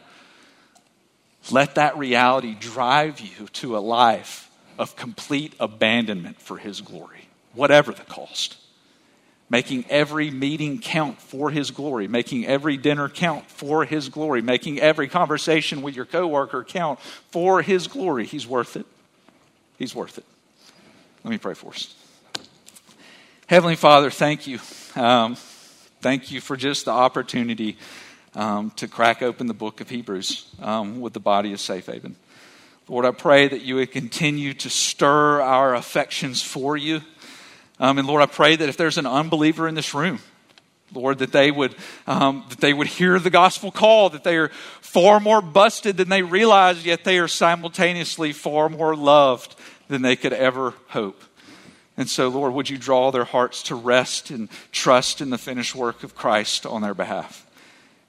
Let 1.51 1.75
that 1.75 1.97
reality 1.97 2.53
drive 2.53 3.21
you 3.21 3.47
to 3.53 3.77
a 3.77 3.79
life 3.79 4.51
of 4.77 4.97
complete 4.97 5.53
abandonment 5.59 6.41
for 6.41 6.57
His 6.57 6.81
glory 6.81 7.25
whatever 7.55 7.91
the 7.91 8.03
cost. 8.03 8.57
Making 9.49 9.85
every 9.89 10.31
meeting 10.31 10.79
count 10.79 11.21
for 11.21 11.51
His 11.51 11.69
glory, 11.69 12.07
making 12.07 12.47
every 12.47 12.77
dinner 12.77 13.09
count 13.09 13.49
for 13.49 13.85
His 13.85 14.09
glory, 14.09 14.41
making 14.41 14.79
every 14.79 15.07
conversation 15.07 15.81
with 15.81 15.95
your 15.95 16.05
coworker 16.05 16.63
count 16.63 16.99
for 17.29 17.61
His 17.61 17.87
glory. 17.87 18.25
He's 18.25 18.47
worth 18.47 18.75
it. 18.75 18.85
He's 19.77 19.93
worth 19.93 20.17
it. 20.17 20.25
Let 21.23 21.31
me 21.31 21.37
pray 21.37 21.53
for 21.53 21.71
us. 21.71 21.93
Heavenly 23.47 23.75
Father, 23.75 24.09
thank 24.09 24.47
you. 24.47 24.59
Um, 24.95 25.35
thank 26.01 26.31
you 26.31 26.41
for 26.41 26.57
just 26.57 26.85
the 26.85 26.91
opportunity 26.91 27.77
um, 28.33 28.71
to 28.77 28.87
crack 28.87 29.21
open 29.21 29.47
the 29.47 29.53
book 29.53 29.81
of 29.81 29.89
Hebrews 29.89 30.49
um, 30.61 30.99
with 30.99 31.13
the 31.13 31.19
body 31.19 31.53
of 31.53 31.59
Safe 31.59 31.85
Haven. 31.85 32.15
Lord, 32.87 33.05
I 33.05 33.11
pray 33.11 33.47
that 33.47 33.61
you 33.61 33.75
would 33.75 33.91
continue 33.91 34.53
to 34.55 34.69
stir 34.69 35.41
our 35.41 35.73
affections 35.73 36.43
for 36.43 36.77
you. 36.77 37.01
Um, 37.79 37.97
and 37.97 38.07
Lord, 38.07 38.21
I 38.21 38.27
pray 38.27 38.55
that 38.55 38.69
if 38.69 38.77
there's 38.77 38.97
an 38.97 39.05
unbeliever 39.05 39.67
in 39.67 39.75
this 39.75 39.93
room, 39.93 40.19
Lord, 40.93 41.19
that 41.19 41.31
they 41.31 41.51
would 41.51 41.75
um, 42.07 42.45
that 42.49 42.59
they 42.59 42.73
would 42.73 42.87
hear 42.87 43.19
the 43.19 43.29
gospel 43.29 43.71
call, 43.71 44.09
that 44.11 44.23
they 44.23 44.37
are 44.37 44.49
far 44.81 45.19
more 45.19 45.41
busted 45.41 45.97
than 45.97 46.09
they 46.09 46.21
realize, 46.21 46.85
yet 46.85 47.03
they 47.03 47.19
are 47.19 47.27
simultaneously 47.27 48.31
far 48.31 48.69
more 48.69 48.95
loved 48.95 49.55
than 49.87 50.01
they 50.01 50.15
could 50.15 50.33
ever 50.33 50.73
hope. 50.89 51.21
And 51.97 52.09
so, 52.09 52.27
Lord, 52.27 52.53
would 52.53 52.69
you 52.69 52.77
draw 52.77 53.11
their 53.11 53.23
hearts 53.23 53.63
to 53.63 53.75
rest 53.75 54.29
and 54.29 54.49
trust 54.71 55.21
in 55.21 55.29
the 55.29 55.37
finished 55.37 55.75
work 55.75 56.03
of 56.03 56.15
Christ 56.15 56.65
on 56.65 56.81
their 56.81 56.93
behalf? 56.93 57.45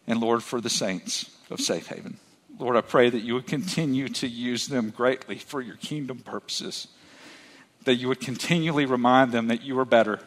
And 0.06 0.20
Lord, 0.20 0.42
for 0.42 0.60
the 0.60 0.70
saints 0.70 1.30
of 1.50 1.60
Safe 1.60 1.86
Haven, 1.88 2.18
Lord, 2.58 2.76
I 2.76 2.80
pray 2.80 3.10
that 3.10 3.20
you 3.20 3.34
would 3.34 3.46
continue 3.46 4.08
to 4.08 4.26
use 4.26 4.66
them 4.66 4.90
greatly 4.90 5.36
for 5.36 5.60
your 5.60 5.76
kingdom 5.76 6.18
purposes 6.18 6.88
that 7.86 7.94
you 7.94 8.08
would 8.08 8.20
continually 8.20 8.84
remind 8.84 9.32
them 9.32 9.48
that 9.48 9.62
you 9.62 9.78
are 9.78 9.84
better 9.84 10.20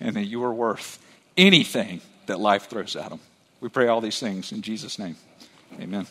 and 0.00 0.16
that 0.16 0.24
you 0.24 0.42
are 0.42 0.52
worth 0.52 0.98
anything 1.36 2.00
that 2.26 2.40
life 2.40 2.70
throws 2.70 2.96
at 2.96 3.10
them. 3.10 3.20
We 3.60 3.68
pray 3.68 3.88
all 3.88 4.00
these 4.00 4.18
things 4.18 4.52
in 4.52 4.62
Jesus' 4.62 4.98
name. 4.98 5.16
Amen. 5.80 6.06